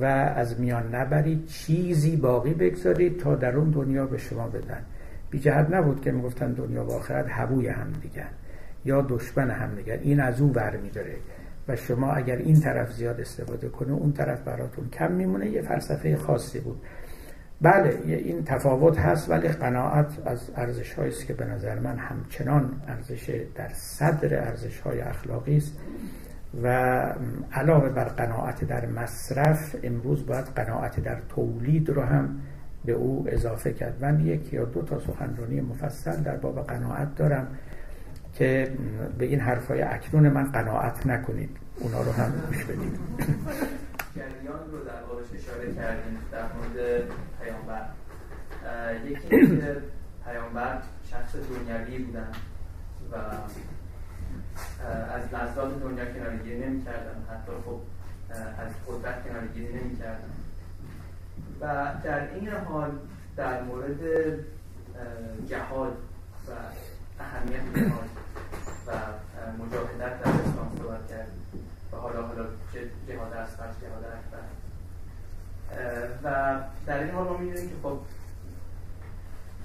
و 0.00 0.04
از 0.04 0.60
میان 0.60 0.94
نبرید 0.94 1.46
چیزی 1.46 2.16
باقی 2.16 2.54
بگذارید 2.54 3.18
تا 3.18 3.34
در 3.34 3.56
اون 3.56 3.70
دنیا 3.70 4.06
به 4.06 4.18
شما 4.18 4.48
بدن. 4.48 4.84
بی 5.30 5.38
جهت 5.38 5.70
نبود 5.70 6.00
که 6.00 6.12
می‌گفتن 6.12 6.52
دنیا 6.52 6.84
و 6.84 6.92
آخرت 6.92 7.26
هبوی 7.28 7.68
هم 7.68 7.92
دیگه 8.02 8.24
یا 8.84 9.06
دشمن 9.08 9.50
همدیگر 9.50 9.98
این 10.02 10.20
از 10.20 10.40
او 10.40 10.48
برمیداره 10.48 11.16
و 11.68 11.76
شما 11.76 12.12
اگر 12.12 12.36
این 12.36 12.60
طرف 12.60 12.92
زیاد 12.92 13.20
استفاده 13.20 13.68
کنه 13.68 13.92
اون 13.92 14.12
طرف 14.12 14.40
براتون 14.40 14.88
کم 14.90 15.12
میمونه 15.12 15.50
یه 15.50 15.62
فلسفه 15.62 16.16
خاصی 16.16 16.60
بود. 16.60 16.82
بله 17.60 17.98
این 18.06 18.44
تفاوت 18.44 18.98
هست 18.98 19.30
ولی 19.30 19.48
قناعت 19.48 20.06
از 20.26 20.50
ارزش 20.56 20.98
است 20.98 21.26
که 21.26 21.34
به 21.34 21.44
نظر 21.44 21.78
من 21.78 21.98
همچنان 21.98 22.82
ارزش 22.88 23.40
در 23.54 23.68
صدر 23.72 24.44
ارزش 24.46 24.80
های 24.80 25.00
اخلاقی 25.00 25.56
است 25.56 25.72
و 26.62 26.68
علاوه 27.52 27.88
بر 27.88 28.04
قناعت 28.04 28.64
در 28.64 28.86
مصرف 28.86 29.76
امروز 29.82 30.26
باید 30.26 30.44
قناعت 30.44 31.00
در 31.00 31.18
تولید 31.28 31.90
رو 31.90 32.02
هم 32.02 32.40
به 32.84 32.92
او 32.92 33.24
اضافه 33.28 33.72
کرد. 33.72 34.04
من 34.04 34.20
یک 34.20 34.52
یا 34.52 34.64
دو 34.64 34.82
تا 34.82 35.00
سخنرانی 35.00 35.60
مفصل 35.60 36.22
در 36.22 36.36
باب 36.36 36.66
قناعت 36.66 37.14
دارم. 37.14 37.46
که 38.34 38.72
به 39.18 39.24
این 39.24 39.40
حرفای 39.40 39.82
اکنون 39.82 40.28
من 40.28 40.44
قناعت 40.44 41.06
نکنید. 41.06 41.56
اونا 41.78 42.02
رو 42.02 42.12
هم 42.12 42.32
گوش 42.46 42.64
بدید. 42.64 42.98
جریان 44.16 44.70
رو 44.72 44.84
در 44.84 45.02
بابش 45.02 45.26
اشاره 45.34 45.74
کردیم 45.74 46.18
در 46.32 46.42
مورد 46.42 47.02
پیامبر. 47.42 47.86
یکی 49.04 49.28
که 49.28 49.76
پیامبر 50.26 50.78
شخص 51.10 51.36
دنیوی 51.36 51.98
بودن 51.98 52.28
و 53.12 53.16
از 55.14 55.34
لذات 55.34 55.80
دنیا 55.82 56.04
کنارگیری 56.04 56.58
نمی 56.58 56.84
کردن 56.84 57.24
حتی 57.30 57.52
خب 57.64 57.80
از 58.58 58.72
قدرت 58.88 59.28
کنارگیری 59.28 59.74
نمی 59.74 59.96
کردن 59.96 60.30
و 61.60 61.92
در 62.04 62.34
این 62.34 62.48
حال 62.48 62.90
در 63.36 63.62
مورد 63.62 64.00
جهاد 65.48 65.96
و 66.48 66.52
اهمیت 67.20 67.60
جهاد 67.76 68.08
و 68.86 68.90
مجاهدت 69.62 70.22
در 70.22 70.30
اسلام 70.30 70.72
صحبت 70.78 71.08
کرد. 71.08 71.28
و 71.92 71.96
حالا 71.96 72.26
حالا 72.26 72.44
جهاد 73.08 73.32
اصغر 73.32 73.66
جهاد 73.66 74.04
اکبر. 74.04 74.44
و 76.24 76.60
در 76.86 77.02
این 77.02 77.14
حال 77.14 77.26
ما 77.28 77.36
می‌دونیم 77.36 77.68
که 77.68 77.74
خب 77.82 77.98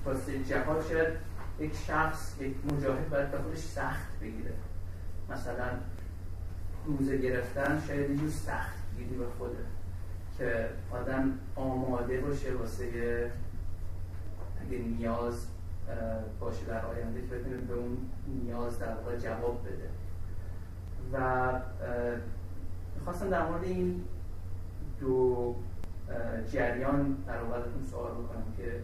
واسه 0.05 0.43
جهاد 0.43 0.85
شاید 0.89 1.13
یک 1.59 1.75
شخص 1.75 2.41
یک 2.41 2.55
مجاهد 2.65 3.09
باید 3.09 3.31
به 3.31 3.37
خودش 3.37 3.59
سخت 3.59 4.19
بگیره. 4.21 4.53
مثلا 5.29 5.67
روزه 6.85 7.17
گرفتن 7.17 7.83
شاید 7.87 8.23
یه 8.23 8.29
سخت 8.29 8.77
گیری 8.97 9.15
به 9.15 9.25
خوده 9.37 9.57
که 10.37 10.69
آدم 10.91 11.39
آماده 11.55 12.21
باشه 12.21 12.53
واسه 12.53 12.85
اگه 14.61 14.77
نیاز 14.77 15.47
باشه 16.39 16.65
در 16.65 16.85
آینده 16.85 17.21
که 17.21 17.27
بتونه 17.27 17.57
به 17.57 17.73
اون 17.73 17.97
نیاز 18.27 18.79
در 18.79 18.93
واقع 18.93 19.17
جواب 19.17 19.61
بده. 19.67 19.89
و 21.13 21.51
می‌خواستم 22.95 23.29
در 23.29 23.47
مورد 23.47 23.63
این 23.63 24.03
دو 24.99 25.55
جریان 26.51 27.17
در 27.27 27.41
واقع 27.41 27.59
سوال 27.91 28.11
بکنم 28.11 28.43
که 28.57 28.79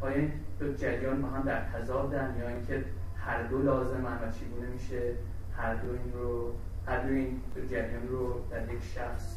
آیا 0.00 0.16
این 0.16 0.32
دو 0.58 0.72
جریان 0.72 1.22
با 1.22 1.28
هم 1.28 1.42
در 1.42 1.60
تضادن 1.60 2.36
یا 2.40 2.48
اینکه 2.48 2.84
هر 3.16 3.42
دو 3.42 3.62
لازم 3.62 4.04
و 4.04 4.30
چگونه 4.30 4.66
میشه 4.72 5.14
هر 5.56 5.74
دو 5.74 5.88
این 5.90 6.12
رو 6.12 6.52
هر 6.86 7.00
دو 7.06 7.14
این 7.14 7.40
دو 7.54 7.66
جریان 7.66 8.08
رو 8.08 8.40
در 8.50 8.74
یک 8.74 8.82
شخص 8.94 9.36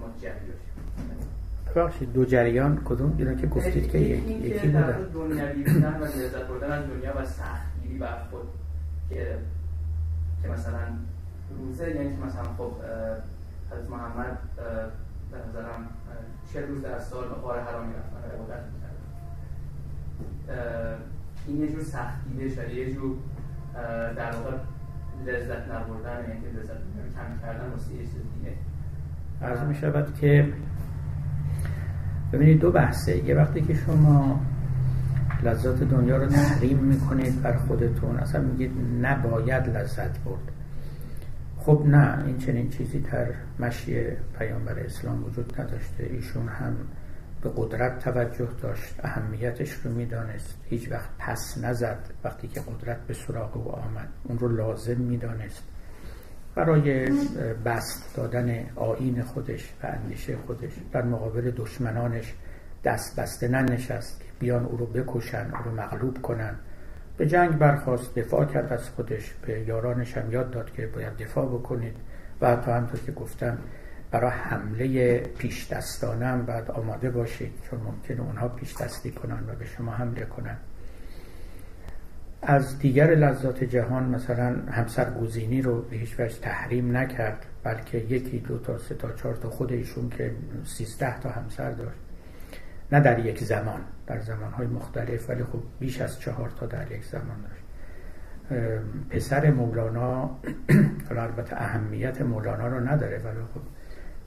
متجلی 0.00 0.52
ببخشید 1.66 2.12
دو 2.12 2.24
جریان 2.24 2.80
کدوم؟ 2.84 3.14
اینا 3.18 3.34
که 3.34 3.46
گفتید 3.46 3.90
که 3.90 3.98
یکی 3.98 4.66
بودن 4.66 5.02
دنیوی 5.14 5.64
بودن 5.64 6.00
و 6.00 6.04
لذت 6.04 6.48
بردن 6.48 6.72
از 6.72 6.84
دنیا 6.88 7.12
و 7.16 7.24
سختگیری 7.24 7.98
بر 7.98 8.18
خود 8.30 8.48
که 9.08 9.38
که 10.42 10.48
مثلا 10.48 10.80
روزه 11.58 11.90
یعنی 11.90 12.16
که 12.16 12.22
مثلا 12.26 12.42
خب 12.58 12.72
از 13.72 13.90
محمد 13.90 14.38
به 15.30 15.38
نظرم 15.48 15.88
چه 16.52 16.66
روز 16.66 16.82
در 16.82 16.98
سال 16.98 17.28
به 17.28 17.34
قاره 17.34 17.62
حرام 17.62 17.86
می‌رفتن 17.86 18.16
و 18.16 18.26
عبادت 18.34 18.62
می‌کردن. 18.72 18.94
این 21.46 21.60
یه 21.60 21.68
جور 21.72 21.82
سختگیری 21.82 22.50
شده 22.50 22.74
یه 22.74 22.94
جور 22.94 23.16
در 24.16 24.30
واقع 24.30 24.56
لذت 25.26 25.68
نبردن 25.70 26.28
یعنی 26.28 26.58
لذت 26.58 26.76
کم 27.14 27.38
کردن 27.42 27.70
واسه 27.70 27.94
یه 27.94 28.02
چیز 28.02 28.22
دیگه. 28.38 28.52
عرض 29.42 29.60
می 29.60 29.74
شود 29.74 30.14
که 30.20 30.52
ببینید 32.34 32.60
دو 32.60 32.72
بحثه. 32.72 33.24
یه 33.24 33.34
وقتی 33.34 33.60
که 33.60 33.74
شما 33.74 34.40
لذات 35.42 35.82
دنیا 35.82 36.16
رو 36.16 36.26
تحریم 36.26 36.78
می‌کنید 36.78 37.42
بر 37.42 37.56
خودتون 37.56 38.16
اصلا 38.16 38.40
میگید 38.40 38.70
نباید 39.02 39.68
لذت 39.68 40.18
برد. 40.18 40.52
خب 41.58 41.82
نه 41.86 42.24
این 42.26 42.38
چنین 42.38 42.70
چیزی 42.70 43.00
در 43.00 43.26
مشی 43.60 44.02
پیامبر 44.38 44.78
اسلام 44.78 45.24
وجود 45.24 45.60
نداشته. 45.60 46.04
ایشون 46.10 46.48
هم 46.48 46.76
به 47.42 47.50
قدرت 47.56 47.98
توجه 47.98 48.48
داشت 48.62 48.94
اهمیتش 49.02 49.72
رو 49.72 49.90
می‌دانست. 49.90 50.58
هیچ 50.64 50.92
وقت 50.92 51.08
پس 51.18 51.58
نزد 51.64 51.98
وقتی 52.24 52.48
که 52.48 52.60
قدرت 52.60 52.98
به 53.06 53.14
سراغ 53.14 53.56
او 53.56 53.72
آمد. 53.72 54.08
اون 54.24 54.38
رو 54.38 54.48
لازم 54.48 54.96
می‌دانست. 54.96 55.62
برای 56.54 57.10
بست 57.64 58.16
دادن 58.16 58.66
آین 58.76 59.22
خودش 59.22 59.72
و 59.82 59.86
اندیشه 59.86 60.36
خودش 60.36 60.72
در 60.92 61.02
مقابل 61.02 61.50
دشمنانش 61.50 62.34
دست 62.84 63.20
بسته 63.20 63.48
ننشست 63.48 64.22
بیان 64.38 64.64
او 64.64 64.76
رو 64.76 64.86
بکشن 64.86 65.50
او 65.50 65.64
رو 65.64 65.74
مغلوب 65.74 66.22
کنن. 66.22 66.54
به 67.16 67.26
جنگ 67.26 67.58
برخواست 67.58 68.14
دفاع 68.18 68.44
کرد 68.44 68.72
از 68.72 68.90
خودش. 68.90 69.34
به 69.46 69.60
یارانش 69.60 70.16
هم 70.16 70.32
یاد 70.32 70.50
داد 70.50 70.72
که 70.72 70.86
باید 70.86 71.16
دفاع 71.16 71.46
بکنید 71.46 71.96
و 72.40 72.50
حتی 72.50 72.70
همطور 72.70 73.00
که 73.00 73.12
گفتم 73.12 73.58
برای 74.10 74.30
حمله 74.30 75.18
پیش 75.18 75.72
دستانم 75.72 76.46
باید 76.46 76.70
آماده 76.70 77.10
باشید 77.10 77.52
چون 77.70 77.80
ممکنه 77.80 78.20
اونها 78.20 78.48
پیش 78.48 78.76
دستی 78.76 79.10
کنن 79.10 79.44
و 79.48 79.54
به 79.58 79.64
شما 79.64 79.92
حمله 79.92 80.24
کنن. 80.24 80.56
از 82.46 82.78
دیگر 82.78 83.10
لذات 83.10 83.64
جهان 83.64 84.04
مثلا 84.04 84.56
همسرگزینی 84.70 85.62
رو 85.62 85.82
به 85.82 85.96
هیچ 85.96 86.20
وجه 86.20 86.38
تحریم 86.40 86.96
نکرد 86.96 87.46
بلکه 87.62 87.98
یکی 87.98 88.38
دو 88.38 88.58
تا 88.58 88.78
سه 88.78 88.94
تا 88.94 89.12
چهار 89.12 89.34
تا 89.34 89.50
خود 89.50 89.72
ایشون 89.72 90.10
که 90.10 90.34
سیزده 90.64 91.20
تا 91.20 91.28
همسر 91.28 91.70
داشت. 91.70 91.98
نه 92.92 93.00
در 93.00 93.26
یک 93.26 93.44
زمان 93.44 93.80
در 94.06 94.20
زمانهای 94.20 94.66
مختلف 94.66 95.30
ولی 95.30 95.44
خب 95.44 95.62
بیش 95.80 96.00
از 96.00 96.20
چهار 96.20 96.50
تا 96.50 96.66
در 96.66 96.92
یک 96.92 97.04
زمان 97.04 97.36
داشت. 97.42 97.64
پسر 99.10 99.50
مولانا 99.50 100.30
البته 101.10 101.62
اهمیت 101.62 102.22
مولانا 102.22 102.68
رو 102.68 102.88
نداره 102.88 103.18
ولی 103.18 103.44
خب 103.54 103.60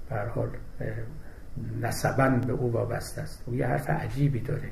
به 0.10 0.32
حال 0.32 0.50
نسبا 1.82 2.30
به 2.30 2.54
او 2.54 2.72
وابسته 2.72 3.22
است. 3.22 3.44
او 3.46 3.56
یه 3.56 3.68
حرف 3.68 3.90
عجیبی 3.90 4.40
داره. 4.40 4.70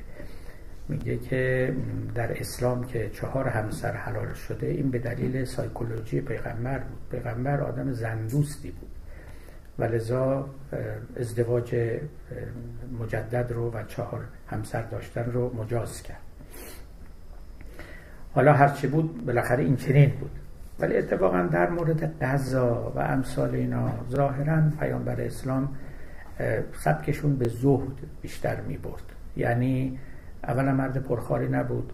میگه 0.88 1.16
که 1.18 1.74
در 2.14 2.40
اسلام 2.40 2.84
که 2.84 3.10
چهار 3.10 3.48
همسر 3.48 3.92
حلال 3.92 4.32
شده 4.32 4.66
این 4.66 4.90
به 4.90 4.98
دلیل 4.98 5.44
سایکولوژی 5.44 6.20
پیغمبر 6.20 6.78
بود. 6.78 6.98
پیغمبر 7.10 7.60
آدم 7.60 7.92
زندوستی 7.92 8.70
بود. 8.70 8.90
و 9.78 9.84
لذا 9.84 10.48
ازدواج 11.16 11.76
مجدد 13.00 13.52
رو 13.52 13.70
و 13.70 13.84
چهار 13.84 14.24
همسر 14.46 14.82
داشتن 14.82 15.24
رو 15.32 15.56
مجاز 15.56 16.02
کرد. 16.02 16.20
حالا 18.34 18.52
هرچی 18.52 18.86
بود 18.86 19.26
بالاخره 19.26 19.64
این 19.64 19.76
چنین 19.76 20.10
بود. 20.10 20.30
ولی 20.78 20.96
اتفاقا 20.96 21.42
در 21.42 21.70
مورد 21.70 22.22
قضا 22.22 22.92
و 22.96 22.98
امثال 22.98 23.54
اینا 23.54 23.92
ظاهرا 24.10 24.62
پیامبر 24.80 25.20
اسلام 25.20 25.68
سبکشون 26.72 27.36
به 27.36 27.48
زهد 27.48 27.92
بیشتر 28.22 28.60
می 28.60 28.76
برد 28.76 29.02
یعنی 29.36 29.98
اولا 30.44 30.72
مرد 30.72 30.98
پرخاری 30.98 31.48
نبود. 31.48 31.92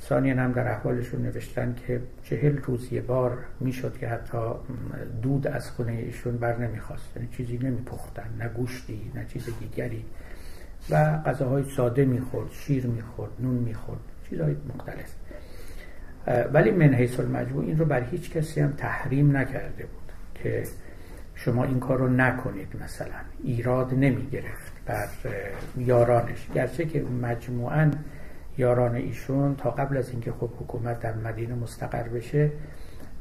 ثانیا 0.00 0.36
هم 0.36 0.52
در 0.52 0.72
احوالشون 0.72 1.22
نوشتن 1.22 1.74
که 1.86 2.00
چهل 2.22 2.56
روز 2.56 2.92
یه 2.92 3.00
بار 3.00 3.38
می‌شد 3.60 3.98
که 3.98 4.08
حتی 4.08 4.38
دود 5.22 5.46
از 5.46 5.70
خونه 5.70 5.92
ایشون 5.92 6.36
بر 6.36 6.58
نمی‌خواست. 6.58 7.16
یعنی 7.16 7.28
چیزی 7.36 7.58
نمیپختن 7.58 8.28
نه 8.38 8.48
گوشتی 8.48 9.12
نه 9.14 9.24
چیز 9.24 9.48
دیگری. 9.60 10.04
و 10.90 11.18
غذاهای 11.18 11.64
ساده 11.76 12.04
می‌خورد 12.04 12.50
شیر 12.50 12.86
می‌خورد 12.86 13.30
نون 13.40 13.54
می‌خورد 13.54 14.00
چیزهای 14.30 14.56
مختلف. 14.74 15.14
ولی 16.52 16.70
من 16.70 16.94
حیث 16.94 17.20
المجموع 17.20 17.64
این 17.64 17.78
رو 17.78 17.84
بر 17.84 18.02
هیچ 18.04 18.30
کسی 18.30 18.60
هم 18.60 18.70
تحریم 18.70 19.36
نکرده 19.36 19.86
بود 19.86 20.12
که 20.34 20.62
شما 21.34 21.64
این 21.64 21.80
کار 21.80 21.98
رو 21.98 22.08
نکنید 22.08 22.68
مثلا. 22.84 23.20
ایراد 23.42 23.94
نمی 23.94 24.26
گرفت 24.30 24.72
بر 24.86 25.08
یارانش. 25.76 26.48
گرچه 26.54 26.84
که 26.84 27.02
مجموعا 27.02 27.90
یاران 28.58 28.94
ایشون 28.94 29.56
تا 29.56 29.70
قبل 29.70 29.96
از 29.96 30.10
اینکه 30.10 30.32
خب 30.32 30.50
حکومت 30.60 31.00
در 31.00 31.14
مدینه 31.14 31.54
مستقر 31.54 32.02
بشه 32.02 32.50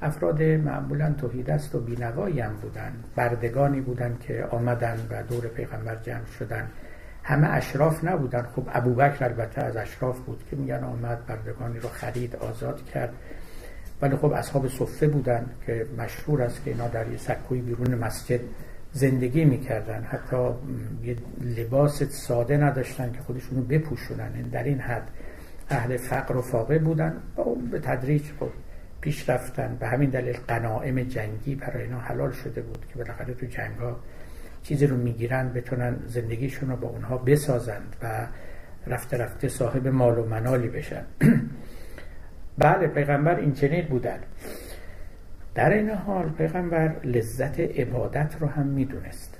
افراد 0.01 0.43
معمولا 0.43 1.13
توحیدست 1.17 1.75
و 1.75 1.79
بینوایی 1.79 2.39
هم 2.39 2.53
بودن. 2.53 2.93
بردگانی 3.15 3.81
بودن 3.81 4.17
که 4.21 4.47
آمدن 4.51 4.97
و 5.09 5.23
دور 5.23 5.47
پیغمبر 5.47 5.95
جمع 5.95 6.25
شدن. 6.39 6.67
همه 7.23 7.49
اشراف 7.49 8.03
نبودن. 8.03 8.47
خب 8.55 8.63
ابوبکر 8.73 9.25
البته 9.25 9.61
از 9.61 9.77
اشراف 9.77 10.19
بود 10.19 10.43
که 10.49 10.55
میگن 10.55 10.83
آمد 10.83 11.25
بردگانی 11.25 11.79
رو 11.79 11.89
خرید 11.89 12.35
آزاد 12.35 12.85
کرد. 12.85 13.13
ولی 14.01 14.15
خب 14.15 14.31
اصحاب 14.31 14.67
صفه 14.67 15.07
بودن 15.07 15.45
که 15.65 15.85
مشهور 15.97 16.41
است 16.41 16.63
که 16.63 16.71
اینا 16.71 16.87
در 16.87 17.07
یه 17.07 17.17
سکوی 17.17 17.61
بیرون 17.61 17.95
مسجد 17.95 18.39
زندگی 18.93 19.45
می‌کردن. 19.45 20.03
حتی 20.03 20.49
یه 21.03 21.15
لباس 21.41 22.03
ساده 22.03 22.57
نداشتن 22.57 23.11
که 23.11 23.19
خودشونو 23.19 23.61
بپوشونن. 23.61 24.31
در 24.41 24.63
این 24.63 24.79
حد 24.79 25.07
اهل 25.69 25.97
فقر 25.97 26.37
و 26.37 26.41
فاقه 26.41 26.79
بودن 26.79 27.17
و 27.37 27.43
به 27.71 27.79
تدریج 27.79 28.23
خب 28.39 28.49
پیش 29.01 29.29
رفتن. 29.29 29.77
به 29.79 29.87
همین 29.87 30.09
دلیل 30.09 30.37
قناعم 30.47 31.03
جنگی 31.03 31.55
برای 31.55 31.83
اینا 31.83 31.99
حلال 31.99 32.31
شده 32.31 32.61
بود 32.61 32.85
که 32.89 32.95
بالاخره 32.95 33.33
تو 33.33 33.45
جنگ 33.45 33.77
ها 33.77 33.99
چیزی 34.63 34.87
رو 34.87 34.97
می‌گیرن 34.97 35.53
بتونن 35.53 35.95
زندگیشون 36.07 36.69
رو 36.69 36.75
با 36.75 36.87
اونها 36.87 37.17
بسازند 37.17 37.95
و 38.03 38.27
رفته 38.87 39.17
رفته 39.17 39.47
صاحب 39.47 39.87
مال 39.87 40.17
و 40.17 40.25
منالی 40.25 40.67
بشن. 40.67 41.03
بله 42.57 42.87
پیغمبر 42.87 43.39
این 43.39 43.53
چنین 43.53 43.85
بودن. 43.85 44.19
در 45.55 45.73
این 45.73 45.89
حال 45.89 46.29
پیغمبر 46.29 46.95
لذت 47.03 47.59
عبادت 47.59 48.35
رو 48.39 48.47
هم 48.47 48.67
می‌دونست. 48.67 49.39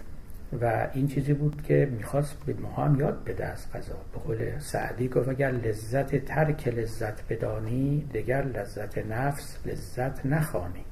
و 0.61 0.89
این 0.93 1.07
چیزی 1.07 1.33
بود 1.33 1.61
که 1.61 1.89
می‌خواست 1.91 2.45
به 2.45 2.53
ما 2.53 2.69
هم 2.69 2.99
یاد 2.99 3.23
بده 3.23 3.45
از 3.45 3.71
قضا. 3.71 3.95
به 4.13 4.19
قول 4.19 4.59
سعدی 4.59 5.07
گفت 5.07 5.29
اگر 5.29 5.51
لذت 5.51 6.25
ترک 6.25 6.67
لذت 6.67 7.27
بدانی 7.29 8.09
دگر 8.13 8.43
لذت 8.43 8.97
نفس 8.97 9.59
لذت 9.65 10.25
نخوانی. 10.25 10.85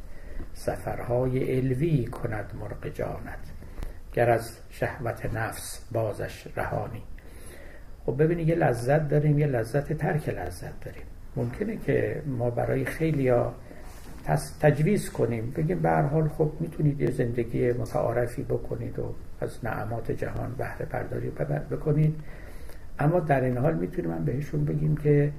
سفرهای 0.53 1.57
الوی 1.57 2.06
کند 2.06 2.53
مرق 2.60 2.93
جانت 2.93 3.52
گر 4.14 4.30
از 4.30 4.57
شهوت 4.69 5.34
نفس 5.34 5.85
بازش 5.91 6.48
رهانی. 6.56 7.03
خب 8.06 8.23
ببینید 8.23 8.48
یه 8.49 8.56
لذت 8.56 9.10
داریم 9.10 9.39
یه 9.39 9.48
لذت 9.48 9.93
ترک 9.93 10.30
لذت 10.30 10.85
داریم. 10.85 11.03
ممکنه 11.35 11.77
که 11.77 12.22
ما 12.26 12.49
برای 12.49 12.85
خیلی 12.85 13.31
تجویز 14.61 15.10
کنیم. 15.10 15.52
بگیم 15.56 15.80
به 15.80 15.91
حال 15.91 16.27
خب 16.27 16.52
می‌تونید 16.60 17.02
یه 17.02 17.11
زندگی 17.11 17.72
متعارفی 17.72 18.43
بکنید 18.43 18.99
و 18.99 19.14
از 19.41 19.60
نعمات 19.64 20.11
جهان 20.11 20.56
بهره 20.57 20.85
برداری 20.85 21.30
بکنید. 21.72 22.15
اما 22.99 23.19
در 23.19 23.43
این 23.43 23.57
حال 23.57 23.73
می‌تونیم 23.73 24.11
من 24.11 24.26
بهشون 24.26 24.65
بگیم 24.65 24.98
که 24.98 25.31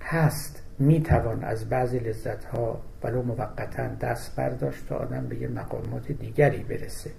هست. 0.00 0.62
می‌توان 0.78 1.44
از 1.44 1.68
بعضی 1.68 1.98
لذت 1.98 2.44
ها 2.44 2.80
ولو 3.02 3.22
موقتا 3.22 3.88
دست 4.00 4.36
برداشت 4.36 4.88
تا 4.88 4.96
آدم 4.96 5.26
به 5.26 5.36
یه 5.36 5.48
مقامات 5.48 6.12
دیگری 6.12 6.62
برسه. 6.62 7.10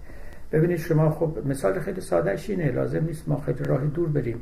ببینید 0.52 0.78
شما 0.78 1.10
خب 1.10 1.38
مثال 1.45 1.80
خیلی 1.80 2.02
سادهش 2.02 2.49
اینه 2.49 2.72
لازم 2.72 3.06
نیست 3.06 3.30
ما 3.30 3.38
خیلی 3.38 3.64
راه 3.64 3.86
دور 3.86 4.10
بریم. 4.10 4.41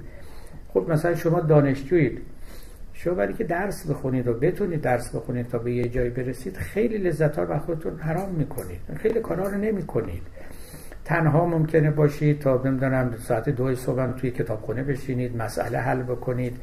خب 0.74 0.86
مثلا 0.90 1.16
شما 1.16 1.40
دانشجویید. 1.40 2.22
شما 3.04 3.14
برای 3.14 3.34
که 3.34 3.44
درس 3.44 3.88
بخونید 3.88 4.28
و 4.28 4.34
بتونید 4.34 4.82
درس 4.82 5.16
بخونید 5.16 5.48
تا 5.48 5.58
به 5.58 5.74
یه 5.74 5.90
جایی 5.90 6.10
برسید 6.10 6.58
خیلی 6.58 6.98
لذت 6.98 7.38
ها 7.38 7.44
رو 7.44 7.60
خودتون 7.60 8.00
حرام 8.00 8.30
می‌کنید. 8.30 8.80
خیلی 8.96 9.20
کارا 9.20 9.48
رو 9.48 9.58
نمی‌کنید. 9.58 10.22
تنها 11.06 11.46
ممکنه 11.46 11.92
باشید 11.92 12.40
تا 12.40 12.62
نمی‌دونم 12.66 13.16
ساعت 13.28 13.50
دو 13.50 13.76
صبح 13.76 14.12
توی 14.12 14.32
کتابخونه 14.32 14.84
بشینید 14.84 15.38
مسئله 15.38 15.78
حل 15.78 16.04
بکنید. 16.04 16.58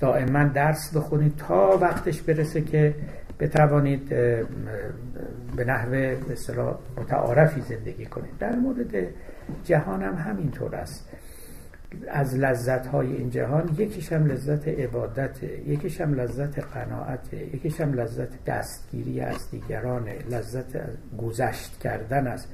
دائما 0.00 0.44
درس 0.44 0.96
بخونید 0.96 1.36
تا 1.36 1.78
وقتش 1.80 2.22
برسه 2.22 2.60
که 2.60 2.94
بتوانید 3.40 4.08
به 5.56 5.64
نحو 5.66 6.16
مثلا 6.30 6.78
متعارفی 6.96 7.60
زندگی 7.60 8.06
کنید. 8.06 8.38
در 8.38 8.56
مورد 8.56 8.94
جهان 9.64 10.02
هم 10.02 10.14
همینطور 10.14 10.74
است. 10.74 11.08
از 12.08 12.34
لذت 12.34 12.86
های 12.86 13.16
این 13.16 13.30
جهان 13.30 13.74
یکیش 13.78 14.12
هم 14.12 14.26
لذت 14.26 14.68
عبادت 14.68 15.42
یکیش 15.42 16.00
هم 16.00 16.14
لذت 16.14 16.58
قناعت 16.58 17.32
یکیش 17.32 17.80
هم 17.80 17.92
لذت 17.92 18.44
دستگیری 18.44 19.20
از 19.20 19.50
دیگران 19.50 20.08
لذت 20.08 20.76
گذشت 21.18 21.78
کردن 21.78 22.26
است 22.26 22.48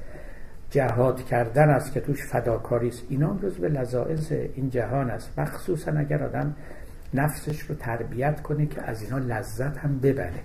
جهاد 0.69 1.25
کردن 1.25 1.69
است 1.69 1.93
که 1.93 1.99
توش 1.99 2.25
فداکاری 2.25 2.87
است. 2.87 3.03
اینا 3.09 3.27
هم 3.27 3.39
به 3.61 3.69
لذائز 3.69 4.31
این 4.31 4.69
جهان 4.69 5.09
است. 5.09 5.39
مخصوصا 5.39 5.91
اگر 5.91 6.23
آدم 6.23 6.55
نفسش 7.13 7.61
رو 7.61 7.75
تربیت 7.75 8.41
کنه 8.41 8.65
که 8.65 8.81
از 8.81 9.03
اینا 9.03 9.17
لذت 9.17 9.77
هم 9.77 9.99
ببره. 9.99 10.39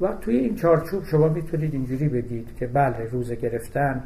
و 0.00 0.08
توی 0.20 0.36
این 0.36 0.54
چارچوب 0.54 1.04
شما 1.04 1.28
می‌تونید 1.28 1.74
اینجوری 1.74 2.08
بگید 2.08 2.48
که 2.58 2.66
بله 2.66 3.08
روزه 3.10 3.36
گرفتن 3.36 4.02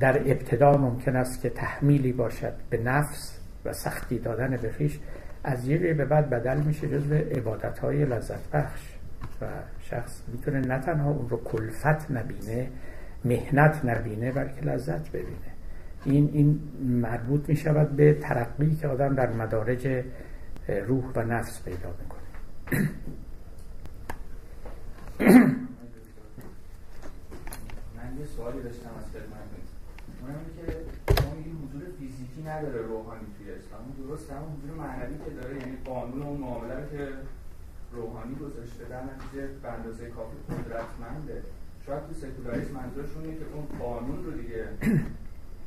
در 0.00 0.18
ابتدا 0.18 0.72
ممکن 0.72 1.16
است 1.16 1.42
که 1.42 1.50
تحمیلی 1.50 2.12
باشد 2.12 2.52
به 2.70 2.78
نفس 2.78 3.40
و 3.64 3.72
سختی 3.72 4.18
دادن 4.18 4.56
به 4.62 4.70
خیش 4.70 4.98
از 5.44 5.68
یه 5.68 5.94
به 5.94 6.04
بعد 6.04 6.30
بدل 6.30 6.60
میشه 6.60 6.88
جزو 6.88 7.14
عبادت 7.14 7.78
های 7.78 8.04
لذت 8.04 8.50
بخش. 8.50 8.96
و 9.40 9.46
شخص 9.80 10.22
می‌تونه 10.32 10.60
نه 10.60 10.80
تنها 10.80 11.10
اون 11.10 11.28
رو 11.28 11.40
کلفت 11.44 12.10
نبینه 12.10 12.68
مهنت 13.24 13.84
نبینه 13.84 14.32
بلکه 14.32 14.60
لذت 14.60 15.08
ببینه. 15.08 15.52
این 16.04 16.30
این 16.32 16.60
مربوط 16.82 17.48
می 17.48 17.56
شود 17.56 17.96
به 17.96 18.14
ترقی 18.14 18.74
که 18.74 18.88
آدم 18.88 19.14
در 19.14 19.32
مدارج 19.32 20.04
روح 20.86 21.04
و 21.16 21.22
نفس 21.22 21.62
پیدا 21.64 21.94
می‌کنه. 22.02 22.26
یه 28.20 28.26
سوالی 28.36 28.62
داشتم 28.62 28.90
از 28.98 29.04
اونم 30.20 30.44
که 30.56 30.64
ما 31.22 31.34
میگیم 31.34 31.56
حضور 31.64 31.82
فیزیکی 31.98 32.42
نداره 32.42 32.80
روحانی 32.82 33.26
توی 33.38 33.48
اسلام. 33.50 33.82
درست 34.02 34.30
همون 34.30 34.50
حضور 34.56 34.70
معنوی 34.82 35.18
که 35.24 35.30
داره 35.30 35.56
یعنی 35.60 35.76
قانون 35.84 36.22
و 36.22 36.34
معامله 36.34 36.88
که 36.90 37.08
روحانی 37.92 38.34
گذاشته 38.34 38.84
در 38.84 39.02
نتیجه 39.10 39.46
به 39.62 39.68
اندازه 39.68 40.10
کافی 40.10 40.36
قدرتمنده. 40.48 41.42
شاید 41.86 42.06
تو 42.06 42.14
سکولاریسم 42.14 42.72
منظورشون 42.72 43.24
اینه 43.24 43.38
که 43.38 43.44
اون 43.54 43.66
قانون 43.78 44.24
رو 44.24 44.30
دیگه 44.30 44.68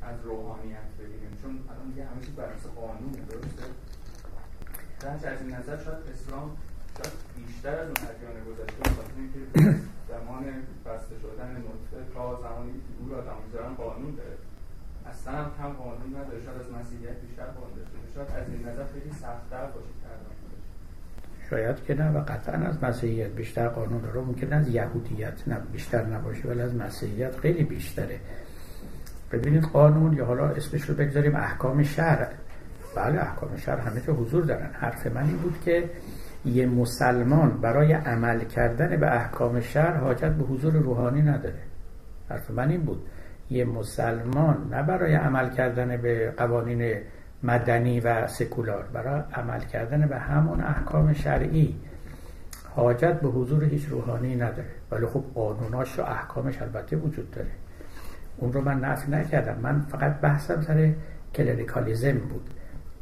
از 0.10 0.18
روحانیت 0.24 0.90
ببینیم 1.00 1.34
چون 1.42 1.60
الان 1.72 1.88
دیگه 1.90 2.06
همه 2.06 2.22
چیز 2.26 2.36
بر 2.36 2.50
قانون 2.76 3.12
درسته؟ 3.12 3.66
در 5.00 5.34
از 5.34 5.42
این 5.42 5.52
نظر 5.56 5.78
شاید 5.84 6.04
اسلام 6.14 6.58
شاید 6.98 7.14
بیشتر 7.36 7.76
از 7.80 7.88
اون 7.88 7.98
ادیان 8.10 8.36
گذشته 8.48 9.99
زمان 10.12 10.44
بسته 10.86 11.16
شدن 11.24 11.52
نطفه 11.68 12.00
تا 12.14 12.24
زمانی 12.44 12.72
که 12.86 12.92
دور 13.00 13.12
آدم 13.20 13.38
می‌ذارن 13.46 13.74
قانون 13.84 14.16
داره. 14.16 14.38
اصلا 15.12 15.34
هم 15.34 15.72
قانون 15.84 16.10
نداره. 16.18 16.40
شاید 16.46 16.58
از 16.64 16.70
مسیحیت 16.80 17.18
بیشتر 17.26 17.46
قانون 17.58 17.74
داشته 17.78 17.98
شاید 18.16 18.30
از 18.40 18.46
این 18.50 18.62
نظر 18.68 18.86
خیلی 18.94 19.12
سختتر 19.12 19.66
باشه 19.74 19.96
کردن. 20.04 20.36
شاید 21.50 21.84
که 21.86 21.94
نه 21.94 22.12
و 22.12 22.24
قطعا 22.24 22.56
از 22.56 22.84
مسیحیت 22.84 23.32
بیشتر 23.32 23.68
قانون 23.68 24.02
داره. 24.02 24.22
ممکن 24.22 24.54
از 24.54 24.70
یهودیت 24.70 25.48
نه 25.48 25.58
بیشتر 25.72 26.06
نباشه 26.06 26.48
ولی 26.48 26.62
از 26.62 26.76
مسیحیت 26.76 27.38
خیلی 27.38 27.64
بیشتره. 27.64 28.20
ببینید 29.32 29.64
قانون 29.64 30.14
یا 30.14 30.26
حالا 30.26 30.46
اسمش 30.46 30.82
رو 30.82 30.96
بگذاریم 30.96 31.36
احکام 31.36 31.84
شرع. 31.84 32.30
بله 32.96 33.20
احکام 33.22 33.58
شرع 33.58 33.82
همه 33.82 34.02
که 34.02 34.12
حضور 34.12 34.44
دارن. 34.44 34.70
حرف 34.74 35.08
من 35.08 35.24
این 35.24 35.38
بود 35.38 35.62
که 35.66 35.90
یه 36.46 36.66
مسلمان 36.66 37.62
برای 37.62 37.94
عمل 37.94 38.44
کردن 38.44 38.98
به 38.98 39.16
احکام 39.16 39.60
شرع 39.60 39.98
حاجت 39.98 40.32
به 40.32 40.44
حضور 40.44 40.74
روحانی 40.74 41.22
نداره. 41.22 41.60
حرف 42.30 42.52
من 42.52 42.70
این 42.70 42.82
بود. 42.82 43.02
یه 43.50 43.66
مسلمان 43.66 44.68
نه 44.72 44.84
برای 44.84 45.14
عمل 45.14 45.50
کردن 45.50 45.98
به 45.98 46.34
قوانین 46.38 46.98
مدنی 47.44 48.00
و 48.00 48.28
سکولار 48.28 48.84
برای 48.94 49.22
عمل 49.34 49.60
کردن 49.60 50.08
به 50.08 50.18
همون 50.18 50.62
احکام 50.62 51.14
شرعی 51.14 51.76
حاجت 52.76 53.20
به 53.20 53.28
حضور 53.28 53.64
هیچ 53.64 53.86
روحانی 53.86 54.36
نداره. 54.36 54.70
ولی 54.92 55.06
خب 55.06 55.24
قانوناش 55.36 56.00
و 56.00 56.02
احکامش 56.02 56.62
البته 56.62 56.96
وجود 56.96 57.32
داره. 57.32 57.52
اون 58.38 58.54
رو 58.54 58.62
من 58.62 58.80
نفی 58.80 59.12
نکردم. 59.12 59.60
من 59.62 59.82
فقط 59.82 60.20
بحثم 60.20 60.62
سر 60.62 60.94
کلریکالیزم 61.36 62.18
بود. 62.18 62.50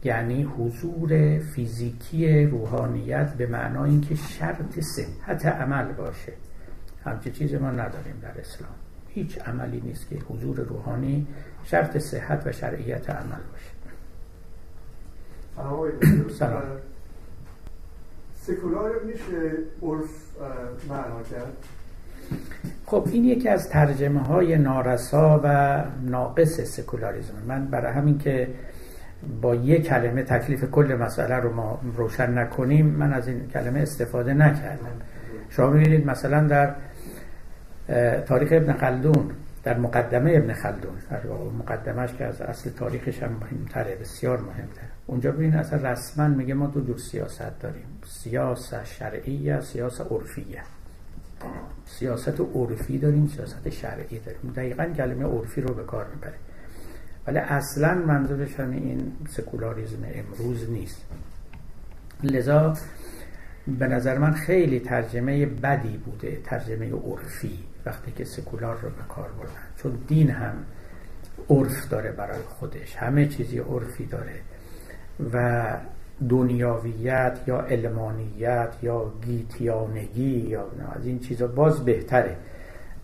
یعنی 0.03 0.43
حضور 0.43 1.39
فیزیکی 1.39 2.45
روحانیت 2.45 3.33
به 3.33 3.47
معنای 3.47 3.89
اینکه 3.89 4.15
شرط 4.15 4.79
صحت 4.79 5.45
عمل 5.45 5.91
باشه. 5.91 6.33
همچه 7.05 7.31
چیز 7.31 7.53
ما 7.53 7.71
نداریم 7.71 8.19
در 8.21 8.41
اسلام. 8.41 8.71
هیچ 9.09 9.39
عملی 9.39 9.81
نیست 9.81 10.09
که 10.09 10.15
حضور 10.15 10.59
روحانی 10.59 11.27
شرط 11.63 11.97
صحت 11.97 12.47
و 12.47 12.51
شرعیت 12.51 13.09
عمل 13.09 13.41
باشه. 13.51 13.71
سلام 16.29 16.63
سکولار 18.35 18.91
میشه 19.03 19.51
عرف 19.81 20.09
معنا 20.89 21.23
کرد؟ 21.31 21.53
خب 22.85 23.07
این 23.11 23.25
یکی 23.25 23.49
از 23.49 23.69
ترجمه 23.69 24.19
های 24.19 24.57
نارسا 24.57 25.41
و 25.43 25.83
ناقص 26.01 26.61
سکولاریزم. 26.61 27.33
من 27.47 27.65
برای 27.65 27.93
همین 27.93 28.17
که 28.17 28.47
با 29.41 29.55
یک 29.55 29.87
کلمه 29.87 30.23
تکلیف 30.23 30.63
کل 30.71 30.97
مسئله 31.01 31.35
رو 31.35 31.53
ما 31.53 31.81
روشن 31.97 32.37
نکنیم 32.37 32.85
من 32.85 33.13
از 33.13 33.27
این 33.27 33.47
کلمه 33.47 33.79
استفاده 33.79 34.33
نکردم. 34.33 35.01
شما 35.49 35.69
می‌بینید 35.69 36.05
مثلا 36.05 36.47
در 36.47 36.75
تاریخ 38.19 38.49
ابن 38.51 38.73
خلدون 38.73 39.31
در 39.63 39.77
مقدمه 39.77 40.31
ابن 40.31 40.53
خلدون 40.53 40.93
در 41.09 41.21
مقدمش 41.59 42.13
که 42.13 42.25
از 42.25 42.41
اصل 42.41 42.69
تاریخش 42.69 43.23
هم 43.23 43.31
مهمتره 43.41 43.95
بسیار 43.95 44.37
مهمتره. 44.37 44.89
اونجا 45.07 45.31
ببین 45.31 45.55
اصلا 45.55 45.91
رسما 45.91 46.27
میگه 46.27 46.53
ما 46.53 46.67
دو 46.67 46.81
جور 46.81 46.97
سیاست 46.97 47.59
داریم. 47.59 47.85
سیاست 48.05 48.85
شرعیه 48.85 49.61
سیاست 49.61 50.11
عرفیه. 50.11 50.61
سیاست 51.85 52.41
عرفی 52.55 52.97
داریم 52.97 53.27
سیاست 53.27 53.69
شرعی 53.69 54.19
داریم. 54.19 54.53
دقیقا 54.55 54.85
کلمه 54.85 55.25
عرفی 55.25 55.61
رو 55.61 55.73
به 55.73 55.83
کار 55.83 56.05
می‌بره. 56.15 56.33
ولی 57.27 57.37
اصلا 57.37 57.93
منظورش 57.93 58.59
هم 58.59 58.71
این 58.71 59.11
سکولاریزم 59.29 59.99
امروز 60.13 60.69
نیست. 60.69 61.05
لذا 62.23 62.73
به 63.67 63.87
نظر 63.87 64.17
من 64.17 64.31
خیلی 64.31 64.79
ترجمه 64.79 65.45
بدی 65.45 65.97
بوده 65.97 66.41
ترجمه 66.43 66.91
عرفی 66.91 67.59
وقتی 67.85 68.11
که 68.11 68.25
سکولار 68.25 68.75
رو 68.81 68.89
به 68.89 69.03
کار 69.09 69.29
بردن. 69.29 69.83
چون 69.83 69.97
دین 70.07 70.29
هم 70.29 70.53
عرف 71.49 71.89
داره 71.89 72.11
برای 72.11 72.41
خودش 72.41 72.95
همه 72.95 73.27
چیزی 73.27 73.59
عرفی 73.59 74.05
داره 74.05 74.39
و 75.33 75.63
دنیاویت 76.29 77.39
یا 77.47 77.61
علمانیت 77.61 78.69
یا 78.81 79.13
گیتیانگی 79.25 80.39
یا 80.39 80.65
از 80.95 81.05
این 81.05 81.19
چیزا 81.19 81.47
باز 81.47 81.85
بهتره. 81.85 82.35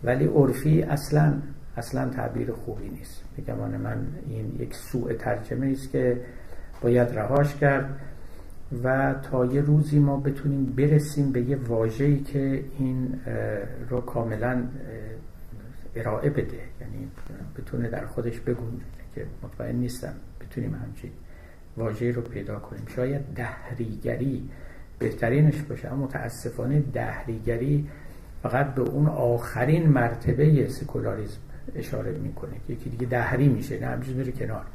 ولی 0.04 0.26
عرفی 0.26 0.82
اصلا 0.82 1.34
اصلا 1.76 2.08
تعبیر 2.08 2.52
خوبی 2.52 2.88
نیست. 2.88 3.24
بگمان 3.38 3.76
من 3.76 4.06
این 4.28 4.56
یک 4.58 4.74
سوء 4.74 5.12
ترجمه 5.12 5.66
است 5.66 5.90
که 5.90 6.20
باید 6.82 7.08
رهاش 7.08 7.54
کرد 7.54 8.00
و 8.84 9.14
تا 9.22 9.44
یه 9.44 9.60
روزی 9.60 9.98
ما 9.98 10.16
بتونیم 10.16 10.64
برسیم 10.64 11.32
به 11.32 11.40
یه 11.40 11.56
واژه‌ای 11.56 12.20
که 12.20 12.64
این 12.78 13.20
رو 13.90 14.00
کاملا 14.00 14.62
ارائه 15.96 16.30
بده. 16.30 16.60
یعنی 16.80 17.08
بتونه 17.58 17.88
در 17.88 18.06
خودش 18.06 18.40
بگنجونه 18.40 18.84
که 19.14 19.26
مطمئن 19.42 19.76
نیستم 19.76 20.14
بتونیم 20.40 20.74
همچین 20.74 21.10
واژه 21.76 22.10
رو 22.10 22.22
پیدا 22.22 22.58
کنیم. 22.58 22.84
شاید 22.96 23.20
دهریگری 23.34 24.48
بهترینش 24.98 25.62
باشه 25.62 25.92
اما 25.92 26.04
متاسفانه 26.04 26.80
دهریگری 26.80 27.88
فقط 28.42 28.74
به 28.74 28.82
اون 28.82 29.06
آخرین 29.06 29.88
مرتبه 29.88 30.68
سکولاریزم 30.68 31.38
اشاره 31.74 32.12
می‌کنه 32.12 32.52
یکی 32.68 32.90
دیگه 32.90 33.06
دهری 33.06 33.48
میشه 33.48 33.80
نه 33.80 33.96
میره 34.14 34.32
کنار. 34.32 34.66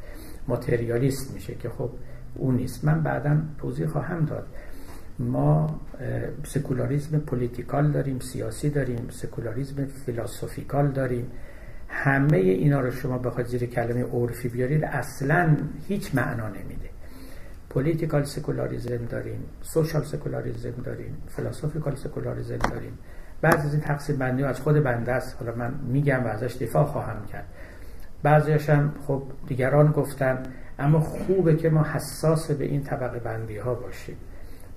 ماتریالیست 0.48 1.34
میشه 1.34 1.56
که 1.56 1.70
خب 1.70 1.90
اون 2.36 2.56
نیست. 2.56 2.86
من 2.86 3.04
بعدا 3.04 3.38
توضیح 3.58 3.88
خواهم 3.88 4.26
داد. 4.26 4.48
ما 5.20 5.80
سکولاریزم 6.44 7.20
political 7.20 7.92
داریم 7.92 8.20
سیاسی 8.20 8.70
داریم 8.70 9.08
سکولاریزم 9.10 9.86
philosophical 9.86 10.92
داریم. 10.92 11.32
همه 11.88 12.38
اینا 12.38 12.80
رو 12.82 12.92
شما 12.92 13.18
بخواید 13.18 13.48
زیر 13.48 13.66
کلمه 13.66 14.04
عرفی 14.04 14.50
بیارید 14.50 14.84
اصلا 14.84 15.58
هیچ 15.88 16.16
معنا 16.16 16.48
نمیده. 16.48 16.90
political 17.70 18.24
secularism 18.24 19.06
داریم 19.06 19.44
social 19.62 20.04
secularism 20.04 20.72
داریم 20.84 21.18
philosophical 21.28 21.96
secularism 21.96 22.58
داریم. 22.58 22.98
بعضی 23.42 23.68
از 23.68 23.74
این 23.74 23.82
تقسیم 23.82 24.18
بندی 24.18 24.44
از 24.44 24.60
خود 24.60 24.84
بنده 24.84 25.12
است. 25.12 25.36
حالا 25.40 25.56
من 25.56 25.74
میگم 25.88 26.24
و 26.24 26.28
ازش 26.28 26.56
دفاع 26.56 26.86
خواهم 26.86 27.26
کرد. 27.26 27.46
بعضیش 28.24 28.70
هم 28.70 28.94
خب 29.08 29.24
دیگران 29.48 29.92
گفتن 29.92 30.44
اما 30.80 31.00
خوبه 31.00 31.56
که 31.56 31.70
ما 31.70 31.84
حساس 31.84 32.52
به 32.52 32.66
این 32.66 32.84
طبقه 32.84 33.20
بندی 33.20 33.58
ها 33.58 33.74
باشیم. 33.74 34.18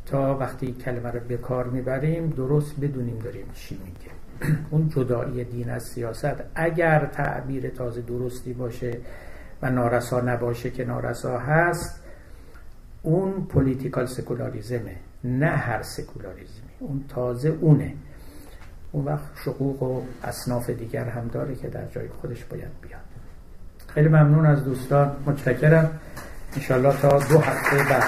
تا 0.06 0.38
وقتی 0.38 0.72
کلمه 0.72 1.10
رو 1.10 1.20
به 1.28 1.36
کار 1.36 1.66
می‌بریم 1.66 2.30
درست 2.30 2.80
بدونیم 2.80 3.18
داریم 3.18 3.46
چی 3.54 3.80
میگه 3.84 4.12
اون 4.70 4.88
جدایی 4.88 5.44
دین 5.44 5.70
از 5.70 5.82
سیاست. 5.82 6.34
اگر 6.54 7.06
تعبیر 7.06 7.68
تازه 7.68 8.00
درستی 8.02 8.52
باشه 8.52 8.98
و 9.62 9.70
نارسا 9.70 10.20
نباشه 10.20 10.70
که 10.70 10.84
نارسا 10.84 11.38
هست 11.38 12.02
اون 13.02 13.44
پولیتیکال 13.44 14.06
سکولاریزمه 14.06 14.96
نه 15.24 15.46
هر 15.46 15.82
سکولاریزمی 15.82 16.70
اون 16.78 17.04
تازه 17.08 17.48
اونه. 17.48 17.94
اون 18.92 19.04
وقت 19.04 19.24
شقوق 19.44 19.82
و 19.82 20.02
اصناف 20.24 20.70
دیگر 20.70 21.04
هم 21.04 21.28
داره 21.28 21.54
که 21.54 21.68
در 21.68 21.86
جای 21.86 22.08
خودش 22.08 22.44
باید 22.44 22.80
بیاد. 22.82 23.00
خیلی 23.94 24.08
ممنون 24.08 24.46
از 24.46 24.64
دوستان. 24.64 25.16
متشکرم. 25.26 26.00
انشالله 26.56 27.00
تا 27.00 27.18
دو 27.18 27.38
هفته 27.38 27.76
بعد 27.76 28.02